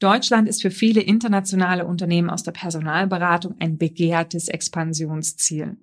Deutschland 0.00 0.48
ist 0.48 0.62
für 0.62 0.70
viele 0.70 1.02
internationale 1.02 1.86
Unternehmen 1.86 2.30
aus 2.30 2.42
der 2.42 2.52
Personalberatung 2.52 3.56
ein 3.60 3.78
begehrtes 3.78 4.48
Expansionsziel. 4.48 5.76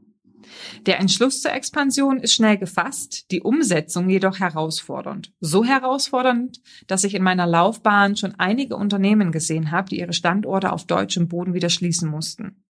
Der 0.86 1.00
Entschluss 1.00 1.42
zur 1.42 1.54
Expansion 1.54 2.20
ist 2.20 2.34
schnell 2.34 2.58
gefasst, 2.58 3.32
die 3.32 3.42
Umsetzung 3.42 4.10
jedoch 4.10 4.40
herausfordernd. 4.40 5.34
So 5.40 5.64
herausfordernd, 5.64 6.62
dass 6.88 7.04
ich 7.04 7.16
in 7.16 7.24
meiner 7.24 7.46
Laufbahn 7.46 8.16
schon 8.16 8.36
einige 8.36 8.76
Unternehmen 8.76 9.32
gesehen 9.32 9.72
habe, 9.72 9.90
die 9.90 10.00
ihre 10.00 10.14
Standorte 10.14 10.72
auf 10.72 10.86
deutschem 10.86 11.28
Boden 11.28 11.54
wieder 11.54 11.70
schließen 11.70 12.10
mussten. 12.10 12.64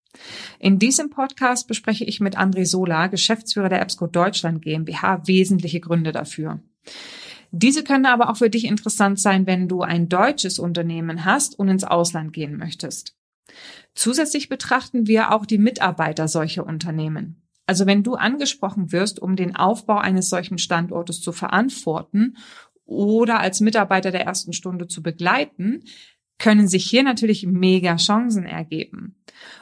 In 0.59 0.79
diesem 0.79 1.09
Podcast 1.09 1.67
bespreche 1.67 2.03
ich 2.03 2.19
mit 2.19 2.37
André 2.37 2.65
Sola, 2.65 3.07
Geschäftsführer 3.07 3.69
der 3.69 3.81
EBSCO 3.81 4.07
Deutschland 4.07 4.61
GmbH, 4.61 5.27
wesentliche 5.27 5.79
Gründe 5.79 6.11
dafür. 6.11 6.59
Diese 7.51 7.83
können 7.83 8.05
aber 8.05 8.29
auch 8.29 8.37
für 8.37 8.49
dich 8.49 8.65
interessant 8.65 9.19
sein, 9.19 9.47
wenn 9.47 9.67
du 9.67 9.81
ein 9.81 10.09
deutsches 10.09 10.59
Unternehmen 10.59 11.25
hast 11.25 11.57
und 11.57 11.69
ins 11.69 11.83
Ausland 11.83 12.33
gehen 12.33 12.57
möchtest. 12.57 13.15
Zusätzlich 13.95 14.49
betrachten 14.49 15.07
wir 15.07 15.31
auch 15.31 15.45
die 15.45 15.57
Mitarbeiter 15.57 16.27
solcher 16.27 16.65
Unternehmen. 16.65 17.41
Also 17.65 17.85
wenn 17.85 18.03
du 18.03 18.15
angesprochen 18.15 18.91
wirst, 18.91 19.21
um 19.21 19.35
den 19.35 19.55
Aufbau 19.55 19.97
eines 19.97 20.29
solchen 20.29 20.57
Standortes 20.57 21.21
zu 21.21 21.31
verantworten 21.31 22.37
oder 22.85 23.39
als 23.39 23.59
Mitarbeiter 23.59 24.11
der 24.11 24.21
ersten 24.21 24.53
Stunde 24.53 24.87
zu 24.87 25.03
begleiten, 25.03 25.83
können 26.37 26.67
sich 26.67 26.85
hier 26.89 27.03
natürlich 27.03 27.45
mega 27.45 27.97
Chancen 27.97 28.45
ergeben. 28.45 29.16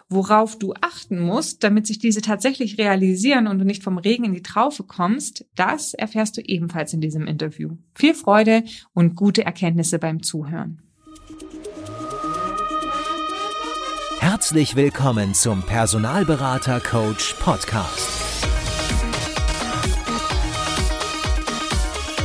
Worauf 0.09 0.57
du 0.57 0.73
achten 0.81 1.19
musst, 1.19 1.63
damit 1.63 1.87
sich 1.87 1.99
diese 1.99 2.21
tatsächlich 2.21 2.77
realisieren 2.77 3.47
und 3.47 3.59
du 3.59 3.65
nicht 3.65 3.83
vom 3.83 3.97
Regen 3.97 4.23
in 4.25 4.33
die 4.33 4.43
Traufe 4.43 4.83
kommst, 4.83 5.45
das 5.55 5.93
erfährst 5.93 6.37
du 6.37 6.41
ebenfalls 6.41 6.93
in 6.93 7.01
diesem 7.01 7.27
Interview. 7.27 7.77
Viel 7.93 8.13
Freude 8.13 8.63
und 8.93 9.15
gute 9.15 9.45
Erkenntnisse 9.45 9.99
beim 9.99 10.21
Zuhören. 10.21 10.81
Herzlich 14.19 14.75
willkommen 14.75 15.33
zum 15.33 15.61
Personalberater 15.63 16.79
Coach 16.79 17.35
Podcast. 17.35 18.09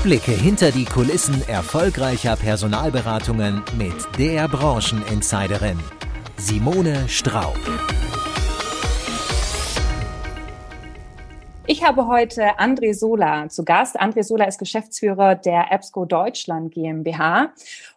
Blicke 0.03 0.33
hinter 0.33 0.73
die 0.73 0.87
Kulissen 0.87 1.47
erfolgreicher 1.47 2.37
Personalberatungen 2.37 3.63
mit 3.77 3.95
der 4.19 4.49
Brancheninsiderin 4.49 5.79
Simone 6.43 7.07
Straub. 7.07 7.59
Ich 11.67 11.85
habe 11.85 12.07
heute 12.07 12.59
André 12.59 12.95
Sola 12.95 13.51
zu 13.51 13.63
Gast. 13.63 14.01
André 14.01 14.23
Sola 14.23 14.47
ist 14.47 14.57
Geschäftsführer 14.57 15.35
der 15.35 15.71
EBSCO 15.71 16.07
Deutschland 16.07 16.73
GmbH. 16.73 17.53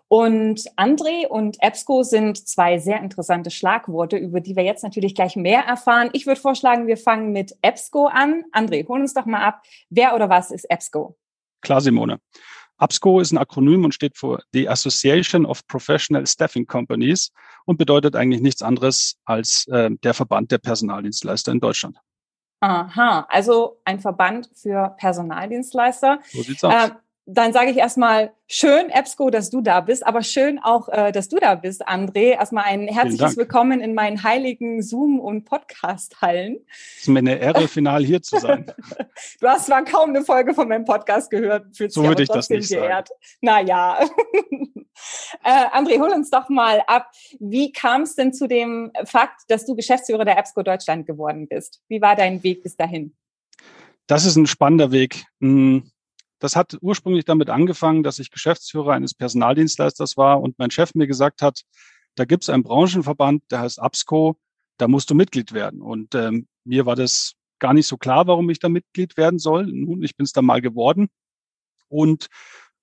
Und 0.10 0.60
André 0.76 1.26
und 1.26 1.56
EBSCO 1.64 2.04
sind 2.04 2.46
zwei 2.46 2.80
sehr 2.80 3.00
interessante 3.00 3.50
Schlagworte, 3.50 4.18
über 4.18 4.42
die 4.42 4.58
wir 4.58 4.64
jetzt 4.64 4.84
natürlich 4.84 5.16
gleich 5.16 5.38
mehr 5.38 5.62
erfahren. 5.62 6.10
Ich 6.12 6.28
würde 6.28 6.42
vorschlagen, 6.42 6.86
wir 6.86 6.98
fangen 6.98 7.32
mit 7.32 7.56
EBSCO 7.62 8.08
an. 8.08 8.44
André, 8.52 8.86
hol 8.90 9.00
uns 9.00 9.14
doch 9.14 9.26
mal 9.26 9.42
ab. 9.42 9.64
Wer 9.90 10.16
oder 10.16 10.30
was 10.30 10.52
ist 10.52 10.70
EBSCO? 10.70 11.16
Klar, 11.62 11.80
Simone. 11.80 12.20
ABSCO 12.78 13.20
ist 13.20 13.32
ein 13.32 13.38
Akronym 13.38 13.86
und 13.86 13.94
steht 13.94 14.18
für 14.18 14.42
The 14.52 14.68
Association 14.68 15.46
of 15.46 15.66
Professional 15.68 16.26
Staffing 16.28 16.66
Companies 16.66 17.32
und 17.66 17.78
bedeutet 17.78 18.16
eigentlich 18.16 18.42
nichts 18.42 18.62
anderes 18.62 19.18
als 19.26 19.68
äh, 19.68 19.92
der 20.04 20.14
Verband 20.14 20.52
der 20.52 20.58
Personaldienstleister 20.58 21.52
in 21.52 21.60
Deutschland. 21.60 21.98
Aha, 22.62 23.26
also 23.30 23.82
ein 23.84 24.00
Verband 24.00 24.50
für 24.54 24.96
Personaldienstleister. 24.98 26.20
So 26.32 26.44
sieht's 26.44 26.64
aus. 26.64 26.74
Äh, 26.74 26.92
dann 27.26 27.54
sage 27.54 27.72
ich 27.72 27.78
erstmal 27.78 28.34
schön, 28.48 28.90
EBSCO, 28.90 29.30
dass 29.30 29.50
du 29.50 29.62
da 29.62 29.80
bist, 29.80 30.06
aber 30.06 30.24
schön 30.24 30.60
auch, 30.60 30.90
äh, 30.90 31.14
dass 31.14 31.30
du 31.30 31.38
da 31.38 31.56
bist, 31.56 31.88
André. 31.88 32.34
Erstmal 32.34 32.66
ein 32.66 32.88
herzliches 32.88 33.38
Willkommen 33.38 33.80
in 33.80 33.94
meinen 33.94 34.24
heiligen 34.24 34.82
Zoom- 34.82 35.22
und 35.22 35.46
Podcast-Hallen. 35.46 36.58
Es 36.68 37.04
ist 37.04 37.08
mir 37.08 37.20
eine 37.20 37.38
Ehre, 37.38 37.70
final 37.70 38.04
hier 38.04 38.22
zu 38.22 38.40
sein. 38.40 38.66
du 39.40 39.48
hast 39.48 39.68
zwar 39.68 39.86
kaum 39.86 40.10
eine 40.10 40.26
Folge 40.26 40.54
von 40.54 40.68
meinem 40.68 40.84
Podcast 40.84 41.32
gehört, 41.32 41.78
fühlst 41.78 41.96
so 41.96 42.04
würde 42.04 42.24
ich 42.24 42.30
das 42.30 42.50
nicht 42.50 42.70
geehrt. 42.70 43.08
sagen. 43.08 43.20
Naja. 43.40 44.00
äh, 45.44 45.66
André, 45.72 46.00
hol 46.00 46.12
uns 46.12 46.30
doch 46.30 46.50
mal 46.50 46.84
ab. 46.88 47.10
Wie 47.40 47.72
kam 47.72 48.02
es 48.02 48.16
denn 48.16 48.34
zu 48.34 48.48
dem 48.48 48.92
Fakt, 49.06 49.44
dass 49.48 49.66
du 49.66 49.76
Geschäftsführer 49.76 50.26
der 50.26 50.38
EBSCO 50.38 50.62
Deutschland 50.62 51.08
geworden 51.08 51.48
bist? 51.48 51.82
Wie 51.88 52.02
war 52.02 52.18
dein 52.18 52.44
Weg 52.44 52.64
bis 52.64 52.76
dahin? 52.76 53.16
Das 54.08 54.26
ist 54.26 54.36
ein 54.36 54.46
spannender 54.46 54.92
Weg. 54.92 55.24
Hm 55.40 55.90
das 56.44 56.58
hat 56.58 56.78
ursprünglich 56.82 57.24
damit 57.24 57.50
angefangen, 57.50 58.04
dass 58.04 58.20
ich 58.20 58.30
Geschäftsführer 58.30 58.92
eines 58.92 59.14
Personaldienstleisters 59.14 60.18
war 60.18 60.42
und 60.42 60.60
mein 60.60 60.72
Chef 60.72 60.94
mir 60.94 61.08
gesagt 61.08 61.42
hat, 61.42 61.62
da 62.16 62.26
gibt 62.26 62.44
es 62.44 62.50
einen 62.50 62.64
Branchenverband, 62.64 63.44
der 63.50 63.62
heißt 63.62 63.82
ABSCO, 63.82 64.36
da 64.78 64.90
musst 64.90 65.10
du 65.10 65.16
Mitglied 65.16 65.54
werden. 65.54 65.82
Und 65.82 66.16
ähm, 66.16 66.48
mir 66.66 66.86
war 66.86 66.98
das 66.98 67.36
gar 67.60 67.74
nicht 67.74 67.88
so 67.88 67.96
klar, 67.96 68.28
warum 68.28 68.50
ich 68.50 68.60
da 68.60 68.68
Mitglied 68.68 69.16
werden 69.16 69.40
soll. 69.40 69.68
Nun, 69.68 70.04
ich 70.04 70.18
bin 70.18 70.26
es 70.26 70.34
dann 70.34 70.44
mal 70.44 70.60
geworden 70.60 71.08
und 71.88 72.28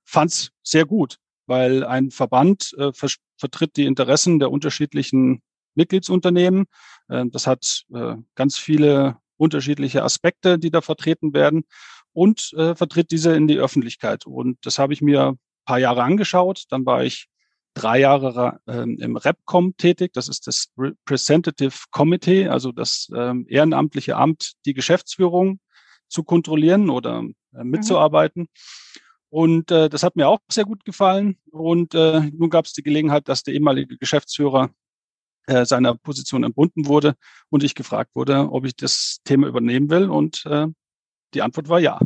fand 0.07 0.31
es 0.31 0.53
sehr 0.63 0.87
gut, 0.87 1.19
weil 1.45 1.85
ein 1.85 2.11
Verband 2.11 2.73
äh, 2.79 2.95
ver 2.95 3.11
vertritt 3.37 3.77
die 3.77 3.85
Interessen 3.85 4.39
der 4.39 4.51
unterschiedlichen 4.51 5.43
Mitgliedsunternehmen. 5.75 6.65
Äh, 7.09 7.27
das 7.27 7.47
hat 7.47 7.85
äh, 7.93 8.17
ganz 8.35 8.59
viele 8.59 9.19
unterschiedliche 9.37 10.03
Aspekte, 10.03 10.59
die 10.59 10.71
da 10.71 10.81
vertreten 10.81 11.35
werden 11.35 11.65
und 12.13 12.53
äh, 12.57 12.75
vertritt 12.75 13.11
diese 13.11 13.35
in 13.35 13.49
die 13.49 13.59
Öffentlichkeit. 13.59 14.27
Und 14.27 14.59
das 14.63 14.79
habe 14.79 14.93
ich 14.93 15.03
mir 15.03 15.31
ein 15.31 15.39
paar 15.65 15.79
Jahre 15.79 16.03
angeschaut. 16.03 16.65
Dann 16.71 16.85
war 16.87 17.05
ich 17.05 17.29
drei 17.75 18.01
Jahre 18.01 18.61
ähm, 18.67 18.99
im 19.01 19.17
REPCOM 19.17 19.77
tätig. 19.77 20.13
Das 20.13 20.29
ist 20.29 20.47
das 20.47 20.73
Representative 20.77 21.75
Committee, 21.91 22.49
also 22.49 22.73
das 22.73 23.09
ähm, 23.15 23.47
ehrenamtliche 23.49 24.17
Amt, 24.17 24.55
die 24.67 24.75
Geschäftsführung 24.75 25.61
zu 26.09 26.25
kontrollieren 26.25 26.91
oder 26.91 27.23
äh, 27.55 27.63
mhm. 27.65 27.71
mitzuarbeiten. 27.71 28.43
Mhm. 28.43 28.49
Und 29.31 29.71
äh, 29.71 29.89
das 29.89 30.03
hat 30.03 30.17
mir 30.17 30.29
auch 30.29 30.41
sehr 30.51 30.65
gut 30.65 30.85
gefallen. 30.85 31.39
Und 31.53 31.95
äh, 31.95 32.21
nun 32.21 32.51
gab 32.51 32.65
es 32.65 32.73
die 32.73 32.83
Gelegenheit, 32.83 33.29
dass 33.29 33.45
der 33.45 33.55
ehemalige 33.55 33.97
Geschäftsführer 33.97 34.71
äh, 35.47 35.65
seiner 35.65 35.95
Position 35.95 36.43
entbunden 36.43 36.87
wurde 36.87 37.15
und 37.49 37.63
ich 37.63 37.77
gefragt 37.77 38.17
wurde, 38.17 38.51
ob 38.51 38.67
ich 38.67 38.75
das 38.75 39.19
Thema 39.25 39.47
übernehmen 39.47 39.89
will. 39.89 40.11
Und 40.11 40.45
äh, 40.47 40.67
die 41.35 41.43
Antwort 41.43 41.69
war 41.69 41.81
ja. 41.81 41.99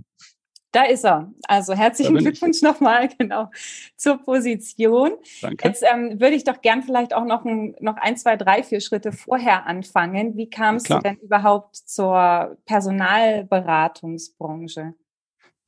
Da 0.74 0.84
ist 0.86 1.04
er. 1.04 1.32
Also 1.46 1.74
herzlichen 1.74 2.16
Glückwunsch 2.16 2.60
nochmal 2.60 3.08
genau 3.18 3.48
zur 3.96 4.18
Position. 4.18 5.12
Danke. 5.40 5.68
Jetzt 5.68 5.84
ähm, 5.88 6.20
würde 6.20 6.34
ich 6.34 6.42
doch 6.42 6.60
gern 6.62 6.82
vielleicht 6.82 7.14
auch 7.14 7.24
noch 7.24 7.44
ein, 7.44 7.76
noch 7.78 7.96
ein, 7.96 8.16
zwei, 8.16 8.34
drei, 8.36 8.64
vier 8.64 8.80
Schritte 8.80 9.12
vorher 9.12 9.66
anfangen. 9.66 10.36
Wie 10.36 10.50
kamst 10.50 10.90
du 10.90 10.98
denn 10.98 11.18
überhaupt 11.18 11.76
zur 11.76 12.58
Personalberatungsbranche? 12.66 14.94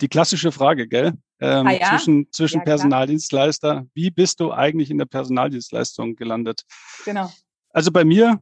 Die 0.00 0.09
klassische 0.09 0.50
Frage, 0.50 0.89
gell? 0.89 1.12
Ähm, 1.39 1.69
ah, 1.69 1.72
ja? 1.72 1.91
Zwischen, 1.91 2.33
zwischen 2.33 2.59
ja, 2.59 2.65
Personaldienstleister. 2.65 3.87
Wie 3.95 4.11
bist 4.11 4.41
du 4.41 4.50
eigentlich 4.53 4.91
in 4.91 4.99
der 4.99 5.06
Personaldienstleistung 5.06 6.16
gelandet? 6.16 6.62
Genau. 7.05 7.31
Also 7.71 7.93
bei 7.93 8.05
mir, 8.05 8.41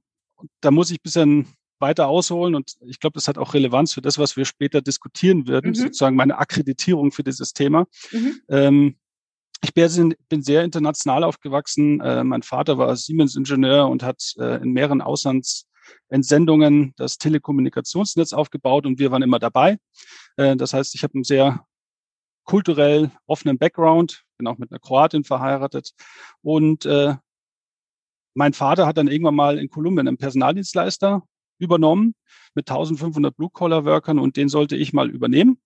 da 0.62 0.70
muss 0.70 0.90
ich 0.90 0.96
ein 0.96 1.02
bisschen 1.02 1.46
weiter 1.78 2.08
ausholen 2.08 2.54
und 2.54 2.74
ich 2.86 3.00
glaube, 3.00 3.14
das 3.14 3.28
hat 3.28 3.38
auch 3.38 3.54
Relevanz 3.54 3.92
für 3.92 4.02
das, 4.02 4.18
was 4.18 4.36
wir 4.36 4.44
später 4.44 4.80
diskutieren 4.80 5.46
würden, 5.48 5.70
mhm. 5.70 5.74
sozusagen 5.74 6.16
meine 6.16 6.38
Akkreditierung 6.38 7.12
für 7.12 7.24
dieses 7.24 7.52
Thema. 7.52 7.86
Mhm. 8.12 8.40
Ähm, 8.48 8.96
ich 9.62 9.72
bin 9.72 10.42
sehr 10.42 10.62
international 10.62 11.24
aufgewachsen. 11.24 12.00
Äh, 12.00 12.22
mein 12.22 12.42
Vater 12.42 12.76
war 12.76 12.94
Siemens-Ingenieur 12.96 13.88
und 13.88 14.02
hat 14.02 14.34
äh, 14.38 14.62
in 14.62 14.72
mehreren 14.72 15.00
Auslandsentsendungen 15.00 16.92
das 16.96 17.16
Telekommunikationsnetz 17.16 18.34
aufgebaut 18.34 18.84
und 18.84 18.98
wir 18.98 19.10
waren 19.10 19.22
immer 19.22 19.38
dabei. 19.38 19.78
Äh, 20.36 20.56
das 20.56 20.74
heißt, 20.74 20.94
ich 20.94 21.02
habe 21.02 21.14
einen 21.14 21.24
sehr 21.24 21.66
kulturell 22.44 23.10
offenen 23.26 23.56
Background, 23.56 24.24
bin 24.36 24.46
auch 24.46 24.58
mit 24.58 24.70
einer 24.70 24.80
Kroatin 24.80 25.24
verheiratet 25.24 25.92
und 26.42 26.84
äh, 26.84 27.14
mein 28.34 28.52
Vater 28.52 28.86
hat 28.86 28.98
dann 28.98 29.08
irgendwann 29.08 29.36
mal 29.36 29.58
in 29.58 29.70
Kolumbien 29.70 30.08
einen 30.08 30.18
Personaldienstleister 30.18 31.22
übernommen 31.58 32.14
mit 32.54 32.68
1500 32.68 33.36
Blue-Collar-Workern 33.36 34.18
und 34.18 34.36
den 34.36 34.48
sollte 34.48 34.76
ich 34.76 34.92
mal 34.92 35.10
übernehmen. 35.10 35.60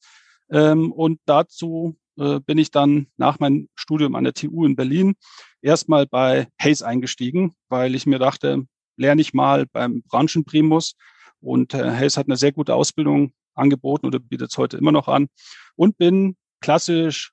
Ähm, 0.50 0.92
und 0.92 1.20
dazu 1.26 1.96
äh, 2.16 2.40
bin 2.40 2.58
ich 2.58 2.70
dann 2.70 3.06
nach 3.16 3.38
meinem 3.38 3.68
Studium 3.74 4.14
an 4.14 4.24
der 4.24 4.34
TU 4.34 4.64
in 4.64 4.76
Berlin 4.76 5.14
erstmal 5.62 6.06
bei 6.06 6.48
Hayes 6.60 6.82
eingestiegen, 6.82 7.54
weil 7.68 7.94
ich 7.94 8.06
mir 8.06 8.18
dachte, 8.18 8.66
lerne 8.96 9.20
ich 9.20 9.34
mal 9.34 9.66
beim 9.66 10.02
Branchenprimus. 10.02 10.94
Und 11.40 11.74
äh, 11.74 11.90
Hayes 11.90 12.16
hat 12.16 12.26
eine 12.26 12.36
sehr 12.36 12.52
gute 12.52 12.74
Ausbildung 12.74 13.32
angeboten 13.54 14.06
oder 14.06 14.18
bietet 14.18 14.50
es 14.50 14.58
heute 14.58 14.76
immer 14.76 14.92
noch 14.92 15.08
an 15.08 15.28
und 15.76 15.98
bin 15.98 16.36
klassisch 16.60 17.32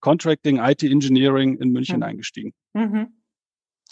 Contracting, 0.00 0.58
IT 0.58 0.82
Engineering 0.82 1.58
in 1.58 1.70
München 1.70 1.96
mhm. 1.96 2.02
eingestiegen. 2.04 2.52
Mhm. 2.74 3.22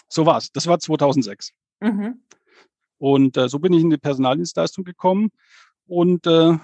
So 0.08 0.26
war's. 0.26 0.52
Das 0.52 0.66
war 0.66 0.78
2006. 0.78 1.50
Mhm. 1.80 2.22
Und 2.98 3.36
äh, 3.36 3.48
so 3.48 3.58
bin 3.58 3.72
ich 3.72 3.82
in 3.82 3.90
die 3.90 3.98
Personaldienstleistung 3.98 4.84
gekommen 4.84 5.30
und 5.86 6.26
äh, 6.26 6.58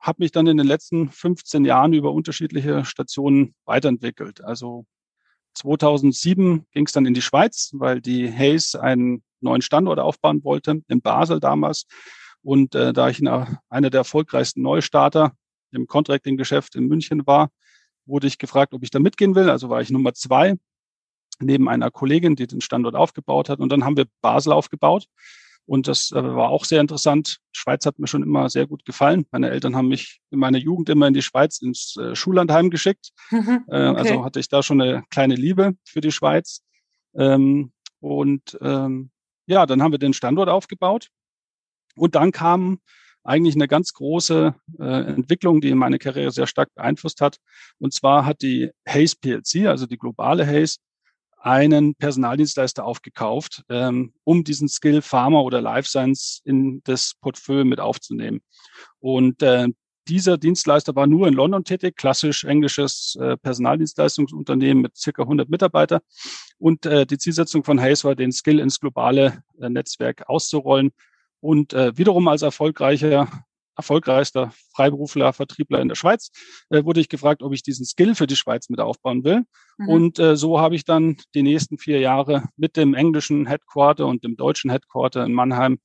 habe 0.00 0.16
mich 0.18 0.32
dann 0.32 0.46
in 0.46 0.56
den 0.56 0.66
letzten 0.66 1.10
15 1.10 1.64
Jahren 1.64 1.92
über 1.92 2.12
unterschiedliche 2.12 2.84
Stationen 2.84 3.54
weiterentwickelt. 3.64 4.42
Also 4.42 4.84
2007 5.54 6.66
ging 6.72 6.86
es 6.86 6.92
dann 6.92 7.06
in 7.06 7.14
die 7.14 7.22
Schweiz, 7.22 7.70
weil 7.74 8.00
die 8.00 8.30
Hayes 8.30 8.74
einen 8.74 9.22
neuen 9.40 9.62
Standort 9.62 9.98
aufbauen 9.98 10.42
wollte, 10.44 10.82
in 10.88 11.00
Basel 11.00 11.40
damals. 11.40 11.86
Und 12.42 12.74
äh, 12.74 12.92
da 12.92 13.08
ich 13.08 13.20
einer 13.26 13.90
der 13.90 14.00
erfolgreichsten 14.00 14.62
Neustarter 14.62 15.32
im 15.70 15.86
Contracting-Geschäft 15.86 16.74
in 16.74 16.88
München 16.88 17.26
war, 17.26 17.50
wurde 18.04 18.26
ich 18.26 18.38
gefragt, 18.38 18.74
ob 18.74 18.82
ich 18.82 18.90
da 18.90 18.98
mitgehen 18.98 19.34
will. 19.34 19.48
Also 19.48 19.68
war 19.68 19.80
ich 19.80 19.90
Nummer 19.90 20.14
zwei 20.14 20.56
neben 21.38 21.68
einer 21.68 21.90
Kollegin, 21.90 22.36
die 22.36 22.46
den 22.46 22.60
Standort 22.60 22.94
aufgebaut 22.94 23.48
hat. 23.48 23.60
Und 23.60 23.70
dann 23.70 23.84
haben 23.84 23.96
wir 23.96 24.06
Basel 24.20 24.52
aufgebaut. 24.52 25.06
Und 25.66 25.88
das 25.88 26.10
äh, 26.10 26.22
war 26.22 26.50
auch 26.50 26.64
sehr 26.64 26.80
interessant. 26.80 27.38
Schweiz 27.52 27.86
hat 27.86 27.98
mir 27.98 28.08
schon 28.08 28.22
immer 28.22 28.50
sehr 28.50 28.66
gut 28.66 28.84
gefallen. 28.84 29.26
Meine 29.30 29.50
Eltern 29.50 29.76
haben 29.76 29.88
mich 29.88 30.20
in 30.30 30.38
meiner 30.38 30.58
Jugend 30.58 30.88
immer 30.88 31.06
in 31.06 31.14
die 31.14 31.22
Schweiz 31.22 31.60
ins 31.62 31.96
äh, 31.96 32.16
Schullandheim 32.16 32.70
geschickt. 32.70 33.10
Mhm, 33.30 33.64
äh, 33.68 33.88
okay. 33.88 33.98
Also 33.98 34.24
hatte 34.24 34.40
ich 34.40 34.48
da 34.48 34.62
schon 34.62 34.80
eine 34.80 35.04
kleine 35.10 35.36
Liebe 35.36 35.74
für 35.84 36.00
die 36.00 36.12
Schweiz. 36.12 36.62
Ähm, 37.14 37.72
und 38.00 38.58
ähm, 38.60 39.10
ja, 39.46 39.66
dann 39.66 39.82
haben 39.82 39.92
wir 39.92 39.98
den 39.98 40.14
Standort 40.14 40.48
aufgebaut. 40.48 41.08
Und 41.94 42.14
dann 42.14 42.32
kam 42.32 42.80
eigentlich 43.24 43.54
eine 43.54 43.68
ganz 43.68 43.92
große 43.92 44.54
äh, 44.80 44.84
Entwicklung, 44.84 45.60
die 45.60 45.74
meine 45.74 45.98
Karriere 45.98 46.32
sehr 46.32 46.46
stark 46.46 46.74
beeinflusst 46.74 47.20
hat. 47.20 47.36
Und 47.78 47.92
zwar 47.92 48.26
hat 48.26 48.42
die 48.42 48.70
Hayes 48.88 49.14
PLC, 49.14 49.66
also 49.66 49.86
die 49.86 49.98
globale 49.98 50.46
Hayes, 50.46 50.78
einen 51.42 51.94
Personaldienstleister 51.96 52.84
aufgekauft, 52.84 53.64
ähm, 53.68 54.12
um 54.24 54.44
diesen 54.44 54.68
Skill 54.68 55.02
Pharma 55.02 55.40
oder 55.40 55.60
Life 55.60 55.88
Science 55.88 56.40
in 56.44 56.82
das 56.84 57.14
Portfolio 57.20 57.64
mit 57.64 57.80
aufzunehmen. 57.80 58.40
Und 59.00 59.42
äh, 59.42 59.68
dieser 60.08 60.38
Dienstleister 60.38 60.94
war 60.94 61.06
nur 61.06 61.28
in 61.28 61.34
London 61.34 61.64
tätig, 61.64 61.96
klassisch 61.96 62.44
englisches 62.44 63.16
äh, 63.20 63.36
Personaldienstleistungsunternehmen 63.36 64.82
mit 64.82 64.96
circa 64.96 65.22
100 65.22 65.48
Mitarbeiter. 65.48 66.02
Und 66.58 66.86
äh, 66.86 67.06
die 67.06 67.18
Zielsetzung 67.18 67.64
von 67.64 67.80
Hayes 67.80 68.04
war, 68.04 68.14
den 68.14 68.32
Skill 68.32 68.58
ins 68.58 68.80
globale 68.80 69.42
äh, 69.60 69.68
Netzwerk 69.68 70.28
auszurollen 70.28 70.92
und 71.40 71.72
äh, 71.72 71.96
wiederum 71.96 72.26
als 72.28 72.42
erfolgreicher 72.42 73.28
erfolgreichster 73.76 74.52
Freiberufler, 74.74 75.32
Vertriebler 75.32 75.80
in 75.80 75.88
der 75.88 75.94
Schweiz, 75.94 76.30
äh, 76.70 76.84
wurde 76.84 77.00
ich 77.00 77.08
gefragt, 77.08 77.42
ob 77.42 77.52
ich 77.52 77.62
diesen 77.62 77.86
Skill 77.86 78.14
für 78.14 78.26
die 78.26 78.36
Schweiz 78.36 78.68
mit 78.68 78.80
aufbauen 78.80 79.24
will. 79.24 79.42
Mhm. 79.78 79.88
Und 79.88 80.18
äh, 80.18 80.36
so 80.36 80.60
habe 80.60 80.74
ich 80.74 80.84
dann 80.84 81.16
die 81.34 81.42
nächsten 81.42 81.78
vier 81.78 82.00
Jahre 82.00 82.44
mit 82.56 82.76
dem 82.76 82.94
englischen 82.94 83.46
Headquarter 83.46 84.06
und 84.06 84.24
dem 84.24 84.36
deutschen 84.36 84.70
Headquarter 84.70 85.24
in 85.24 85.32
Mannheim 85.32 85.78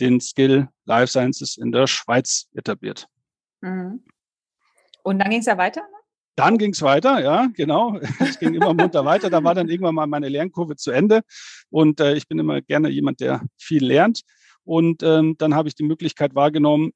den 0.00 0.20
Skill 0.20 0.68
Life 0.84 1.08
Sciences 1.08 1.56
in 1.56 1.72
der 1.72 1.86
Schweiz 1.86 2.48
etabliert. 2.54 3.06
Mhm. 3.60 4.04
Und 5.02 5.18
dann 5.18 5.30
ging 5.30 5.40
es 5.40 5.46
ja 5.46 5.56
weiter? 5.56 5.80
Ne? 5.80 5.98
Dann 6.36 6.56
ging 6.56 6.72
es 6.72 6.82
weiter, 6.82 7.20
ja, 7.20 7.48
genau. 7.54 7.98
Es 8.20 8.38
ging 8.38 8.54
immer 8.54 8.72
munter 8.72 9.04
weiter. 9.04 9.28
Da 9.28 9.42
war 9.42 9.54
dann 9.54 9.68
irgendwann 9.68 9.94
mal 9.94 10.06
meine 10.06 10.28
Lernkurve 10.28 10.76
zu 10.76 10.92
Ende. 10.92 11.22
Und 11.70 11.98
äh, 11.98 12.14
ich 12.14 12.28
bin 12.28 12.38
immer 12.38 12.60
gerne 12.60 12.88
jemand, 12.90 13.20
der 13.20 13.42
viel 13.56 13.84
lernt. 13.84 14.20
Und 14.62 15.02
ähm, 15.02 15.34
dann 15.38 15.54
habe 15.54 15.68
ich 15.68 15.74
die 15.74 15.82
Möglichkeit 15.82 16.34
wahrgenommen, 16.34 16.92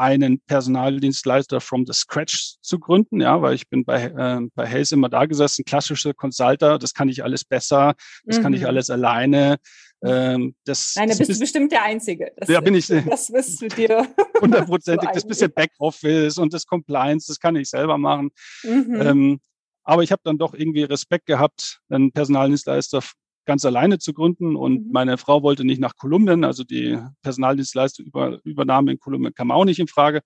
einen 0.00 0.40
Personaldienstleister 0.40 1.60
from 1.60 1.84
the 1.86 1.92
scratch 1.92 2.54
zu 2.62 2.78
gründen, 2.78 3.20
ja, 3.20 3.42
weil 3.42 3.54
ich 3.54 3.68
bin 3.68 3.84
bei, 3.84 4.04
äh, 4.04 4.40
bei 4.54 4.66
Hayes 4.66 4.92
immer 4.92 5.10
da 5.10 5.26
gesessen, 5.26 5.66
klassische 5.66 6.14
Consulter, 6.14 6.78
das 6.78 6.94
kann 6.94 7.10
ich 7.10 7.22
alles 7.22 7.44
besser, 7.44 7.94
das 8.24 8.38
mhm. 8.38 8.42
kann 8.42 8.52
ich 8.54 8.62
mhm. 8.62 8.68
alles 8.68 8.88
alleine. 8.88 9.58
Ähm, 10.02 10.54
das, 10.64 10.94
Nein, 10.96 11.10
da 11.10 11.16
bist 11.16 11.30
du 11.30 11.38
bestimmt 11.38 11.70
der 11.70 11.82
Einzige. 11.82 12.32
Das, 12.38 12.48
ja, 12.48 12.62
bin 12.62 12.74
ich. 12.74 12.86
Das 12.86 13.30
wirst 13.30 13.60
du 13.60 13.68
dir. 13.68 14.08
Hundertprozentig. 14.40 15.10
das 15.12 15.26
bisschen 15.26 15.52
Backoffice 15.52 16.38
und 16.38 16.54
das 16.54 16.64
Compliance, 16.64 17.26
das 17.28 17.38
kann 17.38 17.54
ich 17.56 17.68
selber 17.68 17.98
machen. 17.98 18.30
Mhm. 18.62 19.00
Ähm, 19.02 19.40
aber 19.84 20.02
ich 20.02 20.12
habe 20.12 20.22
dann 20.24 20.38
doch 20.38 20.54
irgendwie 20.54 20.84
Respekt 20.84 21.26
gehabt, 21.26 21.80
einen 21.90 22.10
Personaldienstleister 22.10 23.02
ganz 23.46 23.64
alleine 23.64 23.98
zu 23.98 24.12
gründen. 24.12 24.56
Und 24.56 24.86
mhm. 24.86 24.92
meine 24.92 25.18
Frau 25.18 25.42
wollte 25.42 25.64
nicht 25.64 25.80
nach 25.80 25.96
Kolumbien, 25.96 26.44
also 26.44 26.64
die 26.64 26.98
Personaldienstleistung 27.22 28.06
über, 28.06 28.38
Übernahme 28.44 28.92
in 28.92 28.98
Kolumbien 28.98 29.34
kam 29.34 29.50
auch 29.50 29.64
nicht 29.64 29.78
in 29.78 29.88
Frage. 29.88 30.20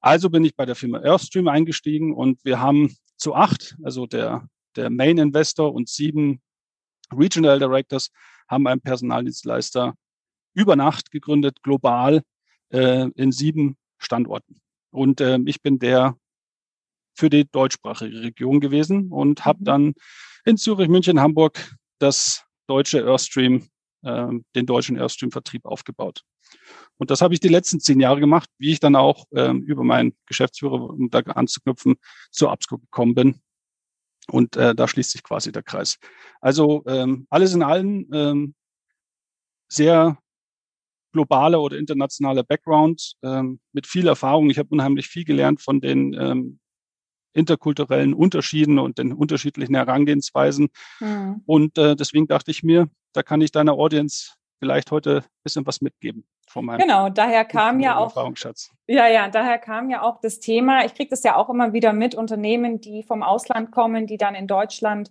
Also 0.00 0.30
bin 0.30 0.44
ich 0.44 0.56
bei 0.56 0.66
der 0.66 0.74
Firma 0.74 1.00
Earthstream 1.00 1.48
eingestiegen 1.48 2.12
und 2.12 2.44
wir 2.44 2.60
haben 2.60 2.96
zu 3.16 3.34
acht, 3.34 3.76
also 3.84 4.06
der, 4.06 4.48
der 4.74 4.90
Main 4.90 5.18
Investor 5.18 5.72
und 5.72 5.88
sieben 5.88 6.40
Regional 7.12 7.58
Directors 7.58 8.10
haben 8.48 8.66
einen 8.66 8.80
Personaldienstleister 8.80 9.94
über 10.54 10.76
Nacht 10.76 11.10
gegründet, 11.10 11.62
global 11.62 12.22
äh, 12.70 13.08
in 13.14 13.32
sieben 13.32 13.76
Standorten. 13.98 14.60
Und 14.90 15.20
äh, 15.20 15.38
ich 15.46 15.62
bin 15.62 15.78
der 15.78 16.16
für 17.14 17.30
die 17.30 17.48
deutschsprachige 17.50 18.22
Region 18.22 18.60
gewesen 18.60 19.10
und 19.10 19.44
habe 19.44 19.60
mhm. 19.60 19.64
dann 19.64 19.94
in 20.44 20.56
Zürich, 20.56 20.88
München, 20.88 21.20
Hamburg 21.20 21.76
das 21.98 22.44
deutsche 22.66 23.00
Airstream, 23.00 23.68
äh, 24.02 24.28
den 24.54 24.66
deutschen 24.66 24.96
Airstream-Vertrieb 24.96 25.64
aufgebaut. 25.64 26.22
Und 26.98 27.10
das 27.10 27.20
habe 27.20 27.34
ich 27.34 27.40
die 27.40 27.48
letzten 27.48 27.80
zehn 27.80 28.00
Jahre 28.00 28.20
gemacht, 28.20 28.48
wie 28.58 28.72
ich 28.72 28.80
dann 28.80 28.96
auch 28.96 29.24
ähm, 29.34 29.62
über 29.62 29.84
meinen 29.84 30.14
Geschäftsführer, 30.26 30.80
um 30.80 31.10
da 31.10 31.20
anzuknüpfen, 31.20 31.96
zur 32.30 32.50
Absco 32.52 32.78
gekommen 32.78 33.14
bin. 33.14 33.40
Und 34.28 34.56
äh, 34.56 34.74
da 34.74 34.86
schließt 34.86 35.10
sich 35.10 35.22
quasi 35.22 35.50
der 35.50 35.62
Kreis. 35.62 35.98
Also 36.40 36.84
ähm, 36.86 37.26
alles 37.28 37.54
in 37.54 37.62
allem 37.62 38.08
ähm, 38.12 38.54
sehr 39.68 40.18
globale 41.12 41.58
oder 41.58 41.76
internationale 41.76 42.44
Background 42.44 43.14
ähm, 43.22 43.60
mit 43.72 43.86
viel 43.86 44.06
Erfahrung. 44.06 44.48
Ich 44.50 44.58
habe 44.58 44.68
unheimlich 44.70 45.08
viel 45.08 45.24
gelernt 45.24 45.60
von 45.60 45.80
den 45.80 46.14
ähm, 46.14 46.60
interkulturellen 47.32 48.14
Unterschieden 48.14 48.78
und 48.78 48.98
den 48.98 49.12
unterschiedlichen 49.12 49.74
Herangehensweisen. 49.74 50.68
Mhm. 51.00 51.42
Und 51.46 51.78
äh, 51.78 51.96
deswegen 51.96 52.26
dachte 52.26 52.50
ich 52.50 52.62
mir, 52.62 52.88
da 53.12 53.22
kann 53.22 53.40
ich 53.40 53.52
deiner 53.52 53.72
Audience 53.72 54.32
vielleicht 54.58 54.90
heute 54.90 55.18
ein 55.18 55.42
bisschen 55.42 55.66
was 55.66 55.80
mitgeben. 55.80 56.24
Von 56.48 56.66
meinem 56.66 56.80
genau, 56.80 57.08
daher 57.08 57.44
kam 57.44 57.80
ja 57.80 57.96
auch 57.96 58.16
Ja, 58.86 59.08
ja, 59.08 59.28
daher 59.28 59.58
kam 59.58 59.90
ja 59.90 60.02
auch 60.02 60.20
das 60.20 60.38
Thema. 60.38 60.84
Ich 60.84 60.94
kriege 60.94 61.10
das 61.10 61.22
ja 61.22 61.36
auch 61.36 61.48
immer 61.48 61.72
wieder 61.72 61.92
mit 61.92 62.14
Unternehmen, 62.14 62.80
die 62.80 63.02
vom 63.02 63.22
Ausland 63.22 63.72
kommen, 63.72 64.06
die 64.06 64.18
dann 64.18 64.34
in 64.34 64.46
Deutschland 64.46 65.10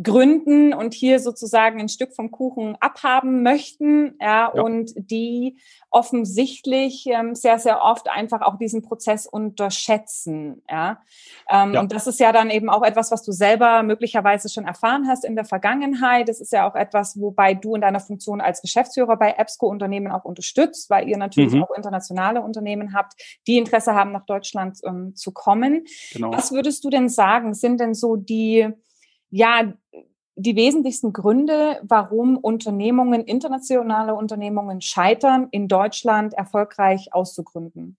gründen 0.00 0.72
und 0.72 0.94
hier 0.94 1.18
sozusagen 1.18 1.80
ein 1.80 1.88
Stück 1.88 2.14
vom 2.14 2.30
Kuchen 2.30 2.76
abhaben 2.80 3.42
möchten, 3.42 4.14
ja, 4.20 4.52
ja. 4.54 4.62
und 4.62 4.92
die 4.96 5.58
offensichtlich 5.90 7.06
ähm, 7.06 7.34
sehr, 7.34 7.58
sehr 7.58 7.82
oft 7.82 8.08
einfach 8.08 8.42
auch 8.42 8.58
diesen 8.58 8.82
Prozess 8.82 9.26
unterschätzen, 9.26 10.62
ja? 10.70 11.00
Ähm, 11.50 11.74
ja. 11.74 11.80
Und 11.80 11.92
das 11.92 12.06
ist 12.06 12.20
ja 12.20 12.30
dann 12.30 12.50
eben 12.50 12.68
auch 12.68 12.82
etwas, 12.82 13.10
was 13.10 13.22
du 13.24 13.32
selber 13.32 13.82
möglicherweise 13.82 14.48
schon 14.48 14.66
erfahren 14.66 15.08
hast 15.08 15.24
in 15.24 15.34
der 15.34 15.46
Vergangenheit. 15.46 16.28
Das 16.28 16.40
ist 16.40 16.52
ja 16.52 16.68
auch 16.68 16.74
etwas, 16.74 17.18
wobei 17.20 17.54
du 17.54 17.74
in 17.74 17.80
deiner 17.80 18.00
Funktion 18.00 18.40
als 18.40 18.60
Geschäftsführer 18.60 19.16
bei 19.16 19.34
EBSCO 19.36 19.66
Unternehmen 19.66 20.12
auch 20.12 20.24
unterstützt, 20.24 20.90
weil 20.90 21.08
ihr 21.08 21.16
natürlich 21.16 21.54
mhm. 21.54 21.64
auch 21.64 21.70
internationale 21.70 22.42
Unternehmen 22.42 22.94
habt, 22.94 23.14
die 23.46 23.56
Interesse 23.56 23.94
haben, 23.94 24.12
nach 24.12 24.26
Deutschland 24.26 24.78
ähm, 24.84 25.16
zu 25.16 25.32
kommen. 25.32 25.86
Genau. 26.12 26.32
Was 26.32 26.52
würdest 26.52 26.84
du 26.84 26.90
denn 26.90 27.08
sagen, 27.08 27.54
sind 27.54 27.80
denn 27.80 27.94
so 27.94 28.16
die 28.16 28.68
ja, 29.30 29.72
die 30.36 30.54
wesentlichsten 30.54 31.12
Gründe, 31.12 31.80
warum 31.82 32.36
Unternehmungen, 32.36 33.22
internationale 33.24 34.14
Unternehmungen 34.14 34.80
scheitern, 34.80 35.48
in 35.50 35.66
Deutschland 35.66 36.32
erfolgreich 36.34 37.12
auszugründen? 37.12 37.96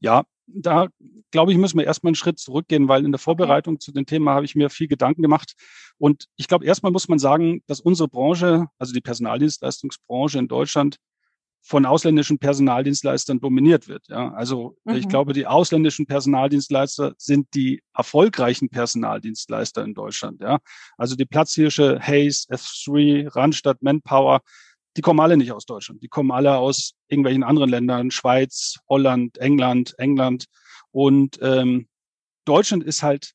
Ja, 0.00 0.24
da 0.46 0.88
glaube 1.30 1.52
ich, 1.52 1.58
müssen 1.58 1.78
wir 1.78 1.84
erstmal 1.84 2.10
einen 2.10 2.16
Schritt 2.16 2.38
zurückgehen, 2.38 2.88
weil 2.88 3.04
in 3.04 3.12
der 3.12 3.18
Vorbereitung 3.18 3.74
okay. 3.74 3.80
zu 3.80 3.92
dem 3.92 4.06
Thema 4.06 4.34
habe 4.34 4.44
ich 4.44 4.54
mir 4.54 4.70
viel 4.70 4.88
Gedanken 4.88 5.22
gemacht. 5.22 5.54
Und 5.98 6.26
ich 6.36 6.48
glaube, 6.48 6.64
erstmal 6.64 6.92
muss 6.92 7.08
man 7.08 7.18
sagen, 7.18 7.62
dass 7.66 7.80
unsere 7.80 8.08
Branche, 8.08 8.66
also 8.78 8.92
die 8.92 9.00
Personaldienstleistungsbranche 9.00 10.38
in 10.38 10.48
Deutschland, 10.48 10.96
von 11.68 11.84
ausländischen 11.84 12.38
Personaldienstleistern 12.38 13.40
dominiert 13.40 13.88
wird. 13.88 14.08
Ja, 14.08 14.32
also 14.32 14.78
mhm. 14.84 14.94
ich 14.94 15.06
glaube, 15.06 15.34
die 15.34 15.46
ausländischen 15.46 16.06
Personaldienstleister 16.06 17.12
sind 17.18 17.48
die 17.54 17.82
erfolgreichen 17.94 18.70
Personaldienstleister 18.70 19.84
in 19.84 19.92
Deutschland. 19.92 20.40
Ja, 20.40 20.60
also 20.96 21.14
die 21.14 21.26
Platzhirsche 21.26 22.00
Hayes, 22.00 22.48
F3, 22.48 23.36
Randstadt, 23.36 23.82
Manpower, 23.82 24.40
die 24.96 25.02
kommen 25.02 25.20
alle 25.20 25.36
nicht 25.36 25.52
aus 25.52 25.66
Deutschland. 25.66 26.02
Die 26.02 26.08
kommen 26.08 26.30
alle 26.30 26.56
aus 26.56 26.94
irgendwelchen 27.08 27.44
anderen 27.44 27.68
Ländern, 27.68 28.10
Schweiz, 28.10 28.78
Holland, 28.88 29.36
England, 29.36 29.94
England. 29.98 30.46
Und 30.90 31.38
ähm, 31.42 31.86
Deutschland 32.46 32.82
ist 32.82 33.02
halt 33.02 33.34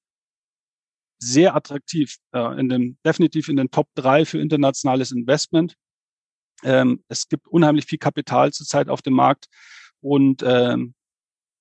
sehr 1.20 1.56
attraktiv, 1.56 2.18
äh, 2.34 2.60
in 2.60 2.68
dem, 2.68 2.98
definitiv 3.06 3.48
in 3.48 3.58
den 3.58 3.70
Top 3.70 3.90
drei 3.94 4.26
für 4.26 4.40
internationales 4.40 5.12
Investment. 5.12 5.76
Ähm, 6.64 7.04
es 7.08 7.28
gibt 7.28 7.48
unheimlich 7.48 7.86
viel 7.86 8.00
Kapital 8.00 8.52
zurzeit 8.52 8.90
auf 8.90 9.02
dem 9.02 9.14
Markt 9.14 9.48
und 10.02 10.44
ähm, 10.44 10.94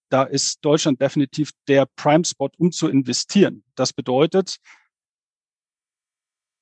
da 0.09 0.25
ist 0.25 0.59
Deutschland 0.63 1.01
definitiv 1.01 1.53
der 1.69 1.87
Prime-Spot, 1.97 2.51
um 2.59 2.71
zu 2.71 2.89
investieren. 2.89 3.65
Das 3.75 3.93
bedeutet, 3.95 4.59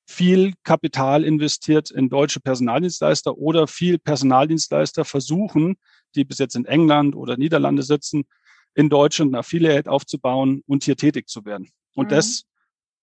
viel 0.09 0.55
Kapital 0.65 1.25
investiert 1.25 1.91
in 1.91 2.09
deutsche 2.09 2.41
Personaldienstleister 2.41 3.37
oder 3.39 3.67
viel 3.67 3.99
Personaldienstleister 3.99 5.05
versuchen, 5.05 5.77
die 6.15 6.25
bis 6.25 6.39
jetzt 6.39 6.57
in 6.57 6.65
England 6.65 7.15
oder 7.15 7.37
Niederlande 7.37 7.83
sitzen, 7.83 8.25
in 8.75 8.89
Deutschland 8.89 9.33
ein 9.33 9.37
Affiliate 9.37 9.91
aufzubauen 9.91 10.63
und 10.67 10.85
hier 10.85 10.97
tätig 10.97 11.29
zu 11.29 11.45
werden. 11.45 11.71
Und 11.95 12.07
mhm. 12.07 12.11
das 12.11 12.45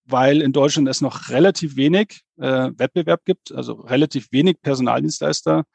weil 0.07 0.41
in 0.41 0.53
Deutschland 0.53 0.87
es 0.87 1.01
noch 1.01 1.29
relativ 1.29 1.75
wenig 1.75 2.21
äh, 2.37 2.71
Wettbewerb 2.75 3.25
gibt, 3.25 3.51
also 3.51 3.73
relativ 3.73 4.31
wenig 4.31 4.61
Personaldienstleister 4.61 5.65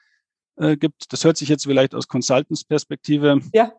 äh, 0.57 0.77
gibt. 0.77 1.12
Das 1.12 1.25
hört 1.25 1.37
sich 1.37 1.49
jetzt 1.49 1.65
vielleicht 1.65 1.95
aus 1.95 2.09
Consultants-Perspektive 2.09 3.41
ja. 3.53 3.73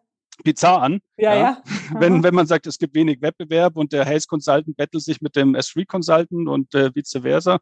bizarr 0.43 0.81
an. 0.81 0.99
Ja, 1.17 1.33
ja. 1.33 1.39
ja. 1.39 1.63
wenn, 1.99 2.23
wenn 2.23 2.35
man 2.35 2.47
sagt, 2.47 2.67
es 2.67 2.77
gibt 2.77 2.95
wenig 2.95 3.21
Wettbewerb 3.21 3.77
und 3.77 3.93
der 3.93 4.05
Hays 4.05 4.27
Consultant 4.27 4.77
bettelt 4.77 5.03
sich 5.03 5.21
mit 5.21 5.35
dem 5.35 5.55
S3 5.55 5.85
Consultant 5.85 6.47
und 6.47 6.73
äh, 6.75 6.93
vice 6.93 7.19
versa. 7.21 7.59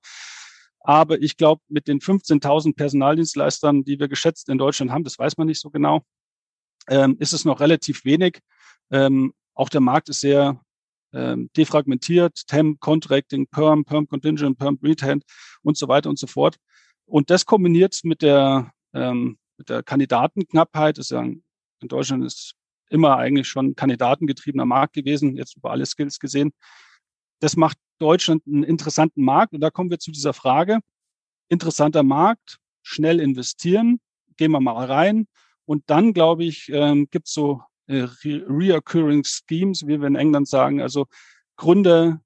Aber 0.83 1.21
ich 1.21 1.37
glaube, 1.37 1.61
mit 1.69 1.87
den 1.87 1.99
15.000 1.99 2.75
Personaldienstleistern, 2.75 3.83
die 3.83 3.99
wir 3.99 4.07
geschätzt 4.07 4.49
in 4.49 4.57
Deutschland 4.57 4.91
haben, 4.91 5.03
das 5.03 5.17
weiß 5.17 5.37
man 5.37 5.47
nicht 5.47 5.61
so 5.61 5.69
genau, 5.69 6.01
ähm, 6.89 7.17
ist 7.19 7.33
es 7.33 7.45
noch 7.45 7.59
relativ 7.59 8.03
wenig. 8.03 8.39
Ähm, 8.89 9.33
auch 9.53 9.69
der 9.69 9.81
Markt 9.81 10.09
ist 10.09 10.21
sehr 10.21 10.59
ähm, 11.13 11.49
defragmentiert, 11.55 12.47
Temp, 12.47 12.79
Contracting, 12.79 13.47
Perm, 13.47 13.85
Perm 13.85 14.07
Contingent, 14.07 14.57
Perm 14.57 14.79
Retained 14.81 15.23
und 15.63 15.77
so 15.77 15.87
weiter 15.87 16.09
und 16.09 16.19
so 16.19 16.27
fort. 16.27 16.57
Und 17.05 17.29
das 17.29 17.45
kombiniert 17.45 17.99
mit 18.03 18.21
der, 18.21 18.71
ähm, 18.93 19.37
mit 19.57 19.69
der 19.69 19.83
Kandidatenknappheit, 19.83 20.97
ist 20.97 21.11
ja 21.11 21.23
in 21.81 21.87
Deutschland 21.87 22.23
ist 22.23 22.53
immer 22.89 23.17
eigentlich 23.17 23.47
schon 23.47 23.75
kandidatengetriebener 23.75 24.65
Markt 24.65 24.93
gewesen, 24.93 25.35
jetzt 25.35 25.57
über 25.57 25.71
alle 25.71 25.85
Skills 25.85 26.19
gesehen. 26.19 26.51
Das 27.39 27.55
macht 27.55 27.77
Deutschland 27.99 28.43
einen 28.45 28.63
interessanten 28.63 29.23
Markt. 29.23 29.53
Und 29.53 29.61
da 29.61 29.69
kommen 29.69 29.89
wir 29.89 29.99
zu 29.99 30.11
dieser 30.11 30.33
Frage. 30.33 30.79
Interessanter 31.49 32.03
Markt, 32.03 32.57
schnell 32.83 33.19
investieren, 33.19 33.99
gehen 34.37 34.51
wir 34.51 34.59
mal 34.59 34.85
rein. 34.85 35.27
Und 35.65 35.89
dann, 35.89 36.13
glaube 36.13 36.43
ich, 36.43 36.69
ähm, 36.69 37.07
gibt 37.09 37.27
es 37.27 37.33
so 37.33 37.63
äh, 37.91 38.07
reoccurring 38.23 39.23
Schemes, 39.23 39.85
wie 39.85 39.99
wir 39.99 40.07
in 40.07 40.15
England 40.15 40.47
sagen, 40.47 40.81
also 40.81 41.07
Gründe, 41.57 42.19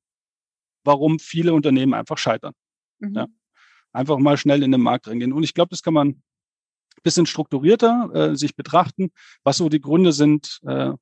warum 0.84 1.20
viele 1.20 1.54
Unternehmen 1.54 1.94
einfach 1.94 2.18
scheitern. 2.18 2.54
Mhm. 3.00 3.14
Ja. 3.16 3.28
Einfach 3.92 4.18
mal 4.20 4.38
schnell 4.38 4.64
in 4.64 4.72
den 4.72 4.82
Markt 4.82 5.08
reingehen. 5.08 5.34
Und 5.34 5.44
ich 5.44 5.54
glaube, 5.54 5.70
das 5.70 5.82
kann 5.82 5.94
man 5.94 6.10
ein 6.10 6.24
bisschen 7.04 7.26
strukturierter 7.26 8.12
äh, 8.14 8.36
sich 8.36 8.56
betrachten, 8.56 9.12
was 9.44 9.58
so 9.58 9.70
die 9.70 9.82
Gründe 9.82 10.12
sind, 10.12 10.60
äh, 10.66 10.94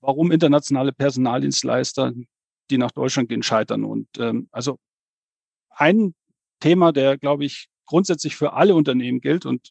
warum 0.00 0.30
internationale 0.30 0.92
Personaldienstleister, 0.92 2.12
die 2.70 2.78
nach 2.78 2.92
Deutschland 2.92 3.28
gehen, 3.28 3.42
scheitern. 3.42 3.84
Und 3.84 4.08
ähm, 4.18 4.48
also 4.52 4.78
ein 5.70 6.14
Thema, 6.60 6.92
der, 6.92 7.18
glaube 7.18 7.44
ich, 7.44 7.68
grundsätzlich 7.86 8.36
für 8.36 8.52
alle 8.52 8.74
Unternehmen 8.74 9.20
gilt 9.20 9.46
und 9.46 9.70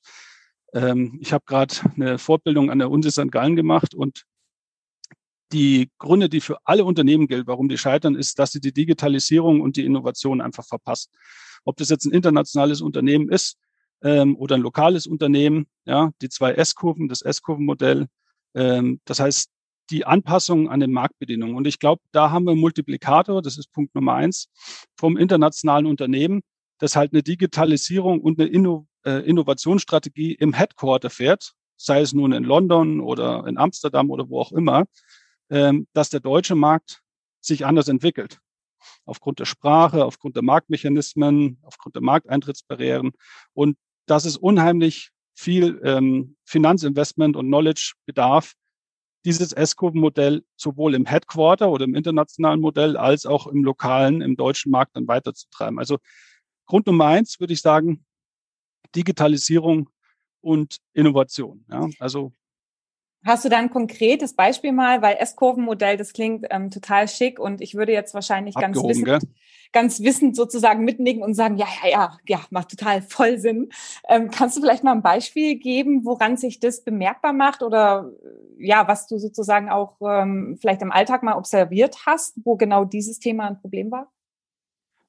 ähm, 0.73 1.17
ich 1.21 1.33
habe 1.33 1.43
gerade 1.45 1.75
eine 1.95 2.17
Fortbildung 2.17 2.69
an 2.69 2.79
der 2.79 2.89
Uni 2.91 3.09
St. 3.09 3.31
Gallen 3.31 3.55
gemacht 3.55 3.93
und 3.93 4.25
die 5.51 5.91
Gründe, 5.99 6.29
die 6.29 6.41
für 6.41 6.57
alle 6.63 6.83
Unternehmen 6.83 7.27
gelten, 7.27 7.47
warum 7.47 7.69
die 7.69 7.77
scheitern, 7.77 8.15
ist, 8.15 8.39
dass 8.39 8.51
sie 8.51 8.59
die 8.59 8.73
Digitalisierung 8.73 9.61
und 9.61 9.77
die 9.77 9.85
Innovation 9.85 10.41
einfach 10.41 10.65
verpassen. 10.65 11.11
Ob 11.63 11.77
das 11.77 11.89
jetzt 11.89 12.05
ein 12.05 12.11
internationales 12.11 12.81
Unternehmen 12.81 13.29
ist 13.29 13.57
ähm, 14.01 14.35
oder 14.35 14.55
ein 14.55 14.61
lokales 14.61 15.05
Unternehmen, 15.05 15.67
ja, 15.85 16.11
die 16.21 16.29
zwei 16.29 16.53
S-Kurven, 16.53 17.07
das 17.07 17.21
S-Kurvenmodell. 17.21 18.07
Ähm, 18.55 18.99
das 19.05 19.19
heißt, 19.19 19.49
die 19.91 20.05
Anpassung 20.05 20.69
an 20.69 20.79
den 20.79 20.91
Marktbedingungen. 20.91 21.55
Und 21.55 21.67
ich 21.67 21.77
glaube, 21.77 22.01
da 22.11 22.31
haben 22.31 22.45
wir 22.45 22.55
Multiplikator, 22.55 23.41
das 23.41 23.57
ist 23.57 23.71
Punkt 23.71 23.93
Nummer 23.93 24.15
eins, 24.15 24.49
vom 24.97 25.17
internationalen 25.17 25.85
Unternehmen, 25.85 26.41
das 26.79 26.95
halt 26.95 27.13
eine 27.13 27.21
Digitalisierung 27.21 28.21
und 28.21 28.39
eine 28.39 28.49
Innovation 28.49 28.87
äh, 29.05 29.19
Innovationsstrategie 29.19 30.33
im 30.33 30.53
Headquarter 30.53 31.09
fährt, 31.09 31.53
sei 31.77 32.01
es 32.01 32.13
nun 32.13 32.31
in 32.31 32.43
London 32.43 33.01
oder 33.01 33.45
in 33.47 33.57
Amsterdam 33.57 34.09
oder 34.09 34.29
wo 34.29 34.39
auch 34.39 34.51
immer, 34.51 34.85
ähm, 35.49 35.87
dass 35.93 36.09
der 36.09 36.19
deutsche 36.19 36.55
Markt 36.55 37.01
sich 37.41 37.65
anders 37.65 37.87
entwickelt. 37.87 38.39
Aufgrund 39.05 39.39
der 39.39 39.45
Sprache, 39.45 40.05
aufgrund 40.05 40.35
der 40.35 40.43
Marktmechanismen, 40.43 41.59
aufgrund 41.63 41.95
der 41.95 42.01
Markteintrittsbarrieren. 42.01 43.11
Und 43.53 43.77
dass 44.05 44.25
es 44.25 44.37
unheimlich 44.37 45.11
viel 45.35 45.81
ähm, 45.83 46.35
Finanzinvestment 46.45 47.35
und 47.35 47.47
Knowledge 47.47 47.93
bedarf, 48.05 48.53
dieses 49.25 49.53
S-Kurven-Modell 49.53 50.43
sowohl 50.55 50.95
im 50.95 51.05
Headquarter 51.05 51.69
oder 51.69 51.85
im 51.85 51.95
internationalen 51.95 52.59
Modell 52.59 52.97
als 52.97 53.25
auch 53.25 53.47
im 53.47 53.63
lokalen, 53.63 54.21
im 54.21 54.35
deutschen 54.35 54.71
Markt 54.71 54.95
dann 54.95 55.07
weiterzutreiben. 55.07 55.79
Also 55.79 55.99
Grund 56.65 56.87
Nummer 56.87 57.05
eins 57.05 57.39
würde 57.39 57.53
ich 57.53 57.61
sagen, 57.61 58.05
Digitalisierung 58.95 59.89
und 60.41 60.77
Innovation. 60.93 61.65
Ja, 61.69 61.87
also 61.99 62.33
Hast 63.25 63.45
du 63.45 63.49
da 63.49 63.57
ein 63.57 63.69
konkretes 63.69 64.33
Beispiel 64.33 64.73
mal, 64.73 65.01
weil 65.01 65.15
S-Kurvenmodell, 65.17 65.95
das 65.95 66.11
klingt 66.11 66.45
ähm, 66.49 66.69
total 66.69 67.07
schick 67.07 67.39
und 67.39 67.61
ich 67.61 67.73
würde 67.73 67.93
jetzt 67.93 68.13
wahrscheinlich 68.13 68.53
ganz 68.53 68.75
wissend, 68.83 69.29
ganz 69.71 70.01
wissend 70.01 70.35
sozusagen 70.35 70.83
mitnicken 70.83 71.23
und 71.23 71.33
sagen, 71.33 71.55
ja, 71.55 71.67
ja, 71.83 71.89
ja, 71.89 72.17
ja, 72.27 72.41
macht 72.49 72.71
total 72.71 73.01
voll 73.01 73.39
Sinn. 73.39 73.69
Ähm, 74.09 74.29
kannst 74.29 74.57
du 74.57 74.61
vielleicht 74.61 74.83
mal 74.83 74.91
ein 74.91 75.01
Beispiel 75.01 75.55
geben, 75.55 76.03
woran 76.03 76.35
sich 76.35 76.59
das 76.59 76.83
bemerkbar 76.83 77.31
macht 77.31 77.63
oder 77.63 78.11
ja, 78.57 78.89
was 78.89 79.07
du 79.07 79.17
sozusagen 79.17 79.69
auch 79.69 79.95
ähm, 80.01 80.57
vielleicht 80.59 80.81
im 80.81 80.91
Alltag 80.91 81.23
mal 81.23 81.37
observiert 81.37 82.05
hast, 82.05 82.35
wo 82.43 82.57
genau 82.57 82.83
dieses 82.83 83.19
Thema 83.19 83.47
ein 83.47 83.61
Problem 83.61 83.89
war? 83.89 84.11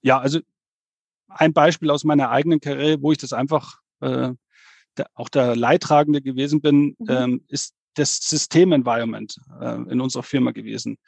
Ja, 0.03 0.21
also 0.21 0.39
ein 1.29 1.53
Beispiel 1.53 1.91
aus 1.91 2.05
meiner 2.05 2.31
eigenen 2.31 2.61
Karriere, 2.61 3.03
wo 3.03 3.13
ich 3.13 3.19
das 3.19 3.33
einfach 3.33 3.81
äh, 4.01 4.33
der, 4.97 5.07
auch 5.15 5.29
der 5.29 5.57
Leidtragende 5.57 6.23
gewesen 6.23 6.61
bin, 6.61 6.97
mhm. 6.99 7.07
ähm, 7.09 7.45
ist 7.49 7.75
das 7.95 8.17
System-Environment 8.17 9.37
äh, 9.61 9.83
in 9.91 10.01
unserer 10.01 10.23
Firma 10.23 10.51
gewesen. 10.51 10.99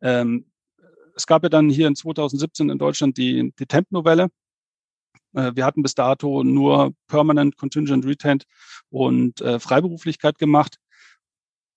Ähm, 0.00 0.46
es 1.16 1.26
gab 1.26 1.42
ja 1.42 1.48
dann 1.48 1.68
hier 1.68 1.88
in 1.88 1.96
2017 1.96 2.70
in 2.70 2.78
Deutschland 2.78 3.16
die, 3.16 3.52
die 3.58 3.66
Temp-Novelle. 3.66 4.28
Äh, 5.34 5.52
wir 5.54 5.64
hatten 5.64 5.82
bis 5.82 5.94
dato 5.94 6.44
nur 6.44 6.94
Permanent, 7.08 7.56
Contingent, 7.56 8.06
Retained 8.06 8.44
und 8.90 9.40
äh, 9.40 9.58
Freiberuflichkeit 9.58 10.38
gemacht. 10.38 10.76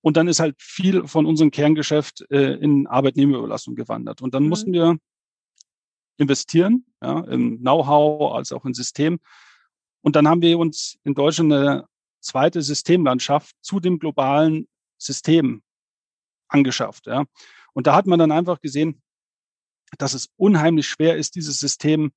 Und 0.01 0.17
dann 0.17 0.27
ist 0.27 0.39
halt 0.39 0.55
viel 0.59 1.07
von 1.07 1.25
unserem 1.25 1.51
Kerngeschäft 1.51 2.25
äh, 2.31 2.53
in 2.55 2.87
Arbeitnehmerüberlassung 2.87 3.75
gewandert. 3.75 4.21
Und 4.21 4.33
dann 4.33 4.43
mhm. 4.43 4.49
mussten 4.49 4.73
wir 4.73 4.97
investieren, 6.21 6.85
ja, 7.01 7.21
im 7.21 7.59
Know-how 7.59 8.35
als 8.35 8.51
auch 8.51 8.63
im 8.63 8.73
System. 8.73 9.19
Und 10.01 10.15
dann 10.15 10.27
haben 10.27 10.41
wir 10.41 10.59
uns 10.59 10.97
in 11.03 11.15
Deutschland 11.15 11.51
eine 11.51 11.87
zweite 12.21 12.61
Systemlandschaft 12.61 13.55
zu 13.61 13.79
dem 13.79 13.97
globalen 13.97 14.67
System 14.97 15.63
angeschafft. 16.47 17.07
Ja. 17.07 17.25
Und 17.73 17.87
da 17.87 17.95
hat 17.95 18.05
man 18.05 18.19
dann 18.19 18.31
einfach 18.31 18.61
gesehen, 18.61 19.01
dass 19.97 20.13
es 20.13 20.29
unheimlich 20.37 20.87
schwer 20.87 21.17
ist, 21.17 21.35
dieses 21.35 21.59
System 21.59 22.11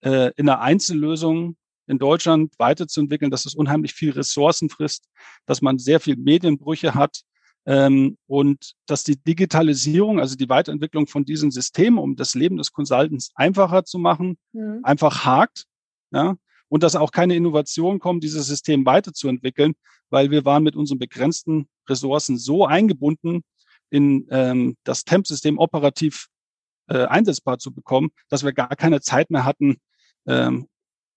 äh, 0.00 0.32
in 0.36 0.48
einer 0.48 0.60
Einzellösung 0.60 1.56
in 1.86 1.98
Deutschland 1.98 2.54
weiterzuentwickeln, 2.58 3.30
dass 3.30 3.44
es 3.44 3.54
unheimlich 3.54 3.92
viel 3.92 4.10
Ressourcen 4.12 4.70
frisst, 4.70 5.06
dass 5.44 5.60
man 5.60 5.78
sehr 5.78 6.00
viel 6.00 6.16
Medienbrüche 6.16 6.94
hat, 6.94 7.22
und 7.66 8.74
dass 8.86 9.04
die 9.04 9.16
Digitalisierung, 9.16 10.20
also 10.20 10.36
die 10.36 10.48
Weiterentwicklung 10.48 11.06
von 11.06 11.24
diesen 11.24 11.50
Systemen, 11.50 11.98
um 11.98 12.14
das 12.14 12.34
Leben 12.34 12.58
des 12.58 12.72
Consultants 12.72 13.30
einfacher 13.34 13.84
zu 13.84 13.98
machen, 13.98 14.36
mhm. 14.52 14.80
einfach 14.82 15.24
hakt. 15.24 15.64
Ja? 16.10 16.36
Und 16.68 16.82
dass 16.82 16.94
auch 16.94 17.10
keine 17.10 17.36
Innovation 17.36 18.00
kommt, 18.00 18.22
dieses 18.22 18.46
System 18.46 18.84
weiterzuentwickeln, 18.84 19.74
weil 20.10 20.30
wir 20.30 20.44
waren 20.44 20.62
mit 20.62 20.76
unseren 20.76 20.98
begrenzten 20.98 21.66
Ressourcen 21.88 22.36
so 22.36 22.66
eingebunden, 22.66 23.42
in 23.90 24.26
ähm, 24.30 24.76
das 24.84 25.04
Temp-System 25.04 25.58
operativ 25.58 26.26
äh, 26.88 27.04
einsetzbar 27.04 27.58
zu 27.58 27.72
bekommen, 27.72 28.10
dass 28.28 28.44
wir 28.44 28.52
gar 28.52 28.76
keine 28.76 29.00
Zeit 29.00 29.30
mehr 29.30 29.44
hatten, 29.44 29.76
ähm, 30.26 30.68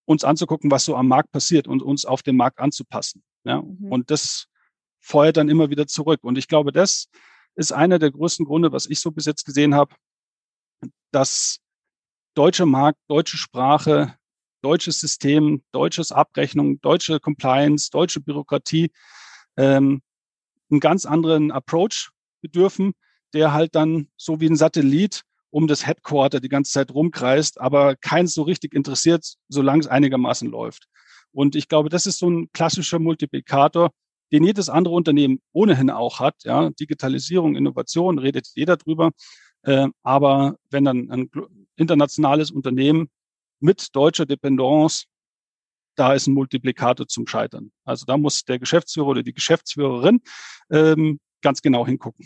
uns 0.05 0.23
anzugucken, 0.23 0.71
was 0.71 0.85
so 0.85 0.95
am 0.95 1.07
Markt 1.07 1.31
passiert 1.31 1.67
und 1.67 1.81
uns 1.81 2.05
auf 2.05 2.23
den 2.23 2.37
Markt 2.37 2.59
anzupassen. 2.59 3.23
Ja? 3.43 3.61
Mhm. 3.61 3.91
Und 3.91 4.11
das 4.11 4.47
feuert 5.07 5.37
dann 5.37 5.49
immer 5.49 5.69
wieder 5.69 5.87
zurück. 5.87 6.19
Und 6.23 6.37
ich 6.37 6.47
glaube, 6.47 6.71
das 6.71 7.07
ist 7.55 7.71
einer 7.71 7.97
der 7.97 8.11
größten 8.11 8.45
Gründe, 8.45 8.71
was 8.71 8.85
ich 8.85 8.99
so 8.99 9.11
bis 9.11 9.25
jetzt 9.25 9.45
gesehen 9.45 9.73
habe, 9.73 9.95
dass 11.11 11.59
deutsche 12.35 12.65
Markt, 12.65 12.99
deutsche 13.07 13.37
Sprache, 13.37 14.15
deutsches 14.61 14.99
System, 14.99 15.63
deutsches 15.71 16.11
Abrechnung, 16.11 16.81
deutsche 16.81 17.19
Compliance, 17.19 17.89
deutsche 17.89 18.19
Bürokratie 18.19 18.91
ähm, 19.55 20.01
einen 20.69 20.79
ganz 20.81 21.05
anderen 21.05 21.51
Approach 21.51 22.09
bedürfen, 22.41 22.93
der 23.33 23.53
halt 23.53 23.75
dann 23.75 24.09
so 24.17 24.41
wie 24.41 24.47
ein 24.47 24.57
Satellit 24.57 25.23
um 25.49 25.67
das 25.67 25.87
Headquarter 25.87 26.41
die 26.41 26.49
ganze 26.49 26.73
Zeit 26.73 26.91
rumkreist, 26.91 27.61
aber 27.61 27.95
keins 27.95 28.33
so 28.33 28.43
richtig 28.43 28.73
interessiert, 28.73 29.35
solange 29.47 29.79
es 29.79 29.87
einigermaßen 29.87 30.49
läuft. 30.49 30.87
Und 31.31 31.55
ich 31.55 31.69
glaube, 31.69 31.87
das 31.89 32.05
ist 32.05 32.19
so 32.19 32.29
ein 32.29 32.51
klassischer 32.51 32.99
Multiplikator, 32.99 33.91
den 34.31 34.43
jedes 34.43 34.69
andere 34.69 34.93
Unternehmen 34.93 35.39
ohnehin 35.53 35.89
auch 35.89 36.19
hat. 36.19 36.43
Ja, 36.43 36.69
Digitalisierung, 36.71 37.55
Innovation, 37.55 38.19
redet 38.19 38.47
jeder 38.55 38.77
drüber. 38.77 39.11
Äh, 39.63 39.87
aber 40.03 40.57
wenn 40.69 40.85
dann 40.85 41.09
ein 41.09 41.29
internationales 41.75 42.51
Unternehmen 42.51 43.09
mit 43.59 43.95
deutscher 43.95 44.25
Dependance, 44.25 45.05
da 45.95 46.13
ist 46.13 46.27
ein 46.27 46.33
Multiplikator 46.33 47.07
zum 47.07 47.27
Scheitern. 47.27 47.71
Also 47.83 48.05
da 48.05 48.17
muss 48.17 48.43
der 48.43 48.59
Geschäftsführer 48.59 49.07
oder 49.07 49.23
die 49.23 49.33
Geschäftsführerin 49.33 50.21
ähm, 50.69 51.19
ganz 51.41 51.61
genau 51.61 51.85
hingucken. 51.85 52.25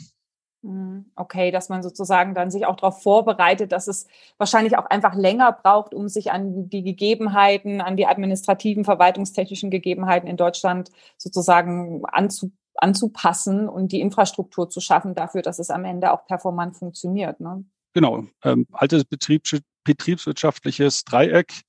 Mhm. 0.63 1.05
Okay, 1.15 1.51
dass 1.51 1.69
man 1.69 1.81
sozusagen 1.81 2.35
dann 2.35 2.51
sich 2.51 2.65
auch 2.65 2.75
darauf 2.75 3.01
vorbereitet, 3.01 3.71
dass 3.71 3.87
es 3.87 4.07
wahrscheinlich 4.37 4.77
auch 4.77 4.85
einfach 4.85 5.15
länger 5.15 5.51
braucht, 5.51 5.93
um 5.93 6.07
sich 6.07 6.31
an 6.31 6.69
die 6.69 6.83
Gegebenheiten, 6.83 7.81
an 7.81 7.97
die 7.97 8.05
administrativen, 8.05 8.85
verwaltungstechnischen 8.85 9.71
Gegebenheiten 9.71 10.27
in 10.27 10.37
Deutschland 10.37 10.91
sozusagen 11.17 12.03
anzu, 12.05 12.51
anzupassen 12.75 13.67
und 13.69 13.91
die 13.91 14.01
Infrastruktur 14.01 14.69
zu 14.69 14.81
schaffen 14.81 15.15
dafür, 15.15 15.41
dass 15.41 15.59
es 15.59 15.69
am 15.69 15.83
Ende 15.83 16.11
auch 16.11 16.25
performant 16.25 16.77
funktioniert. 16.77 17.39
Ne? 17.39 17.65
Genau, 17.93 18.25
ähm, 18.43 18.67
altes 18.71 19.05
Betriebs 19.05 19.55
betriebswirtschaftliches 19.83 21.03
Dreieck, 21.05 21.61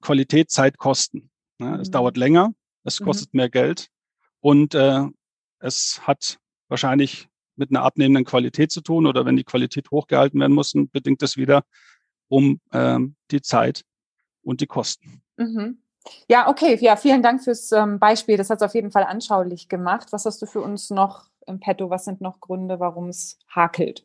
Qualität, 0.00 0.50
Zeit, 0.50 0.78
Kosten. 0.78 1.30
Ne? 1.58 1.68
Mhm. 1.68 1.80
Es 1.80 1.90
dauert 1.92 2.16
länger, 2.16 2.52
es 2.82 2.98
mhm. 2.98 3.04
kostet 3.04 3.32
mhm. 3.32 3.38
mehr 3.38 3.50
Geld 3.50 3.88
und 4.40 4.74
äh, 4.74 5.04
es 5.60 6.00
hat 6.02 6.38
wahrscheinlich 6.68 7.28
mit 7.62 7.70
einer 7.70 7.84
abnehmenden 7.84 8.24
Qualität 8.24 8.72
zu 8.72 8.80
tun 8.80 9.06
oder 9.06 9.24
wenn 9.24 9.36
die 9.36 9.44
Qualität 9.44 9.90
hochgehalten 9.92 10.40
werden 10.40 10.52
muss, 10.52 10.72
bedingt 10.74 11.22
das 11.22 11.36
wieder 11.36 11.62
um 12.26 12.60
ähm, 12.72 13.14
die 13.30 13.40
Zeit 13.40 13.84
und 14.42 14.60
die 14.60 14.66
Kosten. 14.66 15.22
Mhm. 15.36 15.78
Ja, 16.28 16.48
okay. 16.48 16.76
Ja, 16.80 16.96
vielen 16.96 17.22
Dank 17.22 17.44
fürs 17.44 17.70
ähm, 17.70 18.00
Beispiel. 18.00 18.36
Das 18.36 18.50
hat 18.50 18.58
es 18.58 18.62
auf 18.62 18.74
jeden 18.74 18.90
Fall 18.90 19.04
anschaulich 19.04 19.68
gemacht. 19.68 20.08
Was 20.10 20.24
hast 20.24 20.42
du 20.42 20.46
für 20.46 20.60
uns 20.60 20.90
noch 20.90 21.28
im 21.46 21.60
Petto? 21.60 21.90
Was 21.90 22.04
sind 22.04 22.20
noch 22.20 22.40
Gründe, 22.40 22.80
warum 22.80 23.08
es 23.08 23.38
hakelt? 23.48 24.04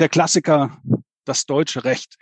Der 0.00 0.08
Klassiker, 0.08 0.82
das 1.24 1.46
deutsche 1.46 1.84
Recht. 1.84 2.18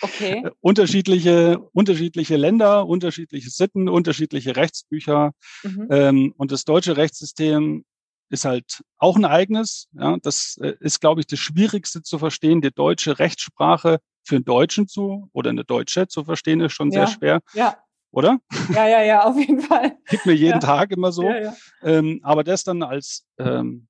Okay. 0.00 0.48
unterschiedliche, 0.60 1.58
unterschiedliche 1.72 2.36
Länder, 2.36 2.86
unterschiedliche 2.86 3.50
Sitten, 3.50 3.88
unterschiedliche 3.88 4.54
Rechtsbücher. 4.54 5.32
Mhm. 5.64 5.88
Ähm, 5.90 6.34
und 6.36 6.52
das 6.52 6.64
deutsche 6.64 6.96
Rechtssystem 6.96 7.84
ist 8.30 8.44
halt 8.44 8.82
auch 8.98 9.16
ein 9.16 9.24
eigenes. 9.24 9.88
Ja, 9.92 10.16
das 10.22 10.58
äh, 10.60 10.74
ist, 10.80 11.00
glaube 11.00 11.20
ich, 11.20 11.26
das 11.26 11.38
Schwierigste 11.38 12.02
zu 12.02 12.18
verstehen. 12.18 12.60
Die 12.60 12.70
deutsche 12.70 13.18
Rechtssprache 13.18 14.00
für 14.24 14.36
einen 14.36 14.44
Deutschen 14.44 14.88
zu 14.88 15.28
oder 15.32 15.50
eine 15.50 15.64
Deutsche 15.64 16.08
zu 16.08 16.24
verstehen, 16.24 16.60
ist 16.60 16.72
schon 16.72 16.90
ja, 16.90 17.06
sehr 17.06 17.14
schwer. 17.14 17.40
Ja. 17.54 17.76
Oder? 18.10 18.38
Ja, 18.74 18.88
ja, 18.88 19.02
ja, 19.02 19.24
auf 19.24 19.36
jeden 19.36 19.60
Fall. 19.60 19.98
Gibt 20.08 20.26
mir 20.26 20.32
jeden 20.32 20.52
ja. 20.52 20.58
Tag 20.58 20.92
immer 20.92 21.12
so. 21.12 21.24
Ja. 21.24 21.54
Ähm, 21.82 22.20
aber 22.22 22.44
das 22.44 22.64
dann 22.64 22.82
als 22.82 23.26
ähm, 23.38 23.86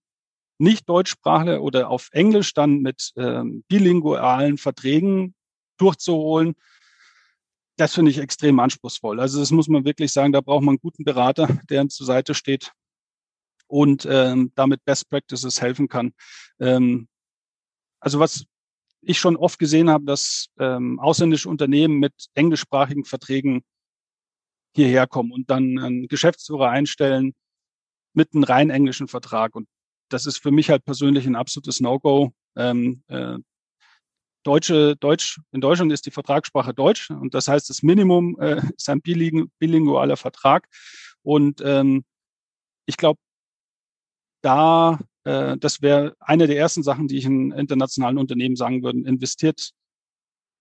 nicht-Deutschsprachler 0.58 1.62
oder 1.62 1.88
auf 1.88 2.08
Englisch 2.12 2.52
dann 2.52 2.80
mit 2.80 3.12
ähm, 3.16 3.64
bilingualen 3.68 4.58
Verträgen 4.58 5.34
durchzuholen, 5.78 6.54
das 7.76 7.94
finde 7.94 8.10
ich 8.10 8.18
extrem 8.18 8.58
anspruchsvoll. 8.58 9.20
Also 9.20 9.38
das 9.38 9.52
muss 9.52 9.68
man 9.68 9.84
wirklich 9.84 10.12
sagen, 10.12 10.32
da 10.32 10.40
braucht 10.40 10.62
man 10.62 10.72
einen 10.72 10.80
guten 10.80 11.04
Berater, 11.04 11.46
der 11.70 11.82
ihm 11.82 11.90
zur 11.90 12.06
Seite 12.06 12.34
steht 12.34 12.72
und 13.68 14.06
ähm, 14.10 14.52
damit 14.54 14.84
Best 14.84 15.08
Practices 15.08 15.60
helfen 15.60 15.88
kann. 15.88 16.12
Ähm, 16.58 17.08
also 18.00 18.18
was 18.18 18.44
ich 19.00 19.18
schon 19.18 19.36
oft 19.36 19.58
gesehen 19.58 19.90
habe, 19.90 20.04
dass 20.04 20.48
ähm, 20.58 20.98
ausländische 20.98 21.48
Unternehmen 21.48 21.98
mit 21.98 22.12
englischsprachigen 22.34 23.04
Verträgen 23.04 23.62
hierher 24.74 25.06
kommen 25.06 25.32
und 25.32 25.50
dann 25.50 25.78
einen 25.78 26.08
Geschäftsführer 26.08 26.70
einstellen 26.70 27.34
mit 28.12 28.34
einem 28.34 28.44
rein 28.44 28.70
englischen 28.70 29.08
Vertrag. 29.08 29.54
Und 29.54 29.68
das 30.08 30.26
ist 30.26 30.38
für 30.38 30.50
mich 30.50 30.70
halt 30.70 30.84
persönlich 30.84 31.26
ein 31.26 31.36
absolutes 31.36 31.80
No-Go. 31.80 32.32
Ähm, 32.56 33.02
äh, 33.08 33.36
Deutsche, 34.44 34.96
Deutsch, 34.96 35.40
in 35.52 35.60
Deutschland 35.60 35.92
ist 35.92 36.06
die 36.06 36.10
Vertragssprache 36.10 36.72
Deutsch 36.72 37.10
und 37.10 37.34
das 37.34 37.48
heißt, 37.48 37.68
das 37.68 37.82
Minimum 37.82 38.38
äh, 38.40 38.60
ist 38.76 38.88
ein 38.88 39.02
bilingualer 39.02 40.16
Vertrag. 40.16 40.68
Und 41.22 41.60
ähm, 41.64 42.04
ich 42.86 42.96
glaube, 42.96 43.20
da, 44.40 44.98
äh, 45.24 45.56
das 45.58 45.82
wäre 45.82 46.14
eine 46.20 46.46
der 46.46 46.56
ersten 46.56 46.82
Sachen, 46.82 47.08
die 47.08 47.18
ich 47.18 47.24
in 47.24 47.52
internationalen 47.52 48.18
Unternehmen 48.18 48.56
sagen 48.56 48.82
würde, 48.82 49.00
investiert 49.00 49.72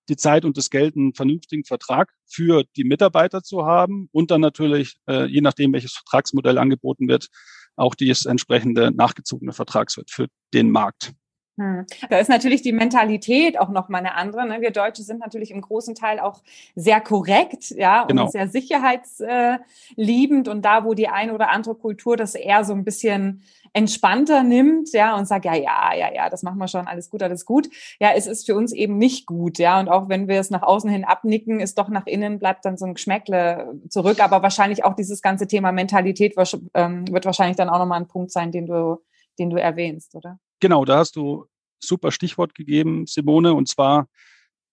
die 0.10 0.15
Zeit 0.15 0.46
und 0.46 0.57
das 0.57 0.69
Geld, 0.69 0.96
einen 0.96 1.13
vernünftigen 1.13 1.65
Vertrag 1.65 2.13
für 2.25 2.63
die 2.75 2.86
Mitarbeiter 2.86 3.43
zu 3.43 3.65
haben 3.65 4.07
und 4.12 4.31
dann 4.31 4.41
natürlich, 4.41 4.98
äh, 5.07 5.25
je 5.25 5.41
nachdem, 5.41 5.74
welches 5.74 5.93
Vertragsmodell 5.93 6.58
angeboten 6.58 7.08
wird, 7.08 7.28
auch 7.75 7.93
dieses 7.93 8.25
entsprechende 8.25 8.91
nachgezogene 8.91 9.54
Vertragswert 9.54 10.10
für 10.10 10.28
den 10.54 10.71
Markt. 10.71 11.13
Hm. 11.58 11.88
Da 12.12 12.20
ist 12.20 12.30
natürlich 12.30 12.62
die 12.62 12.72
Mentalität 12.72 13.60
auch 13.60 13.70
noch 13.70 13.89
mal 13.89 13.98
eine 13.98 14.13
andere. 14.13 14.48
Ne? 14.48 14.62
Wir 14.62 14.70
Deutsche 14.70 15.02
sind 15.02 15.20
natürlich 15.20 15.50
im 15.50 15.62
großen 15.62 15.96
Teil 15.96 16.20
auch 16.20 16.43
sehr 16.76 17.02
korrekt, 17.02 17.72
ja, 17.72 18.04
und 18.04 18.10
genau. 18.10 18.28
sehr 18.28 18.48
sicherheitsliebend. 18.48 20.48
Und 20.48 20.63
da, 20.63 20.86
wo 20.86 20.93
die 20.93 21.08
eine 21.08 21.34
oder 21.34 21.50
andere 21.50 21.74
Kultur 21.74 22.15
das 22.15 22.36
eher 22.36 22.63
so 22.63 22.74
ein 22.74 22.84
bisschen 22.84 23.41
entspannter 23.74 24.43
nimmt, 24.43 24.93
ja, 24.93 25.17
und 25.17 25.26
sagt, 25.26 25.46
ja, 25.46 25.56
ja, 25.56 25.96
ja, 25.96 26.13
ja, 26.13 26.30
das 26.30 26.43
machen 26.43 26.60
wir 26.60 26.67
schon, 26.67 26.88
alles 26.88 27.10
gut, 27.10 27.24
alles 27.24 27.43
gut. 27.43 27.70
Ja, 28.00 28.12
es 28.15 28.28
ist 28.28 28.46
für 28.46 28.56
uns 28.56 28.72
eben 28.72 29.00
nicht 29.00 29.26
gut, 29.26 29.58
ja. 29.58 29.80
Und 29.80 29.89
auch 29.89 30.10
wenn 30.10 30.28
wir 30.28 30.39
es 30.39 30.52
nach 30.52 30.62
außen 30.62 30.91
hin 30.91 31.06
abnicken, 31.06 31.60
ist 31.60 31.80
doch 31.80 31.89
nach 31.89 32.06
innen 32.06 32.38
bleibt 32.38 32.65
dann 32.65 32.78
so 32.78 32.86
ein 32.86 32.93
Geschmäckle 32.93 33.82
zurück. 33.89 34.24
Aber 34.24 34.43
wahrscheinlich 34.43 34.86
auch 34.86 34.93
dieses 34.93 35.24
ganze 35.24 35.48
Thema 35.48 35.72
Mentalität 35.72 36.36
ähm, 36.76 37.12
wird 37.12 37.26
wahrscheinlich 37.26 37.58
dann 37.58 37.70
auch 37.70 37.80
nochmal 37.80 38.00
ein 38.00 38.08
Punkt 38.08 38.32
sein, 38.32 38.52
den 38.52 38.67
du, 38.67 38.98
den 39.39 39.50
du 39.50 39.58
erwähnst, 39.58 40.13
oder? 40.13 40.38
Genau, 40.60 40.86
da 40.86 40.98
hast 40.98 41.15
du 41.15 41.46
super 41.80 42.12
Stichwort 42.12 42.56
gegeben, 42.56 43.06
Simone, 43.06 43.54
und 43.54 43.67
zwar 43.67 44.08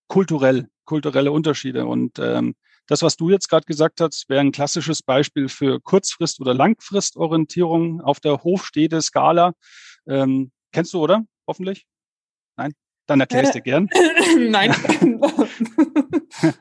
kulturell, 0.09 0.69
kulturelle 0.85 1.33
Unterschiede. 1.33 1.87
Und 1.87 2.19
ähm, 2.19 2.55
das, 2.87 3.03
was 3.03 3.17
du 3.17 3.31
jetzt 3.31 3.49
gerade 3.49 3.65
gesagt 3.65 4.01
hast, 4.01 4.29
wäre 4.29 4.41
ein 4.41 4.53
klassisches 4.53 5.03
Beispiel 5.03 5.49
für 5.49 5.81
Kurzfrist- 5.81 6.41
oder 6.41 6.55
Langfristorientierung 6.55 8.01
auf 8.01 8.21
der 8.21 8.45
Hofstede-Skala. 8.45 9.55
Ähm, 10.07 10.53
kennst 10.73 10.93
du, 10.93 11.01
oder? 11.03 11.25
Hoffentlich? 11.47 11.87
Nein? 12.57 12.73
Dann 13.07 13.21
erkläre 13.21 13.45
ich 13.45 13.51
dir 13.51 13.61
gern. 13.61 13.89
Nein. 14.39 14.75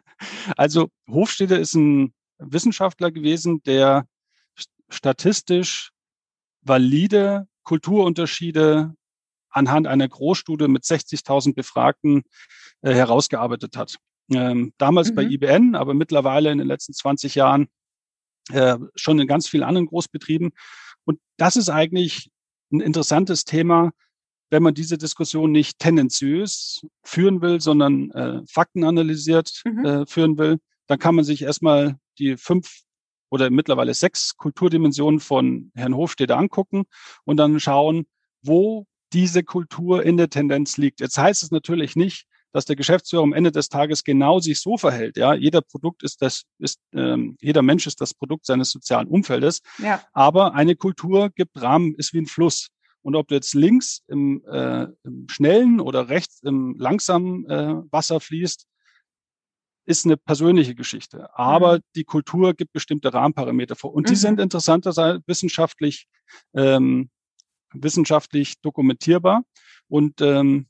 also 0.58 0.90
Hofstede 1.10 1.56
ist 1.56 1.74
ein 1.76 2.14
Wissenschaftler 2.38 3.12
gewesen, 3.12 3.62
der 3.64 4.08
statistisch 4.90 5.92
valide 6.62 7.48
Kulturunterschiede 7.64 8.94
anhand 9.54 9.88
einer 9.88 10.08
Großstudie 10.08 10.68
mit 10.68 10.84
60.000 10.84 11.54
Befragten 11.54 12.24
äh, 12.82 12.94
herausgearbeitet 12.94 13.78
hat. 13.78 13.98
Ähm, 14.32 14.74
damals 14.78 15.12
mhm. 15.12 15.16
bei 15.16 15.24
IBN, 15.24 15.76
aber 15.76 15.94
mittlerweile 15.94 16.52
in 16.52 16.58
den 16.58 16.68
letzten 16.68 16.94
20 16.94 17.36
Jahren 17.36 17.68
äh, 18.52 18.78
schon 18.96 19.20
in 19.20 19.28
ganz 19.28 19.48
vielen 19.48 19.64
anderen 19.64 19.88
Großbetrieben. 19.88 20.52
Und 21.06 21.20
das 21.38 21.56
ist 21.56 21.70
eigentlich 21.70 22.32
ein 22.72 22.82
interessantes 22.82 23.46
Thema, 23.46 23.92
wenn 24.50 24.64
man 24.64 24.74
diese 24.74 24.98
Diskussion 24.98 25.52
nicht 25.52 25.80
tendenziös 25.80 26.86
führen 27.04 27.42
will, 27.42 27.60
sondern 27.60 28.12
äh, 28.12 28.42
faktenanalysiert 28.48 29.64
mhm. 29.66 29.86
äh, 29.86 30.06
führen 30.06 30.38
will, 30.38 30.60
dann 30.88 31.00
kann 31.00 31.16
man 31.16 31.26
sich 31.26 31.42
erstmal 31.42 31.98
die 32.20 32.38
fünf 32.38 32.82
oder 33.32 33.50
mittlerweile 33.50 33.96
sechs 33.96 34.38
Kulturdimensionen 34.38 35.20
von 35.20 35.72
Herrn 35.74 35.96
Hofstede 35.96 36.38
angucken 36.38 36.84
und 37.26 37.38
dann 37.38 37.60
schauen, 37.60 38.06
wo 38.44 38.86
diese 39.14 39.44
Kultur 39.44 40.04
in 40.04 40.18
der 40.18 40.30
Tendenz 40.30 40.78
liegt. 40.78 41.00
Jetzt 41.00 41.18
heißt 41.18 41.44
es 41.44 41.52
natürlich 41.52 41.96
nicht, 41.96 42.26
dass 42.52 42.66
der 42.66 42.76
Geschäftsführer 42.76 43.24
am 43.24 43.34
Ende 43.34 43.52
des 43.52 43.70
Tages 43.70 44.04
genau 44.04 44.40
sich 44.40 44.62
so 44.62 44.78
verhält. 44.78 45.18
Ja, 45.18 45.34
jeder 45.34 45.62
Produkt 45.62 46.04
ist 46.04 46.22
das, 46.22 46.44
ist 46.60 46.80
ähm, 46.94 47.36
jeder 47.42 47.64
Mensch 47.64 47.88
ist 47.88 48.00
das 48.00 48.14
Produkt 48.14 48.46
seines 48.46 48.70
sozialen 48.70 49.08
Umfeldes. 49.08 49.62
Ja. 49.80 50.04
Aber 50.14 50.54
eine 50.54 50.76
Kultur 50.76 51.30
gibt 51.32 51.62
Rahmen, 51.62 51.96
ist 51.96 52.14
wie 52.14 52.20
ein 52.20 52.28
Fluss. 52.28 52.70
Und 53.02 53.16
ob 53.16 53.28
du 53.28 53.36
jetzt 53.36 53.54
links 53.54 54.02
im, 54.08 54.44
äh, 54.46 54.88
im 55.04 55.28
schnellen 55.30 55.80
oder 55.80 56.10
rechts 56.10 56.42
im 56.44 56.76
langsamen 56.78 57.50
äh, 57.50 57.76
Wasser 57.92 58.20
fließt, 58.20 58.66
ist 59.86 60.06
eine 60.06 60.16
persönliche 60.16 60.76
Geschichte. 60.76 61.28
Aber 61.38 61.78
mhm. 61.78 61.82
die 61.96 62.04
Kultur 62.06 62.54
gibt 62.54 62.72
bestimmte 62.72 63.14
Rahmenparameter 63.14 63.76
vor. 63.76 63.94
Und 63.94 64.10
die 64.10 64.14
mhm. 64.14 64.18
sind 64.18 64.40
interessanterweise 64.40 65.22
wissenschaftlich 65.26 66.08
ähm, 66.54 67.10
wissenschaftlich 67.74 68.62
dokumentierbar. 68.62 69.44
Und 69.88 70.22
ähm, 70.22 70.68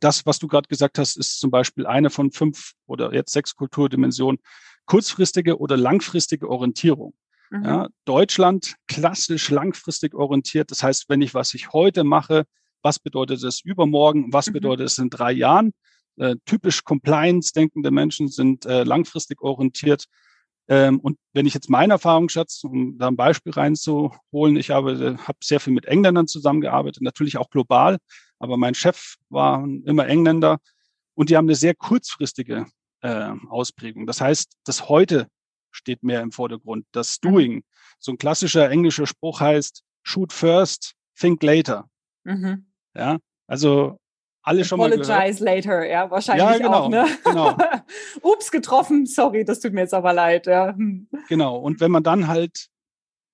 das, 0.00 0.26
was 0.26 0.38
du 0.38 0.46
gerade 0.46 0.68
gesagt 0.68 0.98
hast, 0.98 1.16
ist 1.16 1.40
zum 1.40 1.50
Beispiel 1.50 1.86
eine 1.86 2.10
von 2.10 2.30
fünf 2.30 2.72
oder 2.86 3.14
jetzt 3.14 3.32
sechs 3.32 3.56
Kulturdimensionen. 3.56 4.40
Kurzfristige 4.84 5.58
oder 5.58 5.76
langfristige 5.76 6.48
Orientierung. 6.48 7.14
Mhm. 7.50 7.64
Ja, 7.64 7.88
Deutschland 8.04 8.76
klassisch 8.86 9.50
langfristig 9.50 10.14
orientiert. 10.14 10.70
Das 10.70 10.82
heißt, 10.82 11.08
wenn 11.08 11.22
ich, 11.22 11.34
was 11.34 11.54
ich 11.54 11.72
heute 11.72 12.04
mache, 12.04 12.44
was 12.82 12.98
bedeutet 12.98 13.42
es 13.42 13.60
übermorgen, 13.60 14.32
was 14.32 14.48
mhm. 14.48 14.54
bedeutet 14.54 14.86
es 14.86 14.98
in 14.98 15.10
drei 15.10 15.32
Jahren? 15.32 15.72
Äh, 16.18 16.36
typisch 16.44 16.84
Compliance-denkende 16.84 17.90
Menschen 17.90 18.28
sind 18.28 18.64
äh, 18.64 18.84
langfristig 18.84 19.42
orientiert. 19.42 20.06
Ähm, 20.68 21.00
und 21.00 21.18
wenn 21.32 21.46
ich 21.46 21.54
jetzt 21.54 21.70
meine 21.70 21.94
Erfahrung 21.94 22.28
schätze, 22.28 22.66
um 22.66 22.98
da 22.98 23.08
ein 23.08 23.16
Beispiel 23.16 23.52
reinzuholen, 23.52 24.56
ich 24.56 24.70
habe, 24.70 25.16
habe 25.26 25.38
sehr 25.42 25.60
viel 25.60 25.72
mit 25.72 25.86
Engländern 25.86 26.26
zusammengearbeitet, 26.26 27.02
natürlich 27.02 27.38
auch 27.38 27.50
global, 27.50 27.98
aber 28.38 28.56
mein 28.56 28.74
Chef 28.74 29.14
war 29.28 29.64
immer 29.84 30.06
Engländer 30.06 30.58
und 31.14 31.30
die 31.30 31.36
haben 31.36 31.46
eine 31.46 31.54
sehr 31.54 31.74
kurzfristige 31.74 32.66
äh, 33.00 33.32
Ausprägung. 33.48 34.06
Das 34.06 34.20
heißt, 34.20 34.54
das 34.64 34.88
Heute 34.88 35.28
steht 35.70 36.02
mehr 36.02 36.20
im 36.22 36.32
Vordergrund, 36.32 36.86
das 36.92 37.18
mhm. 37.22 37.28
Doing. 37.28 37.64
So 37.98 38.12
ein 38.12 38.18
klassischer 38.18 38.70
englischer 38.70 39.06
Spruch 39.06 39.40
heißt, 39.40 39.82
shoot 40.02 40.32
first, 40.32 40.94
think 41.18 41.42
later. 41.42 41.88
Mhm. 42.24 42.66
Ja, 42.94 43.18
also 43.46 43.98
alle 44.46 44.64
schon 44.64 44.78
mal 44.78 44.92
Apologize 44.92 45.44
later, 45.44 45.84
ja, 45.86 46.08
wahrscheinlich 46.08 46.44
ja, 46.44 46.56
genau, 46.58 46.72
auch, 46.72 46.88
ne? 46.88 47.04
Genau. 47.24 47.56
Ups, 48.22 48.52
getroffen, 48.52 49.04
sorry, 49.04 49.44
das 49.44 49.58
tut 49.58 49.72
mir 49.72 49.80
jetzt 49.80 49.94
aber 49.94 50.12
leid, 50.12 50.46
ja. 50.46 50.68
Hm. 50.68 51.08
Genau, 51.28 51.56
und 51.58 51.80
wenn 51.80 51.90
man 51.90 52.04
dann 52.04 52.28
halt 52.28 52.68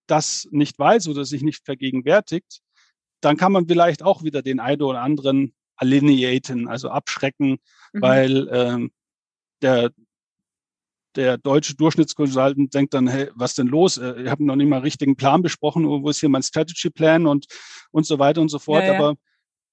das 0.07 0.49
nicht 0.51 0.79
weiß 0.79 1.09
oder 1.09 1.27
sich 1.27 1.43
nicht 1.43 1.67
vergegenwärtigt, 1.67 2.61
dann 3.21 3.37
kann 3.37 3.53
man 3.53 3.69
vielleicht 3.69 4.03
auch 4.03 4.23
wieder 4.23 4.41
den 4.41 4.59
einen 4.59 4.81
oder 4.81 5.03
anderen 5.03 5.55
alineaten, 5.77 6.67
also 6.67 6.89
abschrecken, 6.89 7.59
mhm. 7.93 8.03
weil 8.03 8.49
ähm, 8.51 8.91
der, 9.61 9.91
der 11.15 11.37
deutsche 11.37 11.75
Durchschnittskonsultant 11.75 12.73
denkt 12.73 12.95
dann, 12.95 13.07
hey, 13.07 13.29
was 13.35 13.55
denn 13.55 13.67
los? 13.67 13.99
Äh, 13.99 14.23
ich 14.23 14.31
habe 14.31 14.45
noch 14.45 14.57
nicht 14.57 14.69
mal 14.69 14.77
einen 14.77 14.85
richtigen 14.85 15.17
Plan 15.17 15.43
besprochen, 15.43 15.87
wo 15.87 16.09
ist 16.09 16.21
hier 16.21 16.31
mein 16.31 16.43
Strategy 16.43 16.89
Plan 16.89 17.27
und, 17.27 17.47
und 17.91 18.07
so 18.07 18.19
weiter 18.19 18.41
und 18.41 18.49
so 18.49 18.59
fort. 18.59 18.85
Ja, 18.85 18.95
ja. 18.95 18.99
Aber 18.99 19.15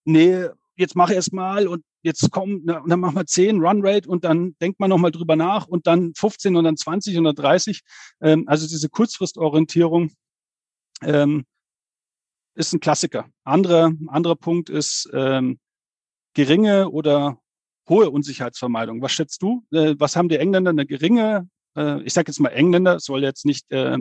nee, 0.03 0.49
jetzt 0.79 0.95
mach 0.95 1.11
erst 1.11 1.33
mal 1.33 1.67
und 1.67 1.83
jetzt 2.01 2.31
kommen, 2.31 2.61
na, 2.63 2.81
dann 2.87 2.99
machen 2.99 3.15
wir 3.15 3.25
10 3.25 3.59
Run 3.59 3.85
Rate 3.85 4.09
und 4.09 4.23
dann 4.23 4.55
denkt 4.61 4.79
man 4.79 4.89
nochmal 4.89 5.11
drüber 5.11 5.35
nach 5.35 5.67
und 5.67 5.85
dann 5.87 6.13
15 6.15 6.55
und 6.55 6.63
dann 6.63 6.77
20 6.77 7.17
und 7.17 7.25
dann 7.25 7.35
30. 7.35 7.81
Ähm, 8.21 8.45
also 8.47 8.67
diese 8.67 8.89
Kurzfristorientierung 8.89 10.11
ähm, 11.03 11.45
ist 12.55 12.73
ein 12.73 12.79
Klassiker. 12.79 13.29
Anderer, 13.43 13.91
anderer 14.07 14.35
Punkt 14.35 14.69
ist 14.69 15.09
ähm, 15.13 15.59
geringe 16.33 16.89
oder 16.89 17.39
hohe 17.89 18.09
Unsicherheitsvermeidung. 18.09 19.01
Was 19.01 19.11
schätzt 19.11 19.41
du? 19.41 19.65
Äh, 19.71 19.95
was 19.97 20.15
haben 20.15 20.29
die 20.29 20.37
Engländer? 20.37 20.69
Eine 20.69 20.85
geringe, 20.85 21.49
äh, 21.75 22.01
ich 22.03 22.13
sage 22.13 22.29
jetzt 22.29 22.39
mal 22.39 22.49
Engländer, 22.49 22.99
soll 22.99 23.23
jetzt 23.23 23.45
nicht 23.45 23.69
äh, 23.71 23.97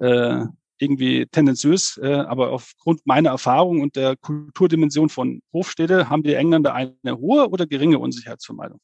äh, 0.00 0.44
irgendwie 0.78 1.26
tendenziös, 1.26 1.98
äh, 2.02 2.12
aber 2.12 2.52
aufgrund 2.52 3.06
meiner 3.06 3.30
Erfahrung 3.30 3.80
und 3.80 3.96
der 3.96 4.16
Kulturdimension 4.16 5.08
von 5.08 5.40
Hofstädte 5.52 6.10
haben 6.10 6.22
die 6.22 6.34
Engländer 6.34 6.74
eine 6.74 7.18
hohe 7.18 7.48
oder 7.48 7.66
geringe 7.66 7.98
Unsicherheitsvermeidung? 7.98 8.80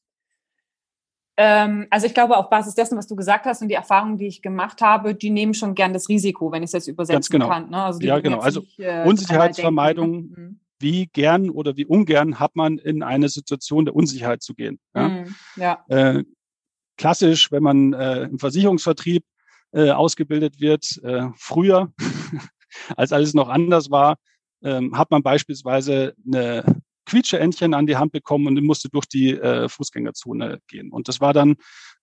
Ähm, 1.37 1.87
also 1.91 2.07
ich 2.07 2.15
glaube, 2.15 2.37
auf 2.37 2.51
Basis 2.51 2.75
dessen, 2.75 2.99
was 2.99 3.07
du 3.07 3.17
gesagt 3.17 3.47
hast 3.47 3.63
und 3.63 3.69
die 3.69 3.75
Erfahrungen, 3.75 4.19
die 4.19 4.27
ich 4.27 4.43
gemacht 4.43 4.83
habe, 4.83 5.15
die 5.15 5.31
nehmen 5.31 5.55
schon 5.55 5.75
gern 5.75 5.93
das 5.93 6.09
Risiko, 6.09 6.53
wenn 6.53 6.63
ich 6.63 6.69
es 6.69 6.73
jetzt 6.73 6.89
übersetzen 6.89 7.15
Ganz 7.17 7.31
genau. 7.31 7.49
kann. 7.49 7.71
Ne? 7.71 7.83
Also 7.83 8.01
ja, 8.01 8.21
genau. 8.21 8.41
Also 8.41 8.61
nicht, 8.61 8.79
äh, 8.79 9.05
Unsicherheitsvermeidung, 9.07 10.13
mhm. 10.13 10.61
wie 10.79 11.07
gern 11.07 11.49
oder 11.49 11.77
wie 11.77 11.87
ungern 11.87 12.39
hat 12.39 12.55
man 12.55 12.79
in 12.79 13.03
eine 13.03 13.29
Situation 13.29 13.87
der 13.87 13.97
Unsicherheit 13.97 14.43
zu 14.43 14.55
gehen. 14.55 14.79
Ja? 14.95 15.09
Mhm. 15.09 15.35
ja. 15.57 15.85
Äh, 15.89 16.25
klassisch, 16.99 17.51
wenn 17.51 17.63
man 17.63 17.95
äh, 17.95 18.25
im 18.25 18.39
Versicherungsvertrieb 18.39 19.25
äh, 19.73 19.91
ausgebildet 19.91 20.61
wird. 20.61 21.01
Äh, 21.03 21.29
früher, 21.37 21.93
als 22.97 23.13
alles 23.13 23.35
noch 23.35 23.49
anders 23.49 23.91
war, 23.91 24.17
ähm, 24.63 24.97
hat 24.97 25.11
man 25.11 25.23
beispielsweise 25.23 26.15
eine 26.27 26.83
Quietscheentchen 27.07 27.75
an 27.75 27.87
die 27.87 27.97
Hand 27.97 28.13
bekommen 28.13 28.47
und 28.47 28.63
musste 28.65 28.89
durch 28.89 29.07
die 29.07 29.33
äh, 29.33 29.69
Fußgängerzone 29.69 30.61
gehen. 30.69 30.91
Und 30.93 31.09
das 31.09 31.21
war 31.21 31.33
dann 31.33 31.57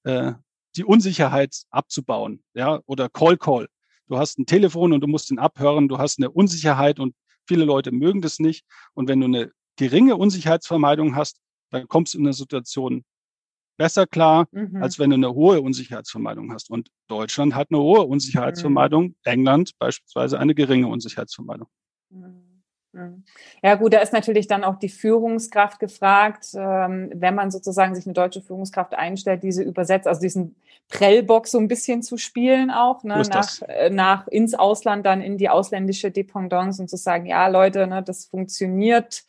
äh, 0.03 0.33
die 0.75 0.83
Unsicherheit 0.83 1.55
abzubauen, 1.71 2.43
ja, 2.53 2.81
oder 2.85 3.09
Call 3.09 3.37
Call. 3.37 3.67
Du 4.07 4.17
hast 4.17 4.39
ein 4.39 4.45
Telefon 4.45 4.93
und 4.93 5.01
du 5.01 5.07
musst 5.07 5.31
ihn 5.31 5.39
abhören, 5.39 5.87
du 5.87 5.97
hast 5.97 6.19
eine 6.19 6.29
Unsicherheit 6.29 6.99
und 6.99 7.15
viele 7.47 7.65
Leute 7.65 7.91
mögen 7.91 8.21
das 8.21 8.39
nicht. 8.39 8.65
Und 8.93 9.07
wenn 9.07 9.19
du 9.19 9.27
eine 9.27 9.51
geringe 9.77 10.15
Unsicherheitsvermeidung 10.15 11.15
hast, 11.15 11.39
dann 11.71 11.87
kommst 11.87 12.13
du 12.13 12.17
in 12.17 12.25
eine 12.25 12.33
Situation 12.33 13.03
besser 13.79 14.05
klar, 14.05 14.47
mhm. 14.51 14.83
als 14.83 14.99
wenn 14.99 15.09
du 15.09 15.15
eine 15.15 15.33
hohe 15.33 15.61
Unsicherheitsvermeidung 15.61 16.53
hast. 16.53 16.69
Und 16.69 16.89
Deutschland 17.07 17.55
hat 17.55 17.69
eine 17.71 17.81
hohe 17.81 18.03
Unsicherheitsvermeidung, 18.03 19.05
mhm. 19.05 19.15
England 19.23 19.71
beispielsweise 19.79 20.37
eine 20.37 20.53
geringe 20.53 20.87
Unsicherheitsvermeidung. 20.87 21.67
Mhm. 22.09 22.61
mhm. 22.91 23.23
Ja 23.63 23.75
gut, 23.75 23.93
da 23.93 23.99
ist 23.99 24.13
natürlich 24.13 24.47
dann 24.47 24.65
auch 24.65 24.75
die 24.75 24.89
Führungskraft 24.89 25.79
gefragt, 25.79 26.47
ähm, 26.53 27.09
wenn 27.15 27.35
man 27.35 27.51
sozusagen 27.51 27.95
sich 27.95 28.05
eine 28.05 28.13
deutsche 28.13 28.41
Führungskraft 28.41 28.93
einstellt, 28.93 29.43
diese 29.43 29.63
übersetzt, 29.63 30.07
also 30.07 30.19
diesen 30.19 30.55
Prellbox 30.89 31.51
so 31.51 31.59
ein 31.59 31.69
bisschen 31.69 32.03
zu 32.03 32.17
spielen 32.17 32.71
auch, 32.71 33.03
ne, 33.03 33.21
nach, 33.29 33.61
äh, 33.61 33.89
nach 33.89 34.27
ins 34.27 34.55
Ausland, 34.55 35.05
dann 35.05 35.21
in 35.21 35.37
die 35.37 35.47
ausländische 35.47 36.11
Dependance 36.11 36.81
und 36.81 36.89
zu 36.89 36.97
sagen, 36.97 37.27
ja 37.27 37.47
Leute, 37.47 37.87
ne, 37.87 38.03
das 38.03 38.25
funktioniert 38.25 39.23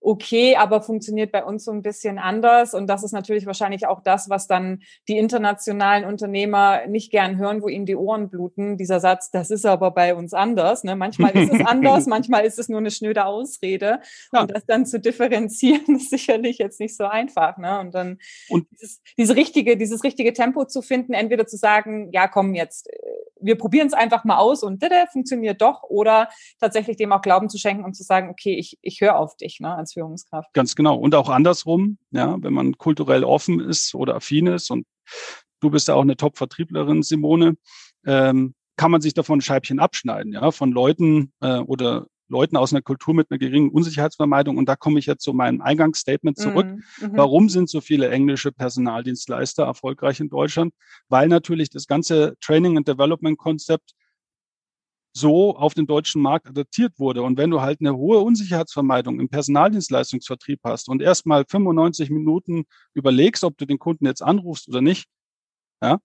okay, 0.00 0.56
aber 0.56 0.80
funktioniert 0.80 1.32
bei 1.32 1.44
uns 1.44 1.64
so 1.64 1.72
ein 1.72 1.82
bisschen 1.82 2.18
anders. 2.18 2.74
Und 2.74 2.86
das 2.86 3.02
ist 3.02 3.12
natürlich 3.12 3.46
wahrscheinlich 3.46 3.86
auch 3.86 4.00
das, 4.02 4.28
was 4.28 4.46
dann 4.46 4.82
die 5.08 5.18
internationalen 5.18 6.04
Unternehmer 6.04 6.86
nicht 6.86 7.10
gern 7.10 7.36
hören, 7.36 7.62
wo 7.62 7.68
ihnen 7.68 7.86
die 7.86 7.96
Ohren 7.96 8.30
bluten. 8.30 8.76
Dieser 8.76 9.00
Satz, 9.00 9.30
das 9.30 9.50
ist 9.50 9.66
aber 9.66 9.90
bei 9.90 10.14
uns 10.14 10.34
anders. 10.34 10.84
Ne? 10.84 10.96
Manchmal 10.96 11.36
ist 11.36 11.52
es 11.52 11.66
anders, 11.66 12.06
manchmal 12.06 12.44
ist 12.44 12.58
es 12.58 12.68
nur 12.68 12.78
eine 12.78 12.90
schnöde 12.90 13.24
Ausrede. 13.24 14.00
Ja. 14.32 14.42
Und 14.42 14.54
das 14.54 14.64
dann 14.66 14.86
zu 14.86 15.00
differenzieren, 15.00 15.84
ist 15.96 16.10
sicherlich 16.10 16.58
jetzt 16.58 16.80
nicht 16.80 16.96
so 16.96 17.04
einfach. 17.04 17.58
Ne? 17.58 17.80
Und 17.80 17.94
dann 17.94 18.18
und 18.48 18.66
dieses, 18.72 19.02
diese 19.16 19.36
richtige, 19.36 19.76
dieses 19.76 20.04
richtige 20.04 20.32
Tempo 20.32 20.64
zu 20.64 20.82
finden, 20.82 21.12
entweder 21.12 21.46
zu 21.46 21.56
sagen, 21.56 22.10
ja, 22.12 22.28
komm 22.28 22.54
jetzt, 22.54 22.88
äh, 22.88 22.96
wir 23.40 23.56
probieren 23.56 23.86
es 23.86 23.92
einfach 23.92 24.24
mal 24.24 24.38
aus 24.38 24.62
und 24.62 24.82
funktioniert 25.12 25.60
doch, 25.60 25.82
oder 25.84 26.28
tatsächlich 26.60 26.96
dem 26.96 27.12
auch 27.12 27.22
Glauben 27.22 27.48
zu 27.48 27.58
schenken 27.58 27.84
und 27.84 27.94
zu 27.94 28.02
sagen, 28.02 28.30
okay, 28.30 28.54
ich, 28.56 28.78
ich 28.82 29.00
höre 29.00 29.16
auf 29.16 29.36
dich 29.36 29.60
ne, 29.60 29.76
als 29.88 29.92
Führungskraft. 29.94 30.52
Ganz 30.52 30.74
genau. 30.74 30.96
Und 30.96 31.14
auch 31.14 31.28
andersrum, 31.28 31.98
ja, 32.10 32.36
wenn 32.40 32.52
man 32.52 32.76
kulturell 32.76 33.24
offen 33.24 33.60
ist 33.60 33.94
oder 33.94 34.16
affin 34.16 34.46
ist 34.46 34.70
und 34.70 34.86
du 35.60 35.70
bist 35.70 35.88
ja 35.88 35.94
auch 35.94 36.02
eine 36.02 36.16
Top-Vertrieblerin, 36.16 37.02
Simone, 37.02 37.56
ähm, 38.06 38.54
kann 38.76 38.90
man 38.90 39.00
sich 39.00 39.14
davon 39.14 39.38
ein 39.38 39.42
Scheibchen 39.42 39.80
abschneiden, 39.80 40.32
ja, 40.32 40.50
von 40.50 40.70
Leuten 40.70 41.32
äh, 41.40 41.58
oder 41.58 42.06
Leuten 42.30 42.56
aus 42.56 42.72
einer 42.72 42.82
Kultur 42.82 43.14
mit 43.14 43.30
einer 43.30 43.38
geringen 43.38 43.70
Unsicherheitsvermeidung. 43.70 44.58
Und 44.58 44.68
da 44.68 44.76
komme 44.76 44.98
ich 44.98 45.06
jetzt 45.06 45.24
zu 45.24 45.32
meinem 45.32 45.62
Eingangsstatement 45.62 46.38
zurück. 46.38 46.66
Mhm. 46.66 46.82
mhm. 47.00 47.16
Warum 47.16 47.48
sind 47.48 47.70
so 47.70 47.80
viele 47.80 48.10
englische 48.10 48.52
Personaldienstleister 48.52 49.64
erfolgreich 49.64 50.20
in 50.20 50.28
Deutschland? 50.28 50.74
Weil 51.08 51.28
natürlich 51.28 51.70
das 51.70 51.86
ganze 51.86 52.34
Training 52.40 52.76
and 52.76 52.86
Development 52.86 53.38
Konzept 53.38 53.94
so 55.18 55.56
auf 55.56 55.74
den 55.74 55.86
deutschen 55.86 56.22
Markt 56.22 56.46
adaptiert 56.46 56.98
wurde. 56.98 57.22
Und 57.22 57.36
wenn 57.36 57.50
du 57.50 57.60
halt 57.60 57.80
eine 57.80 57.96
hohe 57.96 58.18
Unsicherheitsvermeidung 58.18 59.20
im 59.20 59.28
Personaldienstleistungsvertrieb 59.28 60.60
hast 60.64 60.88
und 60.88 61.02
erstmal 61.02 61.44
95 61.44 62.10
Minuten 62.10 62.64
überlegst, 62.94 63.44
ob 63.44 63.56
du 63.58 63.66
den 63.66 63.78
Kunden 63.78 64.06
jetzt 64.06 64.22
anrufst 64.22 64.68
oder 64.68 64.80
nicht, 64.80 65.06
ja, 65.82 65.98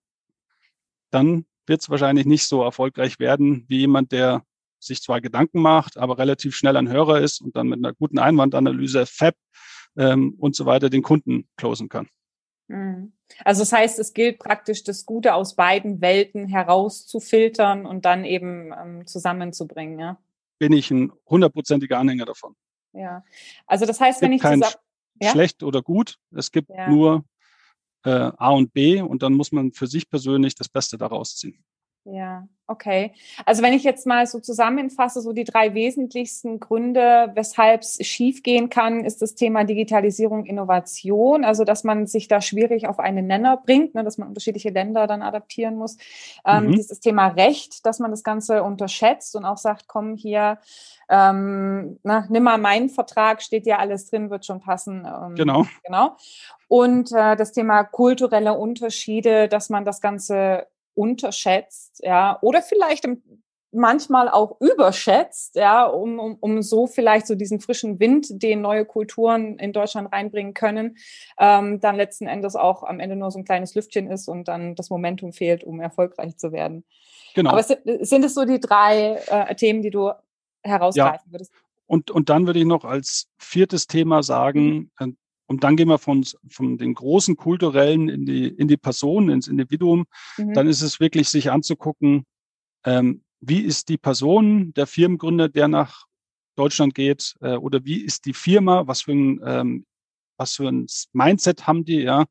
dann 1.10 1.46
wird 1.66 1.80
es 1.80 1.90
wahrscheinlich 1.90 2.26
nicht 2.26 2.46
so 2.46 2.62
erfolgreich 2.62 3.18
werden 3.18 3.64
wie 3.68 3.78
jemand, 3.78 4.12
der 4.12 4.44
sich 4.80 5.02
zwar 5.02 5.20
Gedanken 5.20 5.62
macht, 5.62 5.96
aber 5.96 6.18
relativ 6.18 6.54
schnell 6.54 6.76
ein 6.76 6.90
Hörer 6.90 7.20
ist 7.20 7.40
und 7.40 7.56
dann 7.56 7.68
mit 7.68 7.78
einer 7.78 7.94
guten 7.94 8.18
Einwandanalyse, 8.18 9.06
FAB 9.06 9.34
ähm, 9.96 10.34
und 10.38 10.54
so 10.54 10.66
weiter 10.66 10.90
den 10.90 11.02
Kunden 11.02 11.48
closen 11.56 11.88
kann. 11.88 12.08
Mhm. 12.68 13.12
Also 13.44 13.62
das 13.62 13.72
heißt, 13.72 13.98
es 13.98 14.12
gilt 14.14 14.38
praktisch, 14.38 14.84
das 14.84 15.06
Gute 15.06 15.34
aus 15.34 15.56
beiden 15.56 16.00
Welten 16.00 16.46
herauszufiltern 16.46 17.86
und 17.86 18.04
dann 18.04 18.24
eben 18.24 18.72
ähm, 18.72 19.06
zusammenzubringen, 19.06 19.98
ja? 19.98 20.18
Bin 20.58 20.72
ich 20.72 20.90
ein 20.90 21.12
hundertprozentiger 21.26 21.98
Anhänger 21.98 22.26
davon. 22.26 22.54
Ja, 22.92 23.24
also 23.66 23.86
das 23.86 24.00
heißt, 24.00 24.22
wenn 24.22 24.32
ich 24.32 24.42
kein 24.42 24.62
zusammen... 24.62 24.80
Ja? 25.20 25.30
schlecht 25.30 25.62
oder 25.62 25.80
gut, 25.80 26.18
es 26.32 26.50
gibt 26.50 26.70
ja. 26.70 26.88
nur 26.88 27.24
äh, 28.04 28.10
A 28.10 28.50
und 28.50 28.72
B 28.72 29.00
und 29.00 29.22
dann 29.22 29.34
muss 29.34 29.52
man 29.52 29.72
für 29.72 29.86
sich 29.86 30.08
persönlich 30.10 30.54
das 30.54 30.68
Beste 30.68 30.98
daraus 30.98 31.36
ziehen. 31.36 31.64
Ja, 32.06 32.46
okay. 32.66 33.14
Also 33.46 33.62
wenn 33.62 33.72
ich 33.72 33.82
jetzt 33.82 34.06
mal 34.06 34.26
so 34.26 34.38
zusammenfasse, 34.38 35.22
so 35.22 35.32
die 35.32 35.44
drei 35.44 35.72
wesentlichsten 35.72 36.60
Gründe, 36.60 37.32
weshalb 37.34 37.80
es 37.80 37.96
schiefgehen 38.06 38.68
kann, 38.68 39.04
ist 39.04 39.22
das 39.22 39.34
Thema 39.34 39.64
Digitalisierung, 39.64 40.44
Innovation. 40.44 41.44
Also 41.46 41.64
dass 41.64 41.82
man 41.82 42.06
sich 42.06 42.28
da 42.28 42.42
schwierig 42.42 42.86
auf 42.88 42.98
einen 42.98 43.26
Nenner 43.26 43.56
bringt, 43.56 43.94
ne, 43.94 44.04
dass 44.04 44.18
man 44.18 44.28
unterschiedliche 44.28 44.68
Länder 44.68 45.06
dann 45.06 45.22
adaptieren 45.22 45.76
muss. 45.76 45.96
Ähm, 46.46 46.66
mhm. 46.66 46.72
Dieses 46.72 47.00
Thema 47.00 47.28
Recht, 47.28 47.86
dass 47.86 48.00
man 48.00 48.10
das 48.10 48.22
Ganze 48.22 48.62
unterschätzt 48.62 49.34
und 49.34 49.46
auch 49.46 49.58
sagt, 49.58 49.88
komm 49.88 50.14
hier, 50.14 50.58
ähm, 51.08 51.98
na, 52.02 52.26
nimm 52.28 52.42
mal 52.42 52.58
meinen 52.58 52.90
Vertrag, 52.90 53.40
steht 53.40 53.66
ja 53.66 53.78
alles 53.78 54.10
drin, 54.10 54.28
wird 54.28 54.44
schon 54.44 54.60
passen. 54.60 55.06
Ähm, 55.06 55.34
genau. 55.36 55.66
Genau. 55.84 56.16
Und 56.68 57.12
äh, 57.12 57.36
das 57.36 57.52
Thema 57.52 57.84
kulturelle 57.84 58.54
Unterschiede, 58.54 59.48
dass 59.48 59.70
man 59.70 59.86
das 59.86 60.02
Ganze 60.02 60.66
unterschätzt, 60.94 62.00
ja, 62.02 62.38
oder 62.40 62.62
vielleicht 62.62 63.06
manchmal 63.74 64.28
auch 64.28 64.60
überschätzt, 64.60 65.56
ja, 65.56 65.84
um, 65.84 66.18
um, 66.18 66.36
um 66.40 66.62
so 66.62 66.86
vielleicht 66.86 67.26
so 67.26 67.34
diesen 67.34 67.60
frischen 67.60 67.98
Wind, 67.98 68.42
den 68.42 68.60
neue 68.60 68.84
Kulturen 68.84 69.58
in 69.58 69.72
Deutschland 69.72 70.12
reinbringen 70.12 70.54
können, 70.54 70.96
ähm, 71.38 71.80
dann 71.80 71.96
letzten 71.96 72.26
Endes 72.26 72.54
auch 72.56 72.84
am 72.84 73.00
Ende 73.00 73.16
nur 73.16 73.30
so 73.30 73.38
ein 73.38 73.44
kleines 73.44 73.74
Lüftchen 73.74 74.10
ist 74.10 74.28
und 74.28 74.48
dann 74.48 74.76
das 74.76 74.90
Momentum 74.90 75.32
fehlt, 75.32 75.64
um 75.64 75.80
erfolgreich 75.80 76.36
zu 76.36 76.52
werden. 76.52 76.84
Genau. 77.34 77.50
Aber 77.50 77.62
sind, 77.62 77.80
sind 78.00 78.24
es 78.24 78.34
so 78.34 78.44
die 78.44 78.60
drei 78.60 79.20
äh, 79.26 79.54
Themen, 79.56 79.82
die 79.82 79.90
du 79.90 80.12
herausgreifen 80.62 81.26
ja. 81.26 81.32
würdest? 81.32 81.52
Und, 81.86 82.10
und 82.10 82.28
dann 82.28 82.46
würde 82.46 82.60
ich 82.60 82.64
noch 82.64 82.84
als 82.84 83.28
viertes 83.36 83.86
Thema 83.86 84.22
sagen, 84.22 84.90
mhm. 84.98 85.08
Äh, 85.10 85.12
und 85.46 85.62
dann 85.62 85.76
gehen 85.76 85.88
wir 85.88 85.98
von, 85.98 86.24
von 86.48 86.78
den 86.78 86.94
großen 86.94 87.36
kulturellen 87.36 88.08
in 88.08 88.24
die, 88.24 88.48
in 88.48 88.68
die 88.68 88.76
Person, 88.76 89.28
ins 89.28 89.48
Individuum. 89.48 90.06
Mhm. 90.38 90.54
Dann 90.54 90.68
ist 90.68 90.82
es 90.82 91.00
wirklich, 91.00 91.28
sich 91.28 91.50
anzugucken, 91.50 92.24
ähm, 92.84 93.22
wie 93.40 93.60
ist 93.60 93.88
die 93.88 93.98
Person, 93.98 94.72
der 94.74 94.86
Firmengründer, 94.86 95.48
der 95.48 95.68
nach 95.68 96.06
Deutschland 96.56 96.94
geht 96.94 97.34
äh, 97.40 97.56
oder 97.56 97.84
wie 97.84 98.00
ist 98.00 98.24
die 98.24 98.32
Firma, 98.32 98.86
was 98.86 99.02
für 99.02 99.12
ein, 99.12 99.40
ähm, 99.44 99.86
was 100.36 100.54
für 100.54 100.68
ein 100.68 100.86
Mindset 101.12 101.66
haben 101.66 101.84
die, 101.84 102.00
ja, 102.00 102.24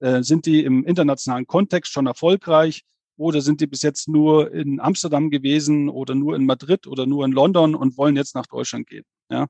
äh, 0.00 0.22
sind 0.22 0.46
die 0.46 0.64
im 0.64 0.84
internationalen 0.84 1.46
Kontext 1.46 1.92
schon 1.92 2.06
erfolgreich 2.06 2.82
oder 3.16 3.40
sind 3.40 3.60
die 3.60 3.66
bis 3.66 3.82
jetzt 3.82 4.08
nur 4.08 4.52
in 4.52 4.80
Amsterdam 4.80 5.30
gewesen 5.30 5.88
oder 5.88 6.14
nur 6.14 6.34
in 6.34 6.46
Madrid 6.46 6.86
oder 6.86 7.06
nur 7.06 7.24
in 7.24 7.32
London 7.32 7.74
und 7.74 7.96
wollen 7.96 8.16
jetzt 8.16 8.34
nach 8.34 8.46
Deutschland 8.46 8.86
gehen, 8.86 9.04
ja, 9.30 9.46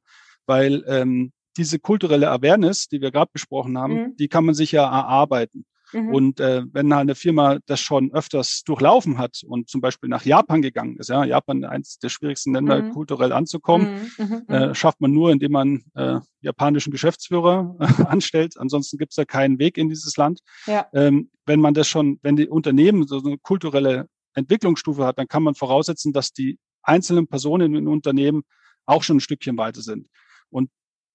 weil 0.46 0.84
ähm, 0.88 1.32
diese 1.56 1.78
kulturelle 1.78 2.30
Awareness, 2.30 2.88
die 2.88 3.00
wir 3.00 3.10
gerade 3.10 3.30
besprochen 3.32 3.78
haben, 3.78 3.94
mhm. 3.94 4.16
die 4.16 4.28
kann 4.28 4.44
man 4.44 4.54
sich 4.54 4.72
ja 4.72 4.84
erarbeiten. 4.84 5.64
Mhm. 5.92 6.14
Und 6.14 6.40
äh, 6.40 6.64
wenn 6.72 6.92
eine 6.92 7.14
Firma 7.14 7.58
das 7.66 7.80
schon 7.80 8.12
öfters 8.12 8.62
durchlaufen 8.64 9.18
hat 9.18 9.42
und 9.46 9.68
zum 9.68 9.80
Beispiel 9.80 10.08
nach 10.08 10.24
Japan 10.24 10.62
gegangen 10.62 10.96
ist, 10.98 11.08
ja, 11.08 11.24
Japan 11.24 11.64
eines 11.64 11.98
der 11.98 12.08
schwierigsten 12.08 12.54
Länder 12.54 12.82
mhm. 12.82 12.90
kulturell 12.90 13.32
anzukommen, 13.32 14.10
mhm. 14.18 14.44
mhm. 14.46 14.54
äh, 14.54 14.74
schafft 14.74 15.00
man 15.00 15.12
nur, 15.12 15.30
indem 15.30 15.52
man 15.52 15.84
äh, 15.94 16.20
japanischen 16.40 16.90
Geschäftsführer 16.90 17.76
äh, 17.80 18.02
anstellt. 18.06 18.58
Ansonsten 18.58 18.98
gibt 18.98 19.12
es 19.12 19.16
da 19.16 19.24
keinen 19.24 19.58
Weg 19.58 19.78
in 19.78 19.88
dieses 19.88 20.16
Land. 20.16 20.40
Ja. 20.66 20.86
Ähm, 20.92 21.30
wenn 21.46 21.60
man 21.60 21.74
das 21.74 21.88
schon, 21.88 22.18
wenn 22.22 22.36
die 22.36 22.48
Unternehmen 22.48 23.06
so 23.06 23.22
eine 23.22 23.38
kulturelle 23.38 24.08
Entwicklungsstufe 24.34 25.04
hat, 25.04 25.18
dann 25.18 25.28
kann 25.28 25.42
man 25.42 25.54
voraussetzen, 25.54 26.12
dass 26.12 26.32
die 26.32 26.58
einzelnen 26.82 27.26
Personen 27.26 27.74
in 27.74 27.88
Unternehmen 27.88 28.42
auch 28.86 29.02
schon 29.02 29.18
ein 29.18 29.20
Stückchen 29.20 29.56
weiter 29.56 29.82
sind. 29.82 30.08
Und 30.50 30.70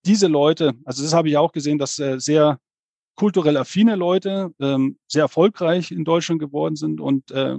diese 0.05 0.27
Leute, 0.27 0.73
also 0.85 1.03
das 1.03 1.13
habe 1.13 1.29
ich 1.29 1.37
auch 1.37 1.51
gesehen, 1.51 1.77
dass 1.77 1.99
äh, 1.99 2.19
sehr 2.19 2.59
kulturell 3.15 3.57
affine 3.57 3.95
Leute 3.95 4.53
ähm, 4.59 4.97
sehr 5.07 5.23
erfolgreich 5.23 5.91
in 5.91 6.03
Deutschland 6.03 6.39
geworden 6.39 6.75
sind 6.75 6.99
und 6.99 7.31
äh, 7.31 7.57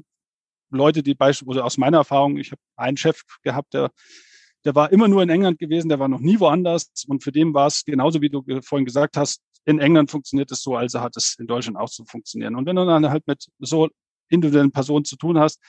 Leute, 0.71 1.03
die 1.03 1.15
beispielsweise 1.15 1.65
aus 1.65 1.79
meiner 1.79 1.99
Erfahrung, 1.99 2.37
ich 2.37 2.51
habe 2.51 2.61
einen 2.77 2.97
Chef 2.97 3.23
gehabt, 3.43 3.75
der 3.75 3.91
der 4.65 4.75
war 4.75 4.91
immer 4.93 5.09
nur 5.09 5.23
in 5.23 5.29
England 5.29 5.59
gewesen, 5.59 5.89
der 5.89 5.99
war 5.99 6.09
noch 6.09 6.21
nie 6.21 6.41
woanders 6.41 6.91
und 7.07 7.23
für 7.23 7.33
den 7.33 7.53
war 7.53 7.67
es 7.67 7.85
genauso 7.85 8.23
wie 8.23 8.31
du 8.31 8.43
vorhin 8.63 8.87
gesagt 8.87 9.17
hast, 9.17 9.43
in 9.67 9.79
England 9.79 10.11
funktioniert 10.11 10.51
es 10.51 10.63
so, 10.63 10.77
also 10.77 11.01
hat 11.01 11.17
es 11.17 11.37
in 11.39 11.47
Deutschland 11.47 11.77
auch 11.77 11.89
zu 11.89 12.05
funktionieren. 12.05 12.55
Und 12.55 12.67
wenn 12.67 12.77
du 12.77 12.85
dann 12.85 13.09
halt 13.09 13.27
mit 13.27 13.47
so 13.59 13.89
individuellen 14.29 14.73
Personen 14.73 15.05
zu 15.05 15.17
tun 15.17 15.39
hast, 15.39 15.61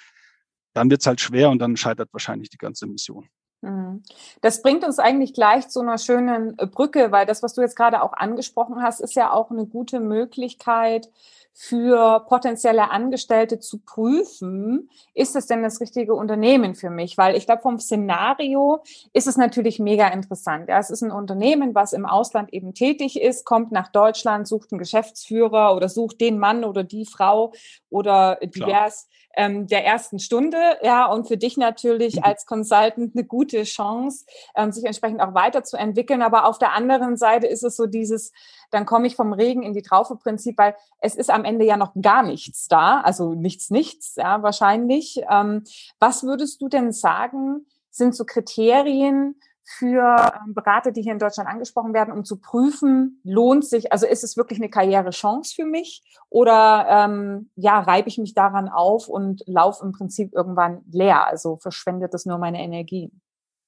dann 0.73 0.89
wird 0.89 1.01
es 1.01 1.07
halt 1.07 1.21
schwer 1.21 1.49
und 1.49 1.59
dann 1.59 1.77
scheitert 1.77 2.09
wahrscheinlich 2.11 2.49
die 2.49 2.57
ganze 2.57 2.87
Mission. 2.87 3.27
Mhm. 3.65 4.03
Das 4.41 4.61
bringt 4.61 4.85
uns 4.85 4.99
eigentlich 4.99 5.33
gleich 5.33 5.67
zu 5.69 5.81
einer 5.81 5.97
schönen 5.97 6.57
äh, 6.59 6.67
Brücke, 6.67 7.11
weil 7.11 7.25
das, 7.25 7.41
was 7.41 7.53
du 7.53 7.61
jetzt 7.61 7.75
gerade 7.75 8.01
auch 8.03 8.13
angesprochen 8.13 8.81
hast, 8.81 9.01
ist 9.01 9.15
ja 9.15 9.31
auch 9.31 9.49
eine 9.49 9.65
gute 9.65 9.99
Möglichkeit 9.99 11.09
für 11.57 12.25
potenzielle 12.27 12.91
Angestellte 12.91 13.59
zu 13.59 13.79
prüfen, 13.79 14.89
ist 15.13 15.37
es 15.37 15.47
denn 15.47 15.63
das 15.63 15.79
richtige 15.79 16.13
Unternehmen 16.13 16.75
für 16.75 16.89
mich? 16.89 17.17
Weil 17.17 17.37
ich 17.37 17.45
glaube, 17.45 17.61
vom 17.61 17.79
Szenario 17.79 18.83
ist 19.13 19.25
es 19.25 19.37
natürlich 19.37 19.79
mega 19.79 20.09
interessant. 20.09 20.67
Ja, 20.67 20.79
es 20.79 20.89
ist 20.89 21.01
ein 21.01 21.11
Unternehmen, 21.11 21.73
was 21.73 21.93
im 21.93 22.05
Ausland 22.05 22.51
eben 22.53 22.73
tätig 22.73 23.21
ist, 23.21 23.45
kommt 23.45 23.71
nach 23.71 23.87
Deutschland, 23.87 24.49
sucht 24.49 24.73
einen 24.73 24.79
Geschäftsführer 24.79 25.73
oder 25.77 25.87
sucht 25.87 26.19
den 26.19 26.39
Mann 26.39 26.65
oder 26.65 26.83
die 26.83 27.05
Frau 27.05 27.53
oder 27.89 28.37
divers 28.43 29.07
ähm, 29.35 29.67
der 29.67 29.85
ersten 29.85 30.19
Stunde. 30.19 30.57
Ja, 30.81 31.05
und 31.05 31.27
für 31.27 31.37
dich 31.37 31.57
natürlich 31.57 32.17
mhm. 32.17 32.23
als 32.23 32.45
Consultant 32.45 33.15
eine 33.15 33.25
gute 33.25 33.63
Chance, 33.63 34.25
ähm, 34.55 34.71
sich 34.71 34.85
entsprechend 34.85 35.21
auch 35.21 35.33
weiterzuentwickeln. 35.33 36.21
Aber 36.21 36.45
auf 36.45 36.57
der 36.57 36.73
anderen 36.73 37.17
Seite 37.17 37.47
ist 37.47 37.63
es 37.63 37.75
so 37.75 37.85
dieses, 37.85 38.31
dann 38.71 38.85
komme 38.85 39.07
ich 39.07 39.15
vom 39.15 39.33
Regen 39.33 39.63
in 39.63 39.73
die 39.73 39.81
Traufe-Prinzip, 39.81 40.57
weil 40.57 40.75
es 40.99 41.15
ist 41.15 41.29
am 41.29 41.45
Ende 41.45 41.65
ja 41.65 41.77
noch 41.77 41.93
gar 42.01 42.23
nichts 42.23 42.67
da, 42.67 43.01
also 43.01 43.33
nichts, 43.33 43.69
nichts, 43.69 44.15
ja, 44.15 44.41
wahrscheinlich. 44.43 45.21
Ähm, 45.29 45.63
was 45.99 46.23
würdest 46.23 46.61
du 46.61 46.67
denn 46.67 46.91
sagen, 46.91 47.65
sind 47.89 48.15
so 48.15 48.25
Kriterien 48.25 49.35
für 49.65 50.33
ähm, 50.45 50.53
Berater, 50.53 50.91
die 50.91 51.01
hier 51.01 51.13
in 51.13 51.19
Deutschland 51.19 51.49
angesprochen 51.49 51.93
werden, 51.93 52.13
um 52.13 52.23
zu 52.23 52.39
prüfen, 52.39 53.19
lohnt 53.23 53.65
sich, 53.65 53.91
also 53.91 54.05
ist 54.05 54.23
es 54.23 54.37
wirklich 54.37 54.59
eine 54.59 54.69
Karrierechance 54.69 55.55
für 55.55 55.65
mich 55.65 56.03
oder 56.29 56.85
ähm, 56.89 57.49
ja, 57.55 57.79
reibe 57.79 58.07
ich 58.07 58.17
mich 58.17 58.33
daran 58.33 58.69
auf 58.69 59.07
und 59.07 59.43
laufe 59.47 59.83
im 59.83 59.91
Prinzip 59.91 60.33
irgendwann 60.33 60.83
leer, 60.91 61.25
also 61.27 61.57
verschwendet 61.57 62.13
das 62.13 62.25
nur 62.25 62.37
meine 62.37 62.61
Energie? 62.61 63.11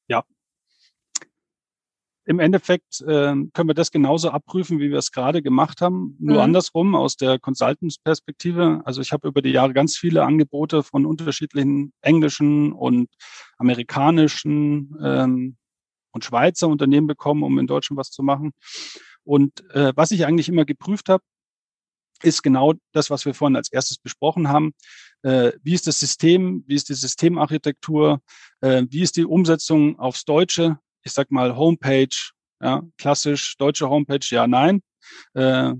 Ja, 0.07 0.23
im 2.27 2.39
Endeffekt 2.39 2.99
äh, 3.01 3.33
können 3.53 3.69
wir 3.69 3.73
das 3.73 3.89
genauso 3.89 4.29
abprüfen, 4.31 4.79
wie 4.79 4.91
wir 4.91 4.97
es 4.97 5.13
gerade 5.13 5.41
gemacht 5.41 5.79
haben, 5.79 6.17
nur 6.19 6.35
mhm. 6.35 6.41
andersrum 6.41 6.93
aus 6.93 7.15
der 7.15 7.39
Consultants-Perspektive. 7.39 8.81
Also 8.83 8.99
ich 8.99 9.13
habe 9.13 9.29
über 9.29 9.41
die 9.41 9.51
Jahre 9.51 9.71
ganz 9.71 9.95
viele 9.95 10.25
Angebote 10.25 10.83
von 10.83 11.05
unterschiedlichen 11.05 11.93
englischen 12.01 12.73
und 12.73 13.07
amerikanischen 13.57 14.97
ähm, 15.01 15.57
und 16.17 16.25
Schweizer 16.25 16.67
Unternehmen 16.67 17.07
bekommen, 17.07 17.43
um 17.43 17.57
in 17.59 17.67
Deutschland 17.67 17.97
was 17.97 18.11
zu 18.11 18.23
machen. 18.23 18.51
Und 19.23 19.63
äh, 19.71 19.93
was 19.95 20.11
ich 20.11 20.25
eigentlich 20.25 20.49
immer 20.49 20.65
geprüft 20.65 21.09
habe, 21.09 21.23
ist 22.23 22.41
genau 22.41 22.73
das, 22.93 23.09
was 23.09 23.25
wir 23.25 23.33
vorhin 23.33 23.55
als 23.55 23.71
erstes 23.71 23.97
besprochen 23.97 24.49
haben. 24.49 24.73
Äh, 25.21 25.51
wie 25.61 25.73
ist 25.73 25.87
das 25.87 25.99
System? 25.99 26.63
Wie 26.67 26.75
ist 26.75 26.89
die 26.89 26.95
Systemarchitektur? 26.95 28.21
Äh, 28.61 28.83
wie 28.89 29.01
ist 29.01 29.17
die 29.17 29.25
Umsetzung 29.25 29.99
aufs 29.99 30.25
Deutsche? 30.25 30.79
ich 31.07 31.13
sag 31.13 31.31
mal, 31.31 31.55
Homepage, 31.55 32.15
ja, 32.61 32.83
klassisch 32.97 33.57
deutsche 33.57 33.89
Homepage, 33.89 34.25
ja, 34.29 34.45
nein. 34.45 34.81
Äh, 35.33 35.73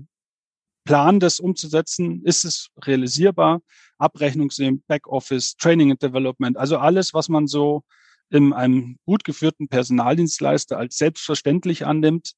Plan, 0.84 1.20
das 1.20 1.38
umzusetzen, 1.38 2.24
ist 2.24 2.44
es 2.44 2.68
realisierbar? 2.82 3.60
Abrechnungssystem, 3.98 4.82
Backoffice, 4.86 5.54
Training 5.56 5.90
and 5.90 6.02
Development, 6.02 6.56
also 6.56 6.78
alles, 6.78 7.12
was 7.12 7.28
man 7.28 7.46
so 7.46 7.82
in 8.30 8.52
einem 8.52 8.96
gut 9.04 9.24
geführten 9.24 9.68
Personaldienstleister 9.68 10.76
als 10.76 10.96
selbstverständlich 10.96 11.86
annimmt. 11.86 12.32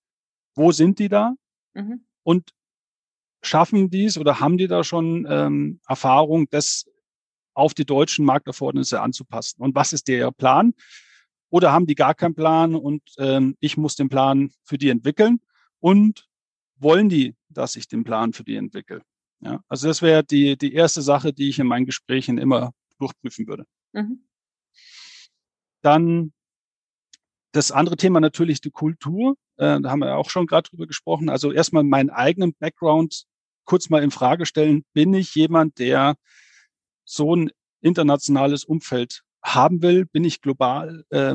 Wo 0.54 0.72
sind 0.72 0.98
die 0.98 1.08
da? 1.08 1.34
Mhm. 1.74 2.04
Und 2.22 2.50
schaffen 3.42 3.90
dies 3.90 4.18
oder 4.18 4.40
haben 4.40 4.58
die 4.58 4.68
da 4.68 4.84
schon 4.84 5.26
ähm, 5.28 5.80
Erfahrung, 5.86 6.48
das 6.50 6.86
auf 7.54 7.74
die 7.74 7.84
deutschen 7.86 8.24
Markterfordernisse 8.24 9.00
anzupassen? 9.00 9.62
Und 9.62 9.74
was 9.74 9.92
ist 9.92 10.08
der 10.08 10.30
Plan? 10.32 10.74
Oder 11.50 11.72
haben 11.72 11.86
die 11.86 11.96
gar 11.96 12.14
keinen 12.14 12.34
Plan 12.34 12.74
und 12.74 13.02
ähm, 13.18 13.56
ich 13.60 13.76
muss 13.76 13.96
den 13.96 14.08
Plan 14.08 14.50
für 14.62 14.78
die 14.78 14.88
entwickeln? 14.88 15.40
Und 15.80 16.28
wollen 16.76 17.08
die, 17.08 17.34
dass 17.48 17.76
ich 17.76 17.88
den 17.88 18.04
Plan 18.04 18.32
für 18.32 18.44
die 18.44 18.56
entwickle? 18.56 19.02
Ja, 19.40 19.62
also 19.68 19.88
das 19.88 20.02
wäre 20.02 20.22
die, 20.22 20.56
die 20.56 20.74
erste 20.74 21.02
Sache, 21.02 21.32
die 21.32 21.48
ich 21.48 21.58
in 21.58 21.66
meinen 21.66 21.86
Gesprächen 21.86 22.38
immer 22.38 22.72
durchprüfen 22.98 23.46
würde. 23.46 23.64
Mhm. 23.92 24.22
Dann 25.82 26.32
das 27.52 27.72
andere 27.72 27.96
Thema 27.96 28.20
natürlich 28.20 28.60
die 28.60 28.70
Kultur. 28.70 29.34
Äh, 29.56 29.80
da 29.80 29.90
haben 29.90 30.00
wir 30.00 30.16
auch 30.16 30.30
schon 30.30 30.46
gerade 30.46 30.68
drüber 30.68 30.86
gesprochen. 30.86 31.28
Also 31.28 31.52
erstmal 31.52 31.82
meinen 31.82 32.10
eigenen 32.10 32.54
Background 32.54 33.24
kurz 33.64 33.90
mal 33.90 34.02
in 34.02 34.10
Frage 34.10 34.46
stellen. 34.46 34.84
Bin 34.92 35.14
ich 35.14 35.34
jemand, 35.34 35.78
der 35.78 36.16
so 37.04 37.34
ein 37.34 37.50
internationales 37.80 38.64
Umfeld 38.64 39.22
haben 39.42 39.82
will, 39.82 40.06
bin 40.06 40.24
ich 40.24 40.40
global, 40.40 41.04
äh, 41.10 41.34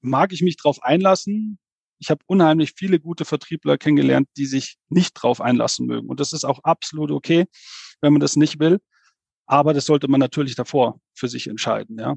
mag 0.00 0.32
ich 0.32 0.42
mich 0.42 0.56
darauf 0.56 0.82
einlassen. 0.82 1.58
Ich 1.98 2.10
habe 2.10 2.22
unheimlich 2.26 2.72
viele 2.76 2.98
gute 2.98 3.24
Vertriebler 3.24 3.76
kennengelernt, 3.76 4.28
die 4.36 4.46
sich 4.46 4.76
nicht 4.88 5.12
drauf 5.14 5.40
einlassen 5.40 5.86
mögen. 5.86 6.08
Und 6.08 6.20
das 6.20 6.32
ist 6.32 6.44
auch 6.44 6.60
absolut 6.64 7.10
okay, 7.10 7.44
wenn 8.00 8.12
man 8.12 8.20
das 8.20 8.36
nicht 8.36 8.58
will. 8.58 8.80
Aber 9.46 9.74
das 9.74 9.84
sollte 9.84 10.08
man 10.08 10.20
natürlich 10.20 10.54
davor 10.54 11.00
für 11.12 11.28
sich 11.28 11.48
entscheiden. 11.48 11.98
Ja. 11.98 12.16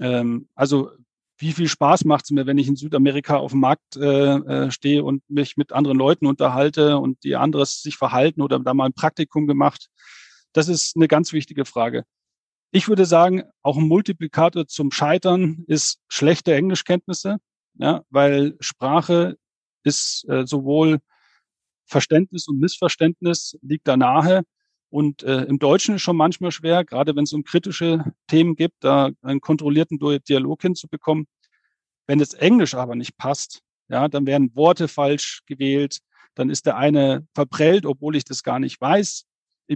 Ähm, 0.00 0.48
also 0.54 0.90
wie 1.38 1.52
viel 1.52 1.68
Spaß 1.68 2.04
macht 2.04 2.24
es 2.24 2.30
mir, 2.30 2.46
wenn 2.46 2.58
ich 2.58 2.68
in 2.68 2.76
Südamerika 2.76 3.36
auf 3.36 3.52
dem 3.52 3.60
Markt 3.60 3.96
äh, 3.96 4.34
äh, 4.36 4.70
stehe 4.70 5.02
und 5.02 5.22
mich 5.30 5.56
mit 5.56 5.72
anderen 5.72 5.96
Leuten 5.96 6.26
unterhalte 6.26 6.98
und 6.98 7.24
die 7.24 7.36
anderes 7.36 7.82
sich 7.82 7.96
verhalten 7.96 8.42
oder 8.42 8.58
da 8.58 8.74
mal 8.74 8.86
ein 8.86 8.92
Praktikum 8.92 9.46
gemacht? 9.46 9.88
Das 10.52 10.68
ist 10.68 10.96
eine 10.96 11.08
ganz 11.08 11.32
wichtige 11.32 11.64
Frage. 11.64 12.04
Ich 12.72 12.88
würde 12.88 13.06
sagen, 13.06 13.42
auch 13.62 13.76
ein 13.78 13.88
Multiplikator 13.88 14.66
zum 14.66 14.92
Scheitern 14.92 15.64
ist 15.66 16.00
schlechte 16.08 16.54
Englischkenntnisse, 16.54 17.38
ja, 17.74 18.02
weil 18.10 18.56
Sprache 18.60 19.38
ist 19.82 20.28
äh, 20.28 20.46
sowohl 20.46 21.00
Verständnis 21.86 22.46
und 22.48 22.60
Missverständnis 22.60 23.58
liegt 23.62 23.88
da 23.88 23.96
nahe. 23.96 24.42
Und 24.90 25.22
äh, 25.22 25.44
im 25.44 25.58
Deutschen 25.58 25.94
ist 25.94 26.02
schon 26.02 26.16
manchmal 26.16 26.50
schwer, 26.50 26.84
gerade 26.84 27.14
wenn 27.16 27.24
es 27.24 27.32
um 27.32 27.44
kritische 27.44 28.12
Themen 28.26 28.56
gibt, 28.56 28.84
da 28.84 29.10
einen 29.22 29.40
kontrollierten 29.40 29.98
Dialog 29.98 30.62
hinzubekommen. 30.62 31.26
Wenn 32.06 32.18
das 32.18 32.34
Englisch 32.34 32.74
aber 32.74 32.96
nicht 32.96 33.16
passt, 33.16 33.60
ja, 33.88 34.08
dann 34.08 34.26
werden 34.26 34.54
Worte 34.54 34.88
falsch 34.88 35.42
gewählt, 35.46 36.00
dann 36.34 36.50
ist 36.50 36.66
der 36.66 36.76
eine 36.76 37.26
verprellt, 37.34 37.86
obwohl 37.86 38.16
ich 38.16 38.24
das 38.24 38.42
gar 38.42 38.58
nicht 38.58 38.80
weiß 38.80 39.26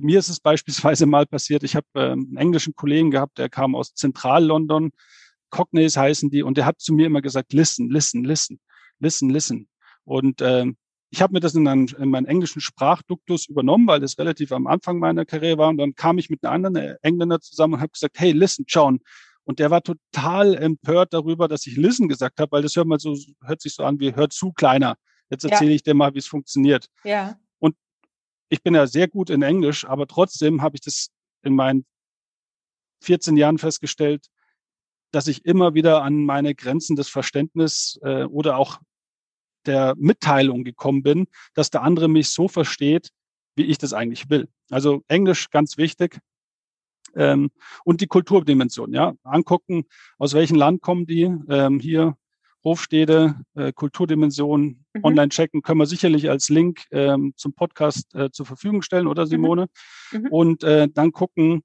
mir 0.03 0.19
ist 0.19 0.29
es 0.29 0.41
beispielsweise 0.41 1.07
mal 1.07 1.27
passiert, 1.27 1.63
ich 1.63 1.77
habe 1.77 1.87
äh, 1.95 2.13
einen 2.13 2.37
englischen 2.37 2.75
Kollegen 2.75 3.11
gehabt, 3.11 3.39
der 3.39 3.49
kam 3.49 3.75
aus 3.75 3.95
Zentral-London, 3.95 4.91
Cockneys 5.51 5.97
heißen 5.97 6.31
die, 6.31 6.43
und 6.43 6.57
der 6.57 6.67
hat 6.67 6.81
zu 6.81 6.93
mir 6.93 7.07
immer 7.07 7.23
gesagt, 7.23 7.53
listen, 7.53 7.91
listen, 7.91 8.25
listen, 8.25 8.59
listen, 8.99 9.31
listen. 9.31 9.69
Und 10.05 10.41
äh, 10.41 10.67
ich 11.15 11.23
habe 11.23 11.33
mir 11.33 11.39
das 11.39 11.55
in, 11.55 11.69
einen, 11.69 11.87
in 11.87 12.11
meinen 12.11 12.27
englischen 12.27 12.61
Sprachduktus 12.61 13.47
übernommen, 13.47 13.87
weil 13.87 14.01
das 14.01 14.19
relativ 14.19 14.51
am 14.51 14.67
Anfang 14.67 14.99
meiner 14.99 15.25
Karriere 15.25 15.59
war. 15.59 15.69
Und 15.69 15.79
dann 15.79 15.95
kam 15.95 16.19
ich 16.19 16.29
mit 16.29 16.45
einem 16.45 16.65
anderen 16.65 16.97
Engländer 17.03 17.41
zusammen 17.41 17.75
und 17.75 17.81
habe 17.81 17.93
gesagt, 17.93 18.19
hey, 18.19 18.33
listen, 18.33 18.65
John. 18.67 18.99
Und 19.45 19.61
der 19.61 19.71
war 19.71 19.81
total 19.81 20.57
empört 20.57 21.15
darüber, 21.15 21.47
dass 21.47 21.69
ich 21.69 21.77
Listen 21.77 22.09
gesagt 22.09 22.41
habe, 22.41 22.51
weil 22.51 22.63
das 22.63 22.75
hört 22.75 22.89
mal 22.89 22.99
so, 22.99 23.17
hört 23.45 23.61
sich 23.61 23.75
so 23.75 23.85
an 23.85 24.01
wie 24.01 24.17
hört 24.17 24.33
zu 24.33 24.51
kleiner. 24.51 24.97
Jetzt 25.31 25.45
erzähle 25.45 25.71
ja. 25.71 25.77
ich 25.77 25.85
dir 25.85 25.95
mal, 25.95 26.15
wie 26.15 26.19
es 26.19 26.27
funktioniert. 26.27 26.89
Ja. 27.05 27.39
Und 27.61 27.77
ich 28.49 28.65
bin 28.65 28.75
ja 28.75 28.89
sehr 28.89 29.07
gut 29.07 29.31
in 29.31 29.43
Englisch, 29.43 29.85
aber 29.85 30.09
trotzdem 30.09 30.63
habe 30.63 30.75
ich 30.75 30.81
das 30.81 31.11
in 31.45 31.55
meinen 31.55 31.87
14 33.03 33.37
Jahren 33.37 33.59
festgestellt, 33.59 34.27
dass 35.13 35.29
ich 35.29 35.45
immer 35.45 35.75
wieder 35.75 36.03
an 36.03 36.25
meine 36.25 36.57
Grenzen 36.57 36.97
des 36.97 37.09
Verständnisses 37.09 38.01
äh, 38.03 38.25
oder 38.25 38.57
auch 38.57 38.81
der 39.67 39.95
Mitteilung 39.97 40.65
gekommen 40.65 41.03
bin, 41.03 41.27
dass 41.55 41.71
der 41.71 41.83
andere 41.83 42.09
mich 42.09 42.31
so 42.31 42.49
versteht, 42.49 43.11
wie 43.57 43.65
ich 43.65 43.79
das 43.79 43.93
eigentlich 43.93 44.31
will. 44.31 44.49
Also 44.71 45.03
Englisch 45.09 45.51
ganz 45.51 45.77
wichtig. 45.79 46.19
Ähm, 47.17 47.51
und 47.85 48.01
die 48.01 48.07
Kulturdimension, 48.07 48.93
ja. 48.93 49.15
Angucken, 49.23 49.85
aus 50.19 50.35
welchem 50.35 50.57
Land 50.57 50.83
kommen 50.83 51.07
die. 51.07 51.31
Ähm, 51.49 51.79
hier 51.79 52.17
Hofstede, 52.65 53.37
äh, 53.55 53.73
Kulturdimension, 53.73 54.85
mhm. 54.95 55.05
online 55.05 55.29
checken, 55.29 55.63
können 55.63 55.79
wir 55.79 55.87
sicherlich 55.87 56.31
als 56.31 56.49
Link 56.49 56.85
ähm, 56.91 57.35
zum 57.37 57.53
Podcast 57.53 58.15
äh, 58.15 58.31
zur 58.31 58.47
Verfügung 58.47 58.83
stellen, 58.83 59.07
oder 59.07 59.27
Simone? 59.27 59.67
Mhm. 60.11 60.21
Mhm. 60.21 60.29
Und 60.29 60.65
äh, 60.65 60.89
dann 60.89 61.13
gucken, 61.13 61.63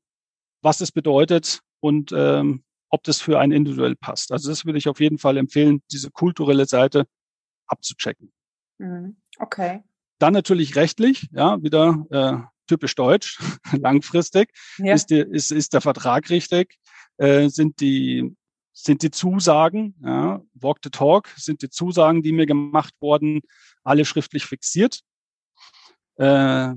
was 0.61 0.81
es 0.81 0.91
bedeutet 0.91 1.61
und 1.79 2.11
ähm, 2.13 2.63
ob 2.89 3.03
das 3.03 3.21
für 3.21 3.39
einen 3.39 3.53
individuell 3.53 3.95
passt. 3.95 4.31
Also 4.31 4.49
das 4.49 4.65
würde 4.65 4.77
ich 4.77 4.89
auf 4.89 4.99
jeden 4.99 5.19
Fall 5.19 5.37
empfehlen, 5.37 5.81
diese 5.91 6.11
kulturelle 6.11 6.65
Seite 6.65 7.05
abzuchecken. 7.69 8.31
Mhm. 8.77 9.17
Okay. 9.37 9.83
Dann 10.19 10.33
natürlich 10.33 10.75
rechtlich, 10.75 11.29
ja, 11.31 11.61
wieder 11.63 12.05
äh, 12.09 12.37
typisch 12.67 12.95
deutsch, 12.95 13.39
langfristig. 13.71 14.51
Ja. 14.77 14.93
Ist, 14.93 15.07
die, 15.07 15.19
ist, 15.19 15.51
ist 15.51 15.73
der 15.73 15.81
Vertrag 15.81 16.29
richtig? 16.29 16.77
Äh, 17.17 17.49
sind 17.49 17.79
die 17.79 18.35
sind 18.71 19.03
die 19.03 19.11
Zusagen, 19.11 19.95
ja, 20.03 20.41
Walk 20.53 20.79
the 20.83 20.89
Talk, 20.89 21.27
sind 21.35 21.61
die 21.61 21.69
Zusagen, 21.69 22.23
die 22.23 22.31
mir 22.31 22.45
gemacht 22.45 22.93
wurden, 23.01 23.41
alle 23.83 24.05
schriftlich 24.05 24.45
fixiert? 24.45 25.01
Äh, 26.15 26.75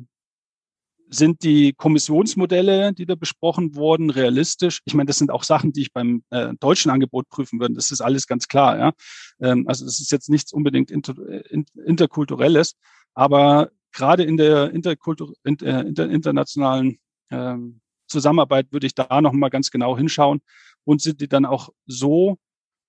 sind 1.13 1.43
die 1.43 1.75
Kommissionsmodelle, 1.75 2.95
die 2.95 3.05
da 3.05 3.15
besprochen 3.15 3.75
wurden, 3.75 4.09
realistisch? 4.11 4.81
Ich 4.85 4.95
meine, 4.95 5.09
das 5.09 5.19
sind 5.19 5.31
auch 5.31 5.45
Sachen, 5.45 5.73
die 5.73 5.83
ich 5.83 5.93
beim 5.93 6.25
äh, 6.31 6.55
deutschen 6.59 6.91
Angebot 6.91 7.29
prüfen 7.29 7.61
würde. 7.61 7.75
Das 7.75 7.91
ist 7.91 8.01
alles 8.01 8.27
ganz 8.27 8.49
klar. 8.49 8.79
Ja? 8.79 8.93
Ähm, 9.41 9.69
also 9.69 9.85
das 9.85 10.01
ist 10.01 10.11
jetzt 10.11 10.31
nichts 10.31 10.53
unbedingt 10.53 10.91
inter, 10.91 11.15
in, 11.51 11.67
interkulturelles, 11.85 12.77
aber 13.15 13.71
gerade 13.93 14.23
in 14.23 14.39
der 14.39 14.71
Interkultur, 14.71 15.35
inter, 15.45 15.85
inter, 15.85 16.09
internationalen 16.09 16.99
ähm, 17.31 17.81
Zusammenarbeit 18.07 18.73
würde 18.73 18.87
ich 18.87 18.95
da 18.95 19.21
noch 19.21 19.33
mal 19.33 19.51
ganz 19.51 19.71
genau 19.71 19.97
hinschauen 19.97 20.41
und 20.85 21.03
sind 21.03 21.21
die 21.21 21.29
dann 21.29 21.45
auch 21.45 21.69
so 21.87 22.39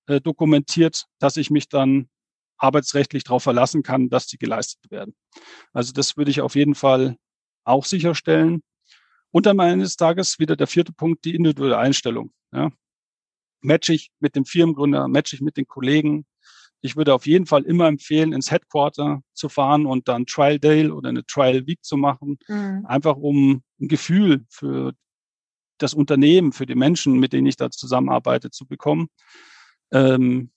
äh, 0.08 0.22
dokumentiert, 0.22 1.06
dass 1.20 1.36
ich 1.36 1.50
mich 1.50 1.68
dann 1.68 2.08
arbeitsrechtlich 2.58 3.26
darauf 3.26 3.44
verlassen 3.44 3.84
kann, 3.84 4.10
dass 4.10 4.28
die 4.28 4.38
geleistet 4.38 4.90
werden. 4.92 5.14
Also 5.74 5.92
das 5.92 6.16
würde 6.16 6.32
ich 6.32 6.40
auf 6.40 6.56
jeden 6.56 6.76
Fall 6.76 7.18
auch 7.64 7.86
sicherstellen. 7.86 8.64
Und 9.32 9.48
am 9.48 9.60
Ende 9.60 9.86
des 9.86 9.96
Tages 9.96 10.40
wieder 10.40 10.56
der 10.56 10.68
vierte 10.68 10.94
Punkt, 10.94 11.26
die 11.26 11.36
individuelle 11.36 11.78
Einstellung. 11.78 12.32
Ja. 12.52 12.72
Match 13.62 13.90
ich 13.90 14.12
mit 14.20 14.36
dem 14.36 14.46
Firmengründer, 14.46 15.08
match 15.08 15.34
ich 15.34 15.42
mit 15.42 15.58
den 15.58 15.68
Kollegen. 15.68 16.26
Ich 16.82 16.96
würde 16.96 17.14
auf 17.14 17.26
jeden 17.26 17.46
Fall 17.46 17.64
immer 17.64 17.88
empfehlen, 17.88 18.34
ins 18.34 18.52
Headquarter 18.52 19.22
zu 19.34 19.50
fahren 19.50 19.86
und 19.86 20.08
dann 20.08 20.26
Trial 20.26 20.60
Day 20.60 20.90
oder 20.90 21.10
eine 21.10 21.26
Trial 21.26 21.66
Week 21.66 21.84
zu 21.84 21.98
machen. 21.98 22.38
Mhm. 22.48 22.86
Einfach 22.86 23.16
um 23.16 23.64
ein 23.80 23.88
Gefühl 23.88 24.46
für 24.50 24.94
das 25.78 25.94
Unternehmen, 25.94 26.52
für 26.52 26.66
die 26.66 26.76
Menschen, 26.76 27.20
mit 27.20 27.34
denen 27.34 27.48
ich 27.48 27.56
da 27.56 27.72
zusammenarbeite, 27.72 28.52
zu 28.52 28.66
bekommen. 28.68 29.08
Ähm, 29.92 30.52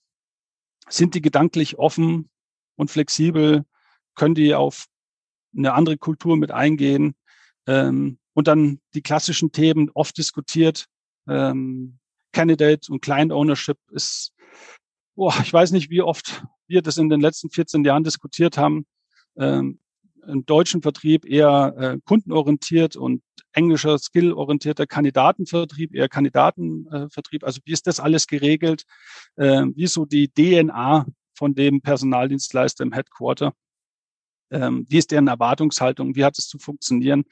sind 0.89 1.15
die 1.15 1.21
gedanklich 1.21 1.77
offen 1.77 2.29
und 2.75 2.91
flexibel? 2.91 3.65
Können 4.15 4.35
die 4.35 4.53
auf 4.53 4.87
eine 5.57 5.73
andere 5.73 5.97
Kultur 5.97 6.37
mit 6.37 6.51
eingehen. 6.51 7.15
Ähm, 7.67 8.19
und 8.33 8.47
dann 8.47 8.79
die 8.93 9.01
klassischen 9.01 9.51
Themen 9.51 9.89
oft 9.93 10.17
diskutiert. 10.17 10.85
Ähm, 11.27 11.97
Candidate 12.31 12.91
und 12.91 13.01
Client 13.01 13.31
Ownership 13.31 13.77
ist, 13.91 14.31
boah, 15.15 15.33
ich 15.41 15.51
weiß 15.51 15.71
nicht, 15.71 15.89
wie 15.89 16.03
oft 16.03 16.43
wir 16.67 16.81
das 16.81 16.97
in 16.97 17.09
den 17.09 17.19
letzten 17.19 17.49
14 17.49 17.83
Jahren 17.83 18.03
diskutiert 18.03 18.57
haben. 18.57 18.85
Ähm, 19.37 19.79
Im 20.27 20.45
deutschen 20.45 20.81
Vertrieb 20.81 21.25
eher 21.25 21.73
äh, 21.77 21.97
kundenorientiert 22.05 22.95
und 22.95 23.23
englischer 23.53 23.97
skillorientierter 23.97 24.85
Kandidatenvertrieb, 24.85 25.95
eher 25.95 26.09
Kandidatenvertrieb. 26.09 27.43
Also 27.43 27.59
wie 27.65 27.71
ist 27.71 27.87
das 27.87 27.99
alles 27.99 28.27
geregelt? 28.27 28.83
Äh, 29.35 29.65
wie 29.75 29.87
so 29.87 30.05
die 30.05 30.27
DNA 30.27 31.07
von 31.33 31.55
dem 31.55 31.81
Personaldienstleister 31.81 32.83
im 32.83 32.93
Headquarter? 32.93 33.53
Ähm, 34.51 34.85
wie 34.89 34.97
ist 34.97 35.11
deren 35.11 35.27
Erwartungshaltung? 35.27 36.15
Wie 36.15 36.23
hat 36.23 36.37
es 36.37 36.47
zu 36.47 36.57
funktionieren? 36.59 37.25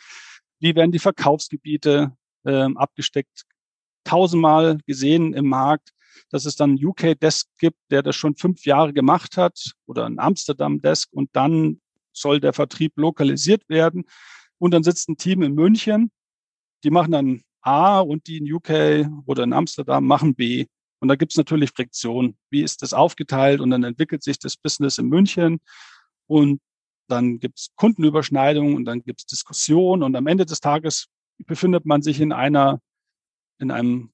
Wie 0.60 0.75
werden 0.75 0.91
die 0.91 0.99
Verkaufsgebiete 0.99 2.15
ähm, 2.45 2.78
abgesteckt? 2.78 3.43
Tausendmal 4.04 4.78
gesehen 4.86 5.34
im 5.34 5.47
Markt, 5.47 5.89
dass 6.30 6.45
es 6.45 6.56
dann 6.56 6.78
UK-Desk 6.82 7.47
gibt, 7.60 7.78
der 7.89 8.04
das 8.04 8.15
schon 8.15 8.36
fünf 8.36 8.65
Jahre 8.65 8.93
gemacht 8.93 9.38
hat 9.38 9.60
oder 9.86 10.06
ein 10.06 10.19
Amsterdam-Desk 10.19 11.10
und 11.12 11.30
dann 11.34 11.82
soll 12.13 12.39
der 12.39 12.54
Vertrieb 12.54 12.93
lokalisiert 12.95 13.67
werden. 13.67 14.06
Und 14.58 14.73
dann 14.73 14.84
sitzt 14.84 15.10
ein 15.10 15.17
Team 15.17 15.41
in 15.41 15.54
München, 15.54 16.12
die 16.84 16.89
machen 16.89 17.12
dann 17.12 17.41
A 17.62 17.99
und 17.99 18.28
die 18.28 18.38
in 18.38 18.54
UK 18.54 19.10
oder 19.25 19.43
in 19.43 19.54
Amsterdam 19.54 20.06
machen 20.06 20.36
B. 20.36 20.67
Und 20.99 21.10
da 21.10 21.15
gibt 21.15 21.34
es 21.34 21.38
natürlich 21.38 21.71
Friktion. 21.71 22.38
Wie 22.49 22.62
ist 22.62 22.82
das 22.82 22.93
aufgeteilt? 22.93 23.60
Und 23.60 23.71
dann 23.71 23.84
entwickelt 23.84 24.23
sich 24.23 24.39
das 24.39 24.56
Business 24.56 24.97
in 24.97 25.08
München. 25.08 25.60
Und 26.28 26.62
dann 27.07 27.39
gibt 27.39 27.59
es 27.59 27.69
Kundenüberschneidungen 27.75 28.75
und 28.75 28.85
dann 28.85 29.03
gibt 29.03 29.21
es 29.21 29.25
Diskussionen 29.25 30.03
und 30.03 30.15
am 30.15 30.27
Ende 30.27 30.45
des 30.45 30.59
Tages 30.59 31.07
befindet 31.45 31.85
man 31.85 32.01
sich 32.01 32.19
in 32.19 32.31
einer, 32.31 32.79
in 33.59 33.71
einem, 33.71 34.11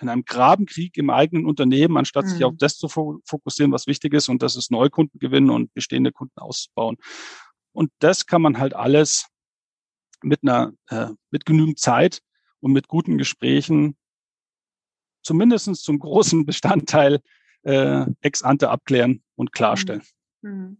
in 0.00 0.08
einem 0.08 0.24
Grabenkrieg 0.24 0.96
im 0.96 1.10
eigenen 1.10 1.46
Unternehmen, 1.46 1.96
anstatt 1.96 2.24
mhm. 2.24 2.28
sich 2.28 2.44
auf 2.44 2.54
das 2.56 2.76
zu 2.76 2.88
fokussieren, 2.88 3.72
was 3.72 3.86
wichtig 3.86 4.14
ist 4.14 4.28
und 4.28 4.42
das 4.42 4.56
ist 4.56 4.70
Neukunden 4.70 5.18
gewinnen 5.18 5.50
und 5.50 5.72
bestehende 5.74 6.12
Kunden 6.12 6.38
auszubauen. 6.38 6.96
Und 7.72 7.90
das 8.00 8.26
kann 8.26 8.42
man 8.42 8.58
halt 8.58 8.74
alles 8.74 9.28
mit 10.22 10.40
einer, 10.42 10.72
äh, 10.88 11.08
mit 11.30 11.46
genügend 11.46 11.78
Zeit 11.78 12.20
und 12.60 12.72
mit 12.72 12.88
guten 12.88 13.18
Gesprächen 13.18 13.96
zumindestens 15.22 15.82
zum 15.82 15.98
großen 15.98 16.46
Bestandteil 16.46 17.20
äh, 17.62 18.06
ex 18.20 18.42
ante 18.42 18.70
abklären 18.70 19.22
und 19.36 19.52
klarstellen. 19.52 20.02
Mhm. 20.42 20.50
mhm. 20.50 20.76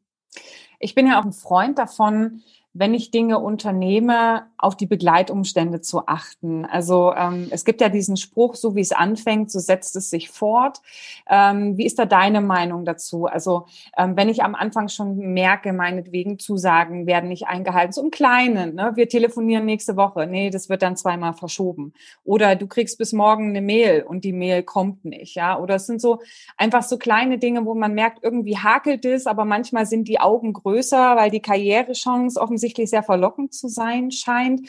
Ich 0.83 0.97
bin 0.97 1.07
ja 1.07 1.21
auch 1.21 1.25
ein 1.25 1.33
Freund 1.33 1.79
davon, 1.79 2.43
wenn 2.75 2.95
ich 2.95 3.11
Dinge 3.11 3.39
unternehme, 3.39 4.47
auf 4.57 4.77
die 4.77 4.87
Begleitumstände 4.87 5.83
zu 5.83 6.07
achten. 6.07 6.65
Also 6.65 7.13
ähm, 7.15 7.49
es 7.51 7.65
gibt 7.65 7.81
ja 7.83 7.91
diesen 7.91 8.17
Spruch, 8.17 8.55
so 8.55 8.75
wie 8.75 8.81
es 8.81 8.93
anfängt, 8.93 9.51
so 9.51 9.59
setzt 9.59 9.95
es 9.97 10.09
sich 10.09 10.31
fort. 10.31 10.81
Ähm, 11.29 11.77
wie 11.77 11.85
ist 11.85 11.99
da 11.99 12.07
deine 12.07 12.41
Meinung 12.41 12.85
dazu? 12.85 13.27
Also 13.27 13.67
ähm, 13.99 14.17
wenn 14.17 14.31
ich 14.31 14.43
am 14.43 14.55
Anfang 14.55 14.89
schon 14.89 15.19
merke, 15.35 15.73
meinetwegen 15.73 16.39
Zusagen 16.39 17.07
werden 17.07 17.29
nicht 17.29 17.47
eingehalten, 17.47 17.93
so 17.93 18.03
im 18.03 18.11
Kleinen, 18.11 18.75
ne? 18.75 18.93
wir 18.95 19.09
telefonieren 19.09 19.67
nächste 19.67 19.97
Woche, 19.97 20.27
nee, 20.27 20.49
das 20.49 20.69
wird 20.69 20.83
dann 20.83 20.97
zweimal 20.97 21.35
verschoben. 21.35 21.93
Oder 22.25 22.57
du 22.57 22.67
kriegst 22.67 22.97
bis 22.97 23.13
morgen 23.13 23.51
eine 23.51 23.61
Mail 23.61 24.03
und 24.03 24.25
die 24.25 24.33
Mail 24.33 24.63
kommt 24.63 25.05
nicht, 25.05 25.35
ja. 25.35 25.59
Oder 25.59 25.75
es 25.75 25.87
sind 25.87 26.01
so 26.01 26.21
einfach 26.57 26.85
so 26.85 26.97
kleine 26.97 27.39
Dinge, 27.39 27.67
wo 27.67 27.75
man 27.75 27.93
merkt, 27.93 28.23
irgendwie 28.23 28.57
hakelt 28.57 29.05
es, 29.05 29.27
aber 29.27 29.45
manchmal 29.45 29.85
sind 29.85 30.09
die 30.09 30.21
Augen 30.21 30.55
größer, 30.55 31.17
weil 31.17 31.31
die 31.31 31.41
Karrierechance 31.41 32.41
offensichtlich 32.41 32.62
offensichtlich 32.63 32.91
sehr 32.91 33.03
verlockend 33.03 33.53
zu 33.53 33.69
sein 33.69 34.13
scheint. 34.13 34.69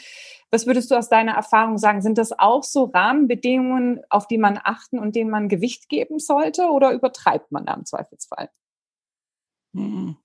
Was 0.50 0.66
würdest 0.66 0.90
du 0.90 0.96
aus 0.96 1.08
deiner 1.08 1.32
Erfahrung 1.32 1.78
sagen? 1.78 2.02
Sind 2.02 2.18
das 2.18 2.32
auch 2.36 2.64
so 2.64 2.84
Rahmenbedingungen, 2.84 4.00
auf 4.10 4.26
die 4.26 4.38
man 4.38 4.58
achten 4.62 4.98
und 4.98 5.14
denen 5.14 5.30
man 5.30 5.48
Gewicht 5.48 5.88
geben 5.88 6.18
sollte 6.18 6.64
oder 6.70 6.92
übertreibt 6.92 7.52
man 7.52 7.66
da 7.66 7.74
im 7.74 7.84
Zweifelsfall? 7.84 8.50
Hm. 9.74 10.16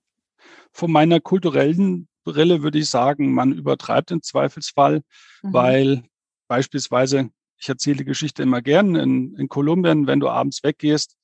Von 0.72 0.90
meiner 0.90 1.20
kulturellen 1.20 2.08
Brille 2.24 2.62
würde 2.62 2.78
ich 2.78 2.90
sagen, 2.90 3.32
man 3.32 3.52
übertreibt 3.52 4.10
im 4.10 4.22
Zweifelsfall, 4.22 5.02
mhm. 5.42 5.52
weil 5.52 6.02
beispielsweise, 6.48 7.30
ich 7.56 7.68
erzähle 7.68 7.98
die 7.98 8.04
Geschichte 8.04 8.42
immer 8.42 8.62
gern, 8.62 8.94
in, 8.96 9.34
in 9.36 9.48
Kolumbien, 9.48 10.06
wenn 10.06 10.20
du 10.20 10.28
abends 10.28 10.62
weggehst 10.62 11.16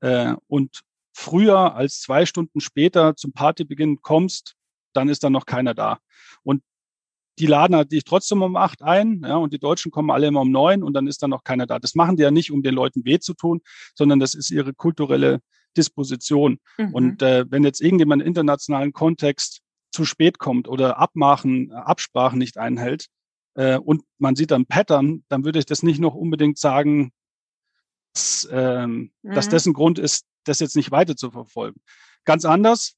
äh, 0.00 0.34
und 0.48 0.80
früher 1.12 1.74
als 1.74 2.00
zwei 2.00 2.26
Stunden 2.26 2.60
später 2.60 3.16
zum 3.16 3.32
Partybeginn 3.32 4.00
kommst, 4.02 4.56
dann 4.92 5.08
ist 5.08 5.24
da 5.24 5.30
noch 5.30 5.46
keiner 5.46 5.74
da. 5.74 5.98
Und 6.42 6.62
die 7.38 7.46
laden 7.46 7.74
halt 7.74 7.92
dich 7.92 8.04
trotzdem 8.04 8.42
um 8.42 8.56
acht 8.56 8.82
ein, 8.82 9.22
ja, 9.24 9.36
und 9.36 9.52
die 9.52 9.58
Deutschen 9.58 9.90
kommen 9.90 10.10
alle 10.10 10.26
immer 10.26 10.42
um 10.42 10.50
neun 10.50 10.82
und 10.82 10.92
dann 10.92 11.06
ist 11.06 11.22
da 11.22 11.28
noch 11.28 11.42
keiner 11.42 11.66
da. 11.66 11.78
Das 11.78 11.94
machen 11.94 12.16
die 12.16 12.22
ja 12.22 12.30
nicht, 12.30 12.50
um 12.50 12.62
den 12.62 12.74
Leuten 12.74 13.04
weh 13.04 13.18
zu 13.18 13.34
tun, 13.34 13.60
sondern 13.94 14.20
das 14.20 14.34
ist 14.34 14.50
ihre 14.50 14.74
kulturelle 14.74 15.40
Disposition. 15.76 16.58
Mhm. 16.76 16.94
Und 16.94 17.22
äh, 17.22 17.46
wenn 17.50 17.64
jetzt 17.64 17.80
irgendjemand 17.80 18.22
im 18.22 18.28
internationalen 18.28 18.92
Kontext 18.92 19.62
zu 19.90 20.04
spät 20.04 20.38
kommt 20.38 20.68
oder 20.68 20.98
Abmachen, 20.98 21.72
Absprachen 21.72 22.38
nicht 22.38 22.58
einhält 22.58 23.06
äh, 23.54 23.78
und 23.78 24.02
man 24.18 24.36
sieht 24.36 24.50
dann 24.50 24.66
Pattern, 24.66 25.24
dann 25.28 25.44
würde 25.44 25.58
ich 25.58 25.66
das 25.66 25.82
nicht 25.82 26.00
noch 26.00 26.14
unbedingt 26.14 26.58
sagen, 26.58 27.12
ähm, 28.50 29.12
mhm. 29.22 29.32
dass 29.34 29.48
dessen 29.48 29.72
Grund 29.72 29.98
ist, 29.98 30.26
das 30.44 30.60
jetzt 30.60 30.76
nicht 30.76 30.90
weiter 30.90 31.16
zu 31.16 31.30
verfolgen. 31.30 31.80
Ganz 32.24 32.44
anders, 32.44 32.96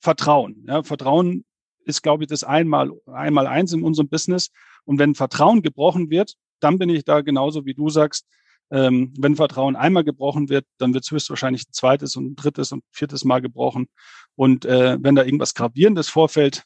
Vertrauen. 0.00 0.64
Ja, 0.68 0.82
Vertrauen 0.82 1.44
ist, 1.84 2.02
glaube 2.02 2.24
ich, 2.24 2.28
das 2.28 2.44
einmal, 2.44 2.90
einmal 3.06 3.46
eins 3.46 3.72
in 3.72 3.82
unserem 3.82 4.08
Business. 4.08 4.50
Und 4.84 4.98
wenn 4.98 5.14
Vertrauen 5.14 5.62
gebrochen 5.62 6.10
wird, 6.10 6.34
dann 6.60 6.78
bin 6.78 6.88
ich 6.88 7.04
da 7.04 7.20
genauso 7.20 7.64
wie 7.64 7.74
du 7.74 7.88
sagst, 7.88 8.26
ähm, 8.70 9.14
wenn 9.18 9.36
Vertrauen 9.36 9.76
einmal 9.76 10.02
gebrochen 10.02 10.48
wird, 10.48 10.66
dann 10.78 10.92
wird 10.92 11.04
es 11.04 11.10
höchstwahrscheinlich 11.10 11.68
ein 11.68 11.72
zweites 11.72 12.16
und 12.16 12.32
ein 12.32 12.36
drittes 12.36 12.72
und 12.72 12.82
viertes 12.90 13.24
Mal 13.24 13.40
gebrochen. 13.40 13.86
Und 14.34 14.64
äh, 14.64 14.98
wenn 15.00 15.14
da 15.14 15.24
irgendwas 15.24 15.54
Gravierendes 15.54 16.08
vorfällt, 16.08 16.64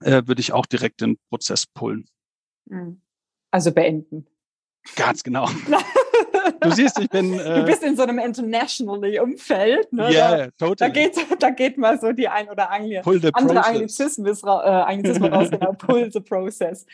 äh, 0.00 0.22
würde 0.26 0.40
ich 0.40 0.52
auch 0.52 0.66
direkt 0.66 1.00
den 1.00 1.18
Prozess 1.28 1.66
pullen. 1.66 2.08
Mhm. 2.66 3.02
Also 3.50 3.72
beenden. 3.72 4.26
Ganz 4.94 5.24
genau. 5.24 5.48
Du 6.60 6.70
siehst, 6.70 6.98
ich 6.98 7.08
bin. 7.08 7.28
Äh, 7.38 7.60
du 7.60 7.64
bist 7.64 7.82
in 7.82 7.96
so 7.96 8.02
einem 8.02 8.18
internationally 8.18 9.18
Umfeld. 9.20 9.92
Ne? 9.92 10.12
Ja, 10.12 10.36
yeah, 10.36 10.48
totally. 10.58 10.76
Da 10.76 10.88
geht, 10.88 11.16
da 11.42 11.50
geht 11.50 11.78
mal 11.78 12.00
so 12.00 12.12
die 12.12 12.28
ein 12.28 12.48
oder 12.48 12.70
Angli 12.70 12.98
andere 13.32 13.64
Anglizismus, 13.64 14.42
äh, 14.42 14.48
raus, 14.48 15.50
genau. 15.50 15.72
Pull 15.78 16.10
the 16.12 16.20
process. 16.20 16.86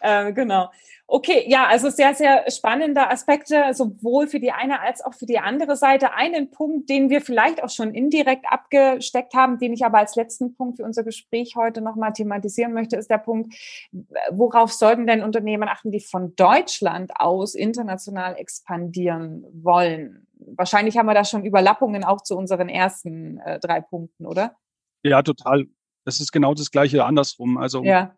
Äh, 0.00 0.32
genau. 0.32 0.70
Okay, 1.08 1.44
ja, 1.46 1.66
also 1.66 1.90
sehr, 1.90 2.14
sehr 2.14 2.50
spannende 2.50 3.10
Aspekte, 3.10 3.74
sowohl 3.74 4.28
für 4.28 4.40
die 4.40 4.52
eine 4.52 4.80
als 4.80 5.04
auch 5.04 5.12
für 5.12 5.26
die 5.26 5.38
andere 5.38 5.76
Seite. 5.76 6.14
Einen 6.14 6.50
Punkt, 6.50 6.88
den 6.88 7.10
wir 7.10 7.20
vielleicht 7.20 7.62
auch 7.62 7.68
schon 7.68 7.92
indirekt 7.92 8.46
abgesteckt 8.48 9.34
haben, 9.34 9.58
den 9.58 9.74
ich 9.74 9.84
aber 9.84 9.98
als 9.98 10.16
letzten 10.16 10.54
Punkt 10.54 10.78
für 10.78 10.84
unser 10.84 11.04
Gespräch 11.04 11.54
heute 11.54 11.82
nochmal 11.82 12.12
thematisieren 12.14 12.72
möchte, 12.72 12.96
ist 12.96 13.10
der 13.10 13.18
Punkt, 13.18 13.52
worauf 14.30 14.72
sollten 14.72 15.06
denn 15.06 15.22
Unternehmen 15.22 15.68
achten, 15.68 15.90
die 15.90 16.00
von 16.00 16.34
Deutschland 16.36 17.12
aus 17.16 17.54
international 17.54 18.36
expandieren 18.38 19.44
wollen? 19.52 20.26
Wahrscheinlich 20.38 20.96
haben 20.96 21.06
wir 21.06 21.14
da 21.14 21.24
schon 21.24 21.44
Überlappungen 21.44 22.04
auch 22.04 22.22
zu 22.22 22.36
unseren 22.38 22.70
ersten 22.70 23.38
äh, 23.40 23.60
drei 23.60 23.82
Punkten, 23.82 24.24
oder? 24.24 24.56
Ja, 25.02 25.22
total. 25.22 25.66
Das 26.04 26.20
ist 26.20 26.32
genau 26.32 26.54
das 26.54 26.70
Gleiche 26.70 27.04
andersrum. 27.04 27.58
Also 27.58 27.84
ja 27.84 28.14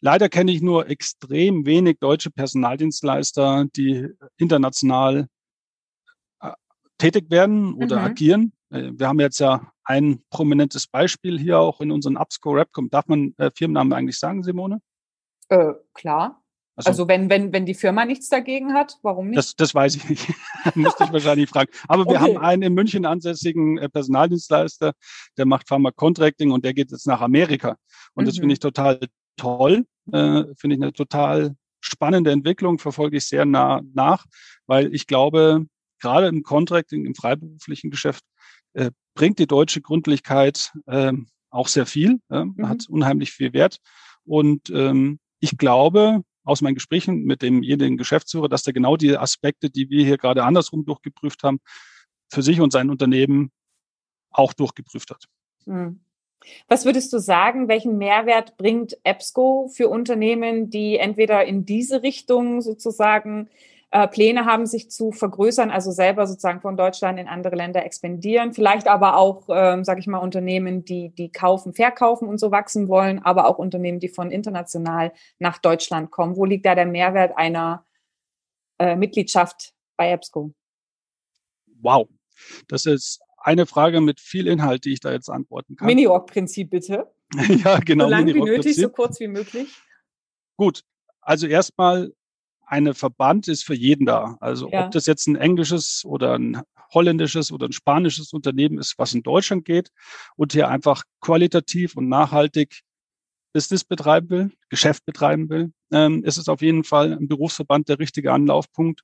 Leider 0.00 0.28
kenne 0.28 0.52
ich 0.52 0.62
nur 0.62 0.88
extrem 0.88 1.66
wenig 1.66 1.98
deutsche 2.00 2.30
Personaldienstleister, 2.30 3.66
die 3.76 4.08
international 4.36 5.28
äh, 6.40 6.52
tätig 6.98 7.30
werden 7.30 7.74
oder 7.74 7.98
mhm. 8.00 8.04
agieren. 8.04 8.52
Äh, 8.70 8.92
wir 8.94 9.08
haben 9.08 9.20
jetzt 9.20 9.38
ja 9.38 9.72
ein 9.84 10.22
prominentes 10.30 10.86
Beispiel 10.86 11.38
hier 11.38 11.58
auch 11.58 11.80
in 11.80 11.90
unseren 11.90 12.16
Upscore 12.16 12.60
Rapcom. 12.60 12.90
Darf 12.90 13.06
man 13.06 13.34
äh, 13.38 13.50
Firmennamen 13.54 13.92
eigentlich 13.92 14.18
sagen, 14.18 14.42
Simone? 14.42 14.80
Äh, 15.48 15.72
klar. 15.94 16.42
Also, 16.78 16.90
also, 16.90 17.08
wenn, 17.08 17.30
wenn, 17.30 17.54
wenn 17.54 17.64
die 17.64 17.72
Firma 17.72 18.04
nichts 18.04 18.28
dagegen 18.28 18.74
hat, 18.74 18.98
warum 19.00 19.28
nicht? 19.28 19.38
Das, 19.38 19.56
das 19.56 19.74
weiß 19.74 19.96
ich 19.96 20.08
nicht. 20.10 20.28
Müsste 20.74 21.04
ich 21.04 21.12
wahrscheinlich 21.12 21.48
fragen. 21.48 21.70
Aber 21.88 22.04
wir 22.04 22.20
okay. 22.20 22.34
haben 22.34 22.36
einen 22.36 22.62
in 22.62 22.74
München 22.74 23.06
ansässigen 23.06 23.78
äh, 23.78 23.88
Personaldienstleister, 23.88 24.92
der 25.38 25.46
macht 25.46 25.68
Pharma 25.68 25.90
Contracting 25.90 26.50
und 26.50 26.66
der 26.66 26.74
geht 26.74 26.90
jetzt 26.90 27.06
nach 27.06 27.22
Amerika. 27.22 27.76
Und 28.12 28.24
mhm. 28.24 28.26
das 28.26 28.38
finde 28.38 28.52
ich 28.52 28.58
total 28.58 29.00
toll, 29.36 29.86
äh, 30.12 30.44
finde 30.56 30.76
ich 30.76 30.82
eine 30.82 30.92
total 30.92 31.56
spannende 31.80 32.32
Entwicklung, 32.32 32.78
verfolge 32.78 33.18
ich 33.18 33.26
sehr 33.26 33.44
nah 33.44 33.80
nach, 33.94 34.26
weil 34.66 34.94
ich 34.94 35.06
glaube, 35.06 35.66
gerade 36.00 36.28
im 36.28 36.42
Contracting, 36.42 37.06
im 37.06 37.14
freiberuflichen 37.14 37.90
Geschäft, 37.90 38.24
äh, 38.74 38.90
bringt 39.14 39.38
die 39.38 39.46
deutsche 39.46 39.80
Gründlichkeit 39.80 40.72
äh, 40.86 41.12
auch 41.50 41.68
sehr 41.68 41.86
viel, 41.86 42.20
äh, 42.30 42.44
mhm. 42.44 42.68
hat 42.68 42.88
unheimlich 42.88 43.32
viel 43.32 43.52
Wert. 43.52 43.78
Und 44.24 44.70
ähm, 44.70 45.18
ich 45.40 45.56
glaube, 45.56 46.22
aus 46.44 46.60
meinen 46.60 46.74
Gesprächen 46.74 47.24
mit 47.24 47.42
demjenigen 47.42 47.96
Geschäftsführer, 47.96 48.48
dass 48.48 48.62
der 48.62 48.72
genau 48.72 48.96
die 48.96 49.16
Aspekte, 49.16 49.70
die 49.70 49.90
wir 49.90 50.04
hier 50.04 50.18
gerade 50.18 50.44
andersrum 50.44 50.84
durchgeprüft 50.84 51.42
haben, 51.42 51.58
für 52.30 52.42
sich 52.42 52.60
und 52.60 52.72
sein 52.72 52.90
Unternehmen 52.90 53.50
auch 54.30 54.52
durchgeprüft 54.52 55.10
hat. 55.10 55.24
Mhm. 55.64 56.00
Was 56.68 56.84
würdest 56.84 57.12
du 57.12 57.18
sagen, 57.18 57.68
welchen 57.68 57.98
Mehrwert 57.98 58.56
bringt 58.56 58.96
EBSCO 59.04 59.68
für 59.72 59.88
Unternehmen, 59.88 60.70
die 60.70 60.98
entweder 60.98 61.44
in 61.44 61.64
diese 61.64 62.02
Richtung 62.02 62.60
sozusagen 62.60 63.48
äh, 63.90 64.08
Pläne 64.08 64.44
haben, 64.44 64.66
sich 64.66 64.90
zu 64.90 65.12
vergrößern, 65.12 65.70
also 65.70 65.90
selber 65.90 66.26
sozusagen 66.26 66.60
von 66.60 66.76
Deutschland 66.76 67.18
in 67.18 67.28
andere 67.28 67.56
Länder 67.56 67.84
expandieren, 67.84 68.52
vielleicht 68.52 68.88
aber 68.88 69.16
auch, 69.16 69.44
ähm, 69.48 69.84
sage 69.84 70.00
ich 70.00 70.06
mal, 70.06 70.18
Unternehmen, 70.18 70.84
die 70.84 71.10
die 71.10 71.30
kaufen, 71.30 71.72
verkaufen 71.72 72.28
und 72.28 72.38
so 72.38 72.50
wachsen 72.50 72.88
wollen, 72.88 73.20
aber 73.24 73.46
auch 73.46 73.58
Unternehmen, 73.58 74.00
die 74.00 74.08
von 74.08 74.30
international 74.30 75.12
nach 75.38 75.58
Deutschland 75.58 76.10
kommen. 76.10 76.36
Wo 76.36 76.44
liegt 76.44 76.66
da 76.66 76.74
der 76.74 76.86
Mehrwert 76.86 77.36
einer 77.36 77.86
äh, 78.78 78.96
Mitgliedschaft 78.96 79.72
bei 79.96 80.10
EBSCO? 80.10 80.52
Wow, 81.80 82.08
das 82.68 82.86
ist 82.86 83.20
eine 83.46 83.64
Frage 83.66 84.00
mit 84.00 84.20
viel 84.20 84.48
Inhalt, 84.48 84.84
die 84.84 84.92
ich 84.92 85.00
da 85.00 85.12
jetzt 85.12 85.30
antworten 85.30 85.76
kann. 85.76 85.86
Mini-Org-Prinzip 85.86 86.70
bitte. 86.70 87.06
ja, 87.64 87.78
genau. 87.78 88.06
So 88.06 88.10
lange 88.10 88.34
wie 88.34 88.40
nötig, 88.40 88.74
so 88.74 88.88
kurz 88.88 89.20
wie 89.20 89.28
möglich. 89.28 89.68
Gut, 90.56 90.82
also 91.20 91.46
erstmal 91.46 92.12
eine 92.66 92.94
Verband 92.94 93.46
ist 93.46 93.64
für 93.64 93.74
jeden 93.74 94.04
da. 94.04 94.36
Also 94.40 94.68
ja. 94.70 94.86
ob 94.86 94.90
das 94.90 95.06
jetzt 95.06 95.28
ein 95.28 95.36
englisches 95.36 96.02
oder 96.04 96.36
ein 96.36 96.60
holländisches 96.92 97.52
oder 97.52 97.68
ein 97.68 97.72
spanisches 97.72 98.32
Unternehmen 98.32 98.78
ist, 98.78 98.98
was 98.98 99.14
in 99.14 99.22
Deutschland 99.22 99.64
geht 99.64 99.90
und 100.34 100.52
hier 100.52 100.68
einfach 100.68 101.04
qualitativ 101.20 101.96
und 101.96 102.08
nachhaltig 102.08 102.80
Business 103.52 103.84
betreiben 103.84 104.30
will, 104.30 104.52
Geschäft 104.70 105.06
betreiben 105.06 105.48
will, 105.48 105.72
ähm, 105.92 106.24
ist 106.24 106.36
es 106.36 106.48
auf 106.48 106.62
jeden 106.62 106.82
Fall 106.82 107.12
ein 107.12 107.28
Berufsverband 107.28 107.88
der 107.88 108.00
richtige 108.00 108.32
Anlaufpunkt. 108.32 109.02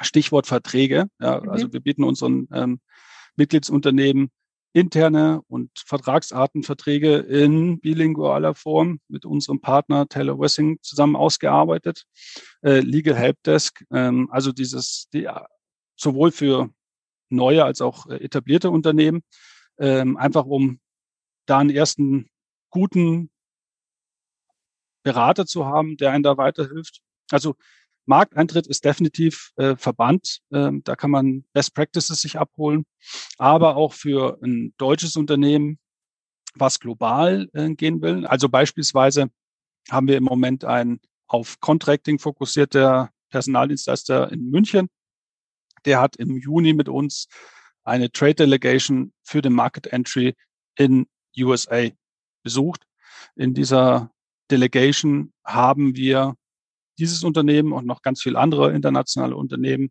Stichwort 0.00 0.48
Verträge. 0.48 1.06
Ja, 1.20 1.40
mhm. 1.40 1.48
Also 1.50 1.72
wir 1.72 1.80
bieten 1.80 2.02
unseren 2.02 2.48
ähm, 2.52 2.80
Mitgliedsunternehmen 3.36 4.30
interne 4.74 5.40
und 5.46 5.70
Vertragsartenverträge 5.86 7.18
in 7.18 7.80
bilingualer 7.80 8.54
Form 8.54 8.98
mit 9.08 9.24
unserem 9.24 9.60
Partner 9.60 10.08
Taylor 10.08 10.38
Wessing 10.38 10.78
zusammen 10.82 11.14
ausgearbeitet. 11.14 12.04
Äh, 12.62 12.80
Legal 12.80 13.14
Helpdesk, 13.14 13.84
ähm, 13.92 14.28
also 14.32 14.50
dieses 14.50 15.08
die, 15.12 15.28
sowohl 15.96 16.32
für 16.32 16.70
neue 17.30 17.64
als 17.64 17.80
auch 17.80 18.06
äh, 18.06 18.16
etablierte 18.16 18.70
Unternehmen, 18.70 19.22
ähm, 19.78 20.16
einfach 20.16 20.44
um 20.44 20.80
da 21.46 21.58
einen 21.58 21.70
ersten 21.70 22.28
guten 22.70 23.30
Berater 25.04 25.46
zu 25.46 25.66
haben, 25.66 25.96
der 25.96 26.10
einen 26.10 26.24
da 26.24 26.36
weiterhilft. 26.36 27.00
Also 27.30 27.54
Markteintritt 28.06 28.66
ist 28.66 28.84
definitiv 28.84 29.52
äh, 29.56 29.76
Verband. 29.76 30.40
Ähm, 30.52 30.82
da 30.84 30.96
kann 30.96 31.10
man 31.10 31.44
Best 31.52 31.74
Practices 31.74 32.20
sich 32.20 32.38
abholen. 32.38 32.84
Aber 33.38 33.76
auch 33.76 33.92
für 33.92 34.38
ein 34.42 34.74
deutsches 34.78 35.16
Unternehmen, 35.16 35.78
was 36.54 36.80
global 36.80 37.48
äh, 37.52 37.70
gehen 37.74 38.02
will. 38.02 38.26
Also 38.26 38.48
beispielsweise 38.48 39.30
haben 39.90 40.08
wir 40.08 40.16
im 40.16 40.24
Moment 40.24 40.64
ein 40.64 41.00
auf 41.26 41.60
Contracting 41.60 42.18
fokussierter 42.18 43.10
Personaldienstleister 43.30 44.30
in 44.30 44.50
München. 44.50 44.88
Der 45.84 46.00
hat 46.00 46.16
im 46.16 46.36
Juni 46.36 46.72
mit 46.72 46.88
uns 46.88 47.26
eine 47.82 48.10
Trade 48.10 48.34
Delegation 48.34 49.12
für 49.22 49.42
den 49.42 49.52
Market 49.52 49.88
Entry 49.88 50.34
in 50.76 51.06
USA 51.38 51.88
besucht. 52.42 52.86
In 53.36 53.54
dieser 53.54 54.10
Delegation 54.50 55.32
haben 55.44 55.96
wir 55.96 56.36
dieses 56.98 57.24
Unternehmen 57.24 57.72
und 57.72 57.86
noch 57.86 58.02
ganz 58.02 58.22
viele 58.22 58.38
andere 58.38 58.72
internationale 58.72 59.36
Unternehmen 59.36 59.90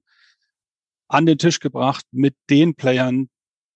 an 1.07 1.25
den 1.25 1.37
Tisch 1.37 1.59
gebracht 1.59 2.05
mit 2.11 2.35
den 2.49 2.75
Playern, 2.75 3.29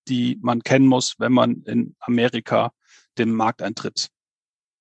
die 0.07 0.37
man 0.41 0.63
kennen 0.63 0.87
muss, 0.87 1.15
wenn 1.19 1.33
man 1.33 1.63
in 1.63 1.95
Amerika 1.99 2.71
den 3.17 3.31
Markteintritt 3.31 4.09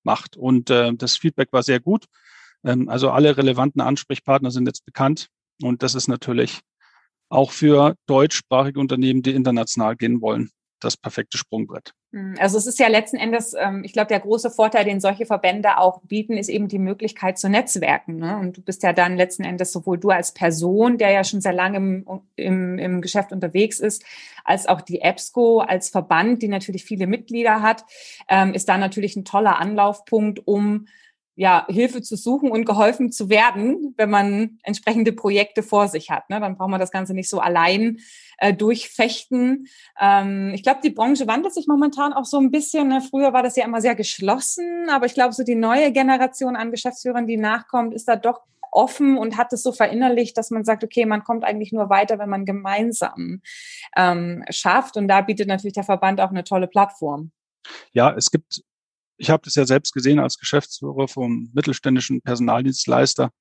macht. 0.03 0.37
Und 0.37 0.69
äh, 0.69 0.93
das 0.95 1.17
Feedback 1.17 1.49
war 1.51 1.63
sehr 1.63 1.79
gut. 1.79 2.05
Ähm, 2.63 2.89
also 2.89 3.11
alle 3.11 3.37
relevanten 3.37 3.81
Ansprechpartner 3.81 4.51
sind 4.51 4.67
jetzt 4.67 4.85
bekannt. 4.85 5.27
Und 5.61 5.83
das 5.83 5.95
ist 5.95 6.07
natürlich 6.07 6.61
auch 7.29 7.51
für 7.51 7.95
deutschsprachige 8.05 8.79
Unternehmen, 8.79 9.21
die 9.21 9.31
international 9.31 9.95
gehen 9.95 10.21
wollen, 10.21 10.49
das 10.79 10.97
perfekte 10.97 11.37
Sprungbrett. 11.37 11.93
Hm, 12.11 12.35
also 12.39 12.57
es 12.57 12.67
ist 12.67 12.79
ja 12.79 12.87
letzten 12.87 13.17
Endes, 13.17 13.53
ähm, 13.57 13.83
ich 13.83 13.93
glaube, 13.93 14.07
der 14.07 14.19
große 14.19 14.49
Vorteil, 14.49 14.85
den 14.85 14.99
solche 14.99 15.25
Verbände 15.25 15.77
auch 15.77 16.01
bieten, 16.01 16.37
ist 16.37 16.49
eben 16.49 16.67
die 16.67 16.79
Möglichkeit 16.79 17.37
zu 17.37 17.49
netzwerken. 17.49 18.17
Ne? 18.17 18.37
Und 18.37 18.57
du 18.57 18.61
bist 18.61 18.83
ja 18.83 18.93
dann 18.93 19.17
letzten 19.17 19.43
Endes 19.43 19.71
sowohl 19.71 19.97
du 19.97 20.09
als 20.09 20.33
Person, 20.33 20.97
der 20.97 21.11
ja 21.11 21.23
schon 21.23 21.41
sehr 21.41 21.53
lange 21.53 21.77
im, 21.77 22.05
im, 22.35 22.79
im 22.79 23.01
Geschäft 23.01 23.31
unterwegs 23.31 23.79
ist, 23.79 24.03
als 24.43 24.67
auch 24.67 24.81
die 24.81 25.01
EBSCO 25.01 25.59
als 25.59 25.89
Verband, 25.89 26.41
die 26.41 26.47
natürlich 26.47 26.85
viele 26.85 27.07
Mitglieder 27.07 27.61
hat, 27.61 27.83
ähm, 28.29 28.53
ist 28.53 28.69
da 28.69 28.77
natürlich 28.77 29.15
ein 29.15 29.25
toller 29.25 29.59
Anlaufpunkt, 29.59 30.45
um 30.45 30.87
ja, 31.37 31.65
Hilfe 31.69 32.01
zu 32.01 32.17
suchen 32.17 32.49
und 32.49 32.65
geholfen 32.65 33.11
zu 33.11 33.29
werden, 33.29 33.93
wenn 33.95 34.09
man 34.09 34.57
entsprechende 34.63 35.13
Projekte 35.13 35.61
vor 35.61 35.87
sich 35.87 36.09
hat. 36.09 36.29
Ne? 36.31 36.39
Dann 36.39 36.57
braucht 36.57 36.71
man 36.71 36.79
das 36.79 36.89
Ganze 36.89 37.13
nicht 37.13 37.29
so 37.29 37.39
allein 37.39 37.99
äh, 38.39 38.55
durchfechten. 38.55 39.67
Ähm, 40.01 40.51
ich 40.55 40.63
glaube, 40.63 40.79
die 40.83 40.89
Branche 40.89 41.27
wandelt 41.27 41.53
sich 41.53 41.67
momentan 41.67 42.11
auch 42.11 42.25
so 42.25 42.39
ein 42.39 42.49
bisschen. 42.49 42.87
Ne? 42.87 43.01
Früher 43.07 43.33
war 43.33 43.43
das 43.43 43.55
ja 43.55 43.65
immer 43.65 43.81
sehr 43.81 43.93
geschlossen, 43.93 44.89
aber 44.89 45.05
ich 45.05 45.13
glaube, 45.13 45.33
so 45.33 45.43
die 45.43 45.55
neue 45.55 45.91
Generation 45.91 46.55
an 46.55 46.71
Geschäftsführern, 46.71 47.27
die 47.27 47.37
nachkommt, 47.37 47.93
ist 47.93 48.07
da 48.07 48.15
doch 48.15 48.41
offen 48.71 49.19
und 49.19 49.37
hat 49.37 49.53
es 49.53 49.61
so 49.61 49.71
verinnerlicht, 49.71 50.35
dass 50.37 50.49
man 50.49 50.65
sagt, 50.65 50.83
okay, 50.83 51.05
man 51.05 51.23
kommt 51.23 51.43
eigentlich 51.43 51.71
nur 51.71 51.91
weiter, 51.91 52.17
wenn 52.17 52.29
man 52.29 52.45
gemeinsam 52.45 53.41
ähm, 53.95 54.43
schafft. 54.49 54.97
Und 54.97 55.07
da 55.07 55.21
bietet 55.21 55.47
natürlich 55.47 55.75
der 55.75 55.83
Verband 55.83 56.19
auch 56.19 56.31
eine 56.31 56.43
tolle 56.43 56.67
Plattform. 56.67 57.31
Ja, 57.91 58.13
es 58.15 58.31
gibt, 58.31 58.63
ich 59.17 59.29
habe 59.29 59.43
das 59.43 59.55
ja 59.55 59.65
selbst 59.65 59.93
gesehen 59.93 60.19
als 60.19 60.37
Geschäftsführer 60.37 61.07
vom 61.07 61.49
mittelständischen 61.53 62.21
Personaldienstleister, 62.21 63.31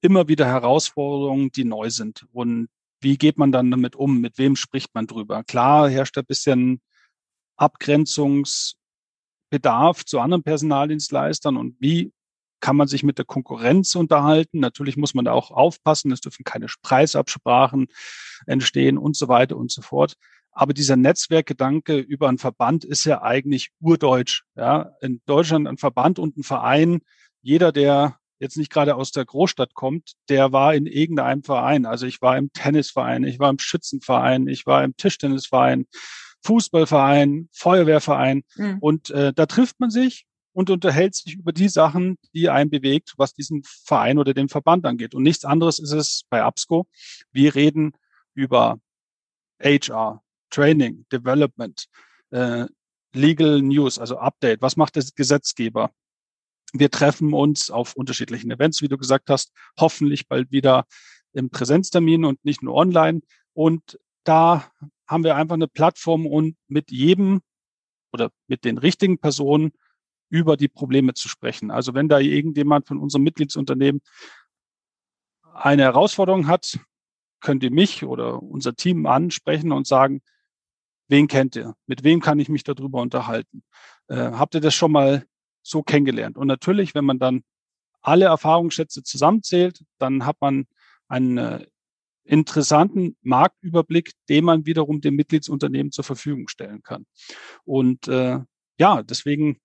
immer 0.00 0.28
wieder 0.28 0.46
Herausforderungen, 0.46 1.50
die 1.52 1.64
neu 1.64 1.90
sind. 1.90 2.26
Und 2.32 2.68
wie 3.00 3.18
geht 3.18 3.38
man 3.38 3.52
dann 3.52 3.70
damit 3.70 3.96
um? 3.96 4.20
Mit 4.20 4.38
wem 4.38 4.56
spricht 4.56 4.94
man 4.94 5.06
drüber? 5.06 5.44
Klar 5.44 5.90
herrscht 5.90 6.16
ein 6.18 6.24
bisschen 6.24 6.80
Abgrenzungsbedarf 7.56 10.04
zu 10.04 10.20
anderen 10.20 10.42
Personaldienstleistern 10.42 11.56
und 11.56 11.76
wie 11.80 12.12
kann 12.60 12.76
man 12.76 12.88
sich 12.88 13.02
mit 13.02 13.18
der 13.18 13.24
Konkurrenz 13.24 13.94
unterhalten. 13.94 14.60
Natürlich 14.60 14.96
muss 14.96 15.14
man 15.14 15.24
da 15.24 15.32
auch 15.32 15.50
aufpassen, 15.50 16.12
es 16.12 16.20
dürfen 16.20 16.44
keine 16.44 16.66
Preisabsprachen 16.82 17.88
entstehen 18.46 18.98
und 18.98 19.16
so 19.16 19.28
weiter 19.28 19.56
und 19.56 19.72
so 19.72 19.82
fort. 19.82 20.14
Aber 20.60 20.74
dieser 20.74 20.96
Netzwerkgedanke 20.96 21.96
über 21.96 22.28
einen 22.28 22.36
Verband 22.36 22.84
ist 22.84 23.06
ja 23.06 23.22
eigentlich 23.22 23.70
urdeutsch. 23.80 24.42
Ja, 24.56 24.92
in 25.00 25.22
Deutschland 25.24 25.66
ein 25.66 25.78
Verband 25.78 26.18
und 26.18 26.36
ein 26.36 26.42
Verein. 26.42 27.00
Jeder, 27.40 27.72
der 27.72 28.18
jetzt 28.40 28.58
nicht 28.58 28.70
gerade 28.70 28.94
aus 28.94 29.10
der 29.10 29.24
Großstadt 29.24 29.72
kommt, 29.72 30.16
der 30.28 30.52
war 30.52 30.74
in 30.74 30.84
irgendeinem 30.84 31.44
Verein. 31.44 31.86
Also 31.86 32.04
ich 32.04 32.20
war 32.20 32.36
im 32.36 32.52
Tennisverein, 32.52 33.24
ich 33.24 33.38
war 33.38 33.48
im 33.48 33.58
Schützenverein, 33.58 34.48
ich 34.48 34.66
war 34.66 34.84
im 34.84 34.94
Tischtennisverein, 34.98 35.86
Fußballverein, 36.42 37.48
Feuerwehrverein. 37.52 38.42
Mhm. 38.56 38.78
Und 38.80 39.08
äh, 39.12 39.32
da 39.32 39.46
trifft 39.46 39.80
man 39.80 39.88
sich 39.88 40.26
und 40.52 40.68
unterhält 40.68 41.14
sich 41.14 41.36
über 41.36 41.52
die 41.52 41.70
Sachen, 41.70 42.18
die 42.34 42.50
einen 42.50 42.68
bewegt, 42.68 43.14
was 43.16 43.32
diesen 43.32 43.62
Verein 43.64 44.18
oder 44.18 44.34
den 44.34 44.50
Verband 44.50 44.84
angeht. 44.84 45.14
Und 45.14 45.22
nichts 45.22 45.46
anderes 45.46 45.78
ist 45.78 45.92
es 45.92 46.24
bei 46.28 46.42
ABSCO. 46.42 46.86
Wir 47.32 47.54
reden 47.54 47.94
über 48.34 48.78
HR, 49.58 50.22
Training, 50.50 51.06
Development, 51.12 51.86
äh, 52.30 52.66
Legal 53.12 53.62
News, 53.62 53.98
also 53.98 54.18
Update. 54.18 54.62
Was 54.62 54.76
macht 54.76 54.96
der 54.96 55.04
Gesetzgeber? 55.14 55.90
Wir 56.72 56.90
treffen 56.90 57.32
uns 57.32 57.70
auf 57.70 57.96
unterschiedlichen 57.96 58.50
Events, 58.50 58.82
wie 58.82 58.88
du 58.88 58.96
gesagt 58.96 59.30
hast, 59.30 59.52
hoffentlich 59.78 60.28
bald 60.28 60.52
wieder 60.52 60.86
im 61.32 61.50
Präsenztermin 61.50 62.24
und 62.24 62.44
nicht 62.44 62.62
nur 62.62 62.74
online. 62.74 63.22
Und 63.52 63.98
da 64.24 64.70
haben 65.08 65.24
wir 65.24 65.36
einfach 65.36 65.54
eine 65.54 65.68
Plattform 65.68 66.26
und 66.26 66.56
mit 66.68 66.90
jedem 66.92 67.40
oder 68.12 68.30
mit 68.46 68.64
den 68.64 68.78
richtigen 68.78 69.18
Personen 69.18 69.72
über 70.28 70.56
die 70.56 70.68
Probleme 70.68 71.14
zu 71.14 71.28
sprechen. 71.28 71.70
Also 71.72 71.94
wenn 71.94 72.08
da 72.08 72.20
irgendjemand 72.20 72.86
von 72.86 72.98
unserem 72.98 73.24
Mitgliedsunternehmen 73.24 74.00
eine 75.52 75.82
Herausforderung 75.82 76.46
hat, 76.46 76.78
könnt 77.40 77.64
ihr 77.64 77.72
mich 77.72 78.04
oder 78.04 78.42
unser 78.42 78.74
Team 78.76 79.06
ansprechen 79.06 79.72
und 79.72 79.86
sagen, 79.86 80.22
wen 81.10 81.28
kennt 81.28 81.56
ihr? 81.56 81.74
Mit 81.86 82.04
wem 82.04 82.20
kann 82.20 82.38
ich 82.38 82.48
mich 82.48 82.64
darüber 82.64 83.00
unterhalten? 83.00 83.62
Äh, 84.08 84.16
habt 84.16 84.54
ihr 84.54 84.60
das 84.60 84.74
schon 84.74 84.92
mal 84.92 85.24
so 85.62 85.82
kennengelernt? 85.82 86.36
Und 86.36 86.46
natürlich, 86.46 86.94
wenn 86.94 87.04
man 87.04 87.18
dann 87.18 87.42
alle 88.00 88.26
Erfahrungsschätze 88.26 89.02
zusammenzählt, 89.02 89.84
dann 89.98 90.24
hat 90.24 90.36
man 90.40 90.66
einen 91.08 91.38
äh, 91.38 91.66
interessanten 92.24 93.16
Marktüberblick, 93.22 94.12
den 94.28 94.44
man 94.44 94.66
wiederum 94.66 95.00
dem 95.00 95.16
Mitgliedsunternehmen 95.16 95.92
zur 95.92 96.04
Verfügung 96.04 96.48
stellen 96.48 96.82
kann. 96.82 97.06
Und 97.64 98.08
äh, 98.08 98.38
ja, 98.78 99.02
deswegen 99.02 99.58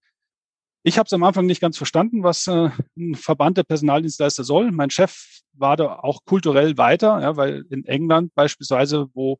ich 0.87 0.99
habe 0.99 1.07
es 1.07 1.13
am 1.13 1.23
Anfang 1.23 1.47
nicht 1.47 1.61
ganz 1.61 1.77
verstanden, 1.77 2.21
was 2.21 2.45
äh, 2.45 2.69
ein 2.95 3.15
Verband 3.15 3.57
der 3.57 3.63
Personaldienstleister 3.63 4.43
soll. 4.43 4.71
Mein 4.71 4.91
Chef 4.91 5.41
war 5.53 5.77
da 5.77 5.95
auch 5.95 6.25
kulturell 6.25 6.77
weiter, 6.77 7.19
ja, 7.21 7.35
weil 7.35 7.65
in 7.71 7.85
England 7.85 8.35
beispielsweise, 8.35 9.07
wo 9.15 9.39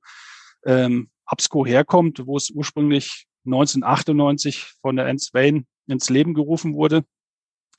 ähm, 0.66 1.12
Absco 1.26 1.66
herkommt, 1.66 2.26
wo 2.26 2.38
es 2.38 2.50
ursprünglich 2.50 3.26
1998 3.46 4.74
von 4.82 4.96
der 4.96 5.06
Ernst 5.06 5.34
Wayne 5.34 5.66
ins 5.88 6.10
Leben 6.10 6.34
gerufen 6.34 6.74
wurde, 6.74 7.04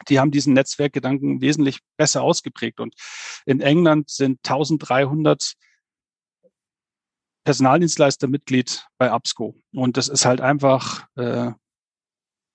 die 0.09 0.21
haben 0.21 0.31
diesen 0.31 0.55
Netzwerkgedanken 0.55 1.41
wesentlich 1.41 1.81
besser 1.97 2.23
ausgeprägt. 2.23 2.81
Und 2.81 2.95
in 3.47 3.61
England 3.61 4.11
sind 4.11 4.39
1300 4.47 5.55
Personaldienstleister 7.45 8.29
Mitglied 8.29 8.87
bei 8.99 9.11
Absco. 9.11 9.57
Und 9.73 9.97
das 9.97 10.09
ist 10.09 10.25
halt 10.25 10.41
einfach 10.41 11.07
äh, 11.17 11.53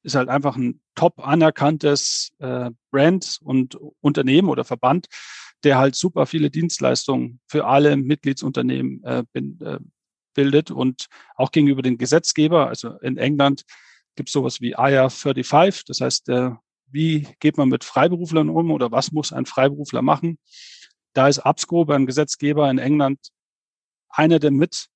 ist 0.03 0.15
halt 0.15 0.29
einfach 0.29 0.55
ein 0.55 0.81
top 0.95 1.19
anerkanntes 1.19 2.31
äh, 2.39 2.71
Brand 2.91 3.39
und 3.41 3.77
Unternehmen 4.01 4.49
oder 4.49 4.63
Verband, 4.63 5.07
der 5.63 5.77
halt 5.77 5.95
super 5.95 6.25
viele 6.25 6.49
Dienstleistungen 6.49 7.39
für 7.47 7.65
alle 7.65 7.97
Mitgliedsunternehmen 7.97 9.03
äh, 9.03 9.23
bin, 9.31 9.59
äh, 9.61 9.79
bildet 10.33 10.71
und 10.71 11.07
auch 11.35 11.51
gegenüber 11.51 11.81
den 11.81 11.97
Gesetzgeber. 11.97 12.67
Also 12.67 12.97
in 12.99 13.17
England 13.17 13.63
gibt 14.15 14.29
es 14.29 14.33
sowas 14.33 14.61
wie 14.61 14.71
IR 14.71 15.09
35, 15.09 15.85
das 15.85 16.01
heißt, 16.01 16.29
äh, 16.29 16.51
wie 16.87 17.27
geht 17.39 17.57
man 17.57 17.69
mit 17.69 17.83
Freiberuflern 17.83 18.49
um 18.49 18.71
oder 18.71 18.91
was 18.91 19.11
muss 19.11 19.31
ein 19.31 19.45
Freiberufler 19.45 20.01
machen? 20.01 20.37
Da 21.13 21.27
ist 21.27 21.39
ABSCO 21.39 21.85
beim 21.85 22.05
Gesetzgeber 22.05 22.69
in 22.69 22.77
England 22.77 23.19
einer 24.09 24.39
der 24.39 24.51
mit 24.51 24.87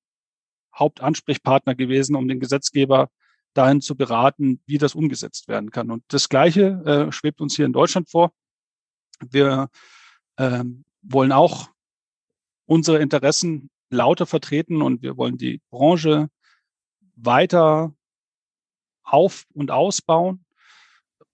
Hauptansprechpartner 0.77 1.75
gewesen, 1.75 2.15
um 2.15 2.27
den 2.27 2.39
Gesetzgeber 2.39 3.09
dahin 3.53 3.81
zu 3.81 3.95
beraten, 3.95 4.61
wie 4.65 4.77
das 4.77 4.95
umgesetzt 4.95 5.47
werden 5.47 5.71
kann. 5.71 5.89
Und 5.89 6.03
das 6.09 6.27
Gleiche 6.27 6.83
äh, 6.85 7.11
schwebt 7.11 7.39
uns 7.39 7.55
hier 7.55 7.65
in 7.65 7.73
Deutschland 7.73 8.09
vor. 8.09 8.33
Wir 9.21 9.69
ähm, 10.37 10.83
wollen 11.01 11.31
auch 11.31 11.69
unsere 12.65 12.99
Interessen 12.99 13.69
lauter 13.89 14.25
vertreten 14.25 14.81
und 14.81 15.01
wir 15.01 15.17
wollen 15.17 15.37
die 15.37 15.61
Branche 15.69 16.29
weiter 17.15 17.93
auf- 19.03 19.45
und 19.53 19.71
ausbauen. 19.71 20.45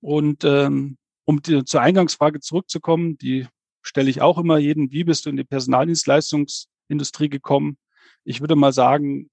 Und 0.02 0.44
ähm, 0.44 0.98
um 1.26 1.42
die, 1.42 1.64
zur 1.64 1.82
Eingangsfrage 1.82 2.40
zurückzukommen, 2.40 3.18
die 3.18 3.48
stelle 3.82 4.10
ich 4.10 4.22
auch 4.22 4.38
immer 4.38 4.58
jeden, 4.58 4.92
wie 4.92 5.04
bist 5.04 5.26
du 5.26 5.30
in 5.30 5.38
die 5.38 5.44
Personaldienstleistungsindustrie 5.44 7.30
gekommen? 7.30 7.78
Ich 8.24 8.42
würde 8.42 8.56
mal 8.56 8.74
sagen, 8.74 9.30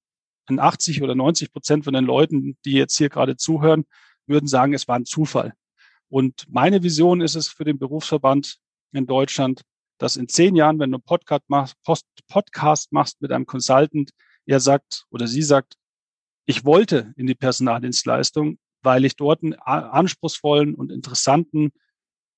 80 0.46 1.02
oder 1.02 1.14
90 1.14 1.52
Prozent 1.52 1.84
von 1.84 1.92
den 1.92 2.04
Leuten, 2.04 2.56
die 2.64 2.72
jetzt 2.72 2.96
hier 2.96 3.10
gerade 3.10 3.36
zuhören, 3.36 3.84
würden 4.26 4.46
sagen, 4.46 4.72
es 4.72 4.88
war 4.88 4.96
ein 4.96 5.04
Zufall. 5.04 5.52
Und 6.08 6.46
meine 6.48 6.82
Vision 6.82 7.20
ist 7.20 7.34
es 7.34 7.48
für 7.48 7.64
den 7.64 7.78
Berufsverband 7.78 8.58
in 8.92 9.06
Deutschland, 9.06 9.62
dass 9.98 10.16
in 10.16 10.28
zehn 10.28 10.56
Jahren, 10.56 10.78
wenn 10.78 10.92
du 10.92 10.98
Podcast 10.98 11.42
machst, 11.48 11.76
Podcast 12.28 12.92
machst 12.92 13.20
mit 13.20 13.32
einem 13.32 13.46
Consultant, 13.46 14.10
er 14.46 14.60
sagt 14.60 15.04
oder 15.10 15.26
sie 15.26 15.42
sagt, 15.42 15.74
ich 16.46 16.64
wollte 16.64 17.12
in 17.16 17.26
die 17.26 17.34
Personaldienstleistung, 17.34 18.58
weil 18.82 19.04
ich 19.04 19.16
dort 19.16 19.42
einen 19.42 19.54
anspruchsvollen 19.54 20.74
und 20.74 20.90
interessanten 20.90 21.72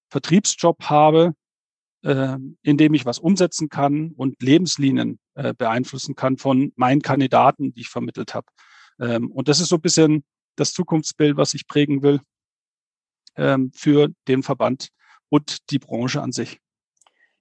Vertriebsjob 0.09 0.85
habe, 0.85 1.35
äh, 2.03 2.37
in 2.63 2.77
dem 2.77 2.95
ich 2.95 3.05
was 3.05 3.19
umsetzen 3.19 3.69
kann 3.69 4.11
und 4.13 4.43
Lebenslinien 4.43 5.21
äh, 5.35 5.55
beeinflussen 5.55 6.17
kann 6.17 6.39
von 6.39 6.73
meinen 6.77 7.03
Kandidaten, 7.03 7.73
die 7.73 7.83
ich 7.83 7.89
vermittelt 7.89 8.35
habe. 8.35 8.47
Ähm, 8.99 9.31
und 9.31 9.49
das 9.49 9.61
ist 9.61 9.69
so 9.69 9.77
ein 9.77 9.83
bisschen 9.83 10.25
das 10.57 10.73
Zukunftsbild, 10.73 11.37
was 11.37 11.55
ich 11.55 11.69
prägen 11.69 12.03
will 12.03 12.21
ähm, 13.37 13.71
für 13.75 14.09
den 14.29 14.43
Verband 14.43 14.89
und 15.29 15.71
die 15.71 15.79
Branche 15.79 16.21
an 16.21 16.33
sich. 16.33 16.59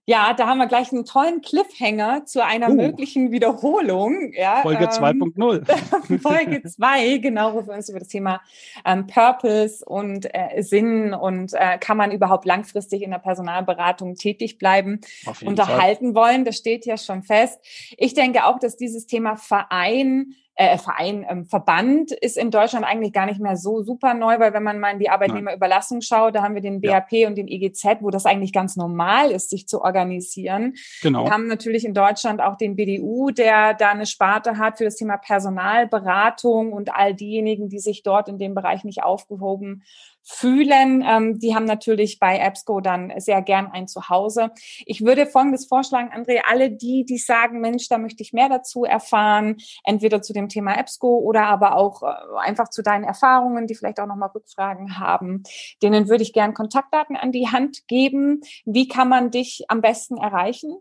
Ja, 0.09 0.33
da 0.33 0.47
haben 0.47 0.57
wir 0.57 0.65
gleich 0.65 0.91
einen 0.91 1.05
tollen 1.05 1.41
Cliffhanger 1.41 2.25
zu 2.25 2.43
einer 2.43 2.69
uh. 2.69 2.73
möglichen 2.73 3.29
Wiederholung. 3.29 4.33
Ja, 4.33 4.63
Folge 4.63 4.85
ähm, 4.85 4.89
2.0. 4.89 6.19
Folge 6.19 6.63
2, 6.63 7.17
genau, 7.19 7.53
wo 7.53 7.67
wir 7.67 7.75
uns 7.75 7.89
über 7.89 7.99
das 7.99 8.07
Thema 8.07 8.41
ähm, 8.85 9.05
Purpose 9.05 9.85
und 9.85 10.25
äh, 10.33 10.63
Sinn 10.63 11.13
und 11.13 11.53
äh, 11.53 11.77
kann 11.77 11.95
man 11.95 12.11
überhaupt 12.11 12.45
langfristig 12.45 13.03
in 13.03 13.11
der 13.11 13.19
Personalberatung 13.19 14.15
tätig 14.15 14.57
bleiben, 14.57 14.99
unterhalten 15.45 16.15
Fall. 16.15 16.23
wollen. 16.23 16.43
Das 16.43 16.57
steht 16.57 16.87
ja 16.87 16.97
schon 16.97 17.21
fest. 17.21 17.59
Ich 17.95 18.15
denke 18.15 18.45
auch, 18.45 18.57
dass 18.57 18.77
dieses 18.77 19.05
Thema 19.05 19.35
Verein 19.35 20.33
äh, 20.59 20.77
Verein, 20.77 21.25
ähm, 21.29 21.45
Verband 21.45 22.11
ist 22.11 22.37
in 22.37 22.51
Deutschland 22.51 22.85
eigentlich 22.85 23.13
gar 23.13 23.25
nicht 23.25 23.39
mehr 23.39 23.55
so 23.55 23.81
super 23.81 24.13
neu, 24.13 24.39
weil 24.39 24.51
wenn 24.51 24.61
man 24.61 24.77
mal 24.77 24.91
in 24.91 24.99
die 24.99 25.09
Arbeitnehmerüberlassung 25.09 26.01
schaut, 26.01 26.35
da 26.35 26.43
haben 26.43 26.53
wir 26.53 26.61
den 26.61 26.81
BAP 26.81 27.13
ja. 27.13 27.29
und 27.29 27.37
den 27.37 27.47
IGZ, 27.47 28.01
wo 28.01 28.09
das 28.09 28.25
eigentlich 28.25 28.51
ganz 28.51 28.75
normal 28.75 29.31
ist, 29.31 29.51
sich 29.51 29.69
zu 29.69 29.81
organisieren. 29.81 30.73
Genau. 31.01 31.23
Wir 31.23 31.31
haben 31.31 31.47
natürlich 31.47 31.85
in 31.85 31.93
Deutschland 31.93 32.41
auch 32.41 32.57
den 32.57 32.75
BDU, 32.75 33.31
der 33.31 33.73
da 33.73 33.91
eine 33.91 34.05
Sparte 34.05 34.57
hat 34.57 34.79
für 34.79 34.83
das 34.83 34.97
Thema 34.97 35.15
Personalberatung 35.15 36.73
und 36.73 36.93
all 36.93 37.15
diejenigen, 37.15 37.69
die 37.69 37.79
sich 37.79 38.03
dort 38.03 38.27
in 38.27 38.37
dem 38.37 38.53
Bereich 38.53 38.83
nicht 38.83 39.01
aufgehoben 39.01 39.83
fühlen, 40.31 41.03
ähm, 41.05 41.39
die 41.39 41.55
haben 41.55 41.65
natürlich 41.65 42.19
bei 42.19 42.39
EBSCO 42.39 42.81
dann 42.81 43.11
sehr 43.17 43.41
gern 43.41 43.67
ein 43.71 43.87
Zuhause. 43.87 44.51
Ich 44.85 45.03
würde 45.03 45.25
Folgendes 45.25 45.65
vorschlagen, 45.65 46.11
André, 46.13 46.41
alle 46.47 46.69
die, 46.69 47.03
die 47.03 47.17
sagen, 47.17 47.59
Mensch, 47.61 47.89
da 47.89 47.97
möchte 47.97 48.21
ich 48.21 48.31
mehr 48.31 48.47
dazu 48.47 48.83
erfahren, 48.83 49.57
entweder 49.83 50.21
zu 50.21 50.31
dem 50.31 50.47
Thema 50.47 50.77
EBSCO 50.79 51.17
oder 51.17 51.47
aber 51.47 51.75
auch 51.75 52.03
äh, 52.03 52.13
einfach 52.41 52.69
zu 52.69 52.83
deinen 52.83 53.05
Erfahrungen, 53.05 53.65
die 53.65 53.73
vielleicht 53.73 53.99
auch 53.99 54.05
nochmal 54.05 54.29
Rückfragen 54.33 54.99
haben, 54.99 55.43
denen 55.81 56.07
würde 56.07 56.23
ich 56.23 56.31
gern 56.31 56.53
Kontaktdaten 56.53 57.17
an 57.17 57.31
die 57.31 57.47
Hand 57.47 57.87
geben. 57.87 58.41
Wie 58.65 58.87
kann 58.87 59.09
man 59.09 59.31
dich 59.31 59.65
am 59.67 59.81
besten 59.81 60.17
erreichen? 60.17 60.77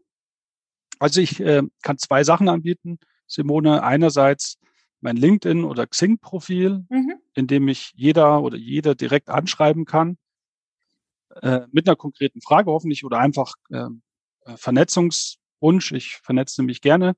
Also 0.98 1.22
ich 1.22 1.40
äh, 1.40 1.62
kann 1.82 1.96
zwei 1.96 2.22
Sachen 2.22 2.50
anbieten, 2.50 2.98
Simone. 3.26 3.82
Einerseits 3.82 4.58
mein 5.00 5.16
LinkedIn 5.16 5.64
oder 5.64 5.86
Xing-Profil, 5.86 6.84
mhm. 6.88 7.14
in 7.34 7.46
dem 7.46 7.64
mich 7.64 7.92
jeder 7.94 8.42
oder 8.42 8.56
jeder 8.56 8.94
direkt 8.94 9.28
anschreiben 9.28 9.84
kann, 9.84 10.16
äh, 11.42 11.60
mit 11.70 11.88
einer 11.88 11.96
konkreten 11.96 12.40
Frage 12.40 12.70
hoffentlich 12.70 13.04
oder 13.04 13.18
einfach 13.18 13.54
ähm, 13.72 14.02
äh, 14.44 14.56
Vernetzungswunsch. 14.56 15.92
Ich 15.92 16.16
vernetze 16.22 16.62
mich 16.62 16.80
gerne. 16.80 17.14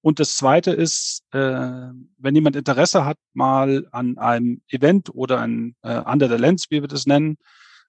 Und 0.00 0.20
das 0.20 0.36
Zweite 0.36 0.70
ist, 0.70 1.24
äh, 1.32 1.38
wenn 1.38 2.34
jemand 2.34 2.56
Interesse 2.56 3.04
hat, 3.04 3.18
mal 3.32 3.88
an 3.90 4.16
einem 4.18 4.62
Event 4.68 5.10
oder 5.14 5.40
ein 5.40 5.74
äh, 5.82 5.98
Under 5.98 6.28
the 6.28 6.36
Lens, 6.36 6.66
wie 6.70 6.80
wir 6.80 6.88
das 6.88 7.06
nennen, 7.06 7.36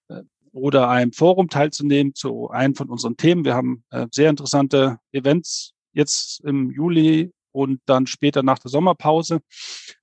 äh, 0.08 0.22
oder 0.52 0.88
einem 0.88 1.12
Forum 1.12 1.48
teilzunehmen 1.48 2.14
zu 2.14 2.50
einem 2.50 2.74
von 2.74 2.90
unseren 2.90 3.16
Themen. 3.16 3.44
Wir 3.44 3.54
haben 3.54 3.84
äh, 3.90 4.06
sehr 4.10 4.28
interessante 4.28 4.98
Events 5.12 5.72
jetzt 5.92 6.40
im 6.44 6.70
Juli 6.70 7.32
und 7.52 7.80
dann 7.86 8.06
später 8.06 8.42
nach 8.42 8.58
der 8.58 8.70
Sommerpause. 8.70 9.40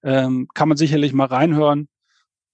Ähm, 0.03 0.47
kann 0.53 0.69
man 0.69 0.77
sicherlich 0.77 1.13
mal 1.13 1.27
reinhören 1.27 1.87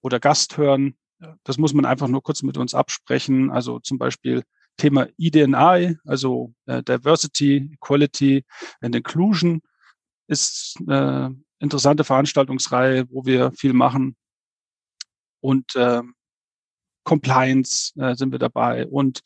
oder 0.01 0.19
Gast 0.19 0.57
hören. 0.57 0.95
Das 1.43 1.57
muss 1.57 1.73
man 1.73 1.85
einfach 1.85 2.07
nur 2.07 2.21
kurz 2.21 2.43
mit 2.43 2.57
uns 2.57 2.73
absprechen. 2.73 3.51
Also 3.51 3.79
zum 3.79 3.97
Beispiel 3.97 4.43
Thema 4.77 5.07
EDNI, 5.17 5.97
also 6.05 6.53
äh, 6.65 6.83
Diversity, 6.83 7.69
Equality 7.73 8.43
and 8.81 8.95
Inclusion 8.95 9.61
ist 10.27 10.77
eine 10.87 11.35
äh, 11.35 11.63
interessante 11.63 12.03
Veranstaltungsreihe, 12.03 13.05
wo 13.09 13.25
wir 13.25 13.51
viel 13.51 13.73
machen. 13.73 14.15
Und 15.41 15.75
äh, 15.75 16.01
Compliance 17.03 17.93
äh, 17.99 18.15
sind 18.15 18.31
wir 18.31 18.39
dabei 18.39 18.87
und 18.87 19.21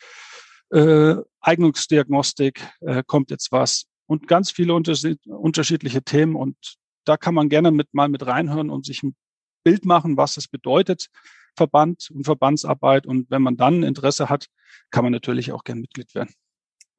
äh, 0.72 1.16
Eignungsdiagnostik 1.42 2.68
äh, 2.82 3.04
kommt 3.06 3.32
jetzt 3.32 3.52
was 3.52 3.86
und 4.08 4.28
ganz 4.28 4.52
viele 4.52 4.74
unterschiedliche 4.74 6.02
Themen. 6.02 6.36
Und 6.36 6.58
da 7.06 7.18
kann 7.18 7.36
man 7.36 7.50
gerne 7.50 7.72
mit, 7.72 7.94
mal 7.94 8.10
mit 8.10 8.26
reinhören 8.26 8.70
und 8.70 8.86
sich 8.86 9.04
ein 9.04 9.16
Bild 9.64 9.86
machen, 9.86 10.18
was 10.18 10.38
es 10.38 10.48
bedeutet, 10.48 11.08
Verband 11.56 12.10
und 12.12 12.24
Verbandsarbeit. 12.24 13.06
Und 13.06 13.30
wenn 13.30 13.42
man 13.42 13.58
dann 13.58 13.84
Interesse 13.84 14.30
hat, 14.30 14.48
kann 14.90 15.04
man 15.04 15.12
natürlich 15.12 15.52
auch 15.52 15.64
gerne 15.64 15.82
Mitglied 15.82 16.16
werden. 16.16 16.34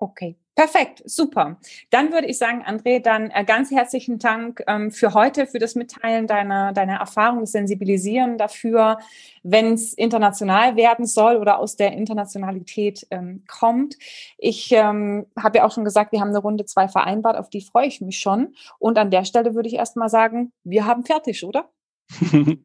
Okay, 0.01 0.37
perfekt, 0.55 1.03
super. 1.07 1.59
Dann 1.91 2.13
würde 2.13 2.29
ich 2.29 2.39
sagen, 2.39 2.65
André, 2.65 3.01
dann 3.01 3.33
äh, 3.33 3.45
ganz 3.45 3.73
herzlichen 3.73 4.21
Dank 4.21 4.63
ähm, 4.69 4.93
für 4.93 5.13
heute, 5.13 5.49
für 5.49 5.59
das 5.59 5.75
Mitteilen 5.75 6.29
deiner, 6.29 6.73
deiner 6.73 6.99
Erfahrung, 6.99 7.41
das 7.41 7.51
Sensibilisieren 7.51 8.39
dafür, 8.39 8.99
wenn 9.43 9.73
es 9.73 9.95
international 9.95 10.77
werden 10.77 11.05
soll 11.05 11.37
oder 11.37 11.59
aus 11.59 11.75
der 11.75 11.95
Internationalität 11.95 13.09
ähm, 13.11 13.43
kommt. 13.49 13.97
Ich 14.37 14.71
ähm, 14.71 15.27
habe 15.37 15.59
ja 15.59 15.67
auch 15.67 15.73
schon 15.73 15.85
gesagt, 15.85 16.13
wir 16.13 16.21
haben 16.21 16.29
eine 16.29 16.39
Runde 16.39 16.65
zwei 16.65 16.87
vereinbart, 16.87 17.37
auf 17.37 17.51
die 17.51 17.61
freue 17.61 17.89
ich 17.89 18.01
mich 18.01 18.21
schon. 18.21 18.55
Und 18.79 18.99
an 18.99 19.11
der 19.11 19.25
Stelle 19.25 19.57
würde 19.57 19.69
ich 19.69 19.75
erst 19.75 19.97
mal 19.97 20.09
sagen, 20.09 20.53
wir 20.63 20.87
haben 20.87 21.05
fertig, 21.05 21.43
oder? 21.43 21.71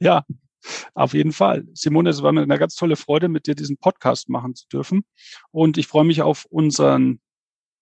ja, 0.00 0.24
auf 0.94 1.14
jeden 1.14 1.32
Fall. 1.32 1.64
Simone, 1.74 2.10
es 2.10 2.22
war 2.22 2.32
mir 2.32 2.42
eine 2.42 2.58
ganz 2.58 2.74
tolle 2.74 2.96
Freude, 2.96 3.28
mit 3.28 3.46
dir 3.46 3.54
diesen 3.54 3.76
Podcast 3.76 4.28
machen 4.28 4.54
zu 4.54 4.68
dürfen. 4.68 5.04
Und 5.50 5.78
ich 5.78 5.86
freue 5.86 6.04
mich 6.04 6.22
auf 6.22 6.46
unseren, 6.46 7.20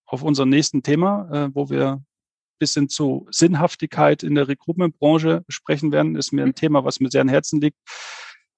auf 0.06 0.22
unseren 0.22 0.48
nächsten 0.48 0.82
Thema, 0.82 1.28
äh, 1.32 1.54
wo 1.54 1.70
wir 1.70 2.02
bisschen 2.58 2.88
zu 2.88 3.26
Sinnhaftigkeit 3.30 4.22
in 4.22 4.34
der 4.34 4.48
Recruitment-Branche 4.48 5.44
sprechen 5.48 5.92
werden. 5.92 6.16
Ist 6.16 6.32
mir 6.32 6.42
ein 6.42 6.48
mhm. 6.48 6.54
Thema, 6.54 6.84
was 6.84 7.00
mir 7.00 7.10
sehr 7.10 7.22
am 7.22 7.28
Herzen 7.28 7.60
liegt, 7.60 7.78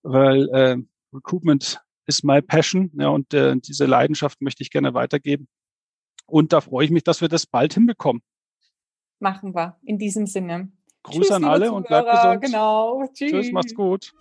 weil 0.02 0.48
äh, 0.50 0.76
Recruitment 1.12 1.80
ist 2.06 2.24
my 2.24 2.42
passion, 2.42 2.90
ja, 2.98 3.08
und 3.08 3.32
äh, 3.34 3.56
diese 3.56 3.86
Leidenschaft 3.86 4.40
möchte 4.40 4.62
ich 4.62 4.70
gerne 4.70 4.94
weitergeben. 4.94 5.48
Und 6.26 6.52
da 6.52 6.60
freue 6.60 6.84
ich 6.84 6.90
mich, 6.90 7.04
dass 7.04 7.20
wir 7.20 7.28
das 7.28 7.46
bald 7.46 7.74
hinbekommen. 7.74 8.22
Machen 9.20 9.54
wir. 9.54 9.78
In 9.82 9.98
diesem 9.98 10.26
Sinne. 10.26 10.72
Tschüss, 11.08 11.30
an 11.30 11.44
alle 11.44 11.72
und 11.72 11.86
bleibt 11.86 12.10
gesund. 12.10 12.42
Genau. 12.42 13.06
Tschüss. 13.12 13.30
Tschüss, 13.30 13.52
macht's 13.52 13.74
gut. 13.74 14.12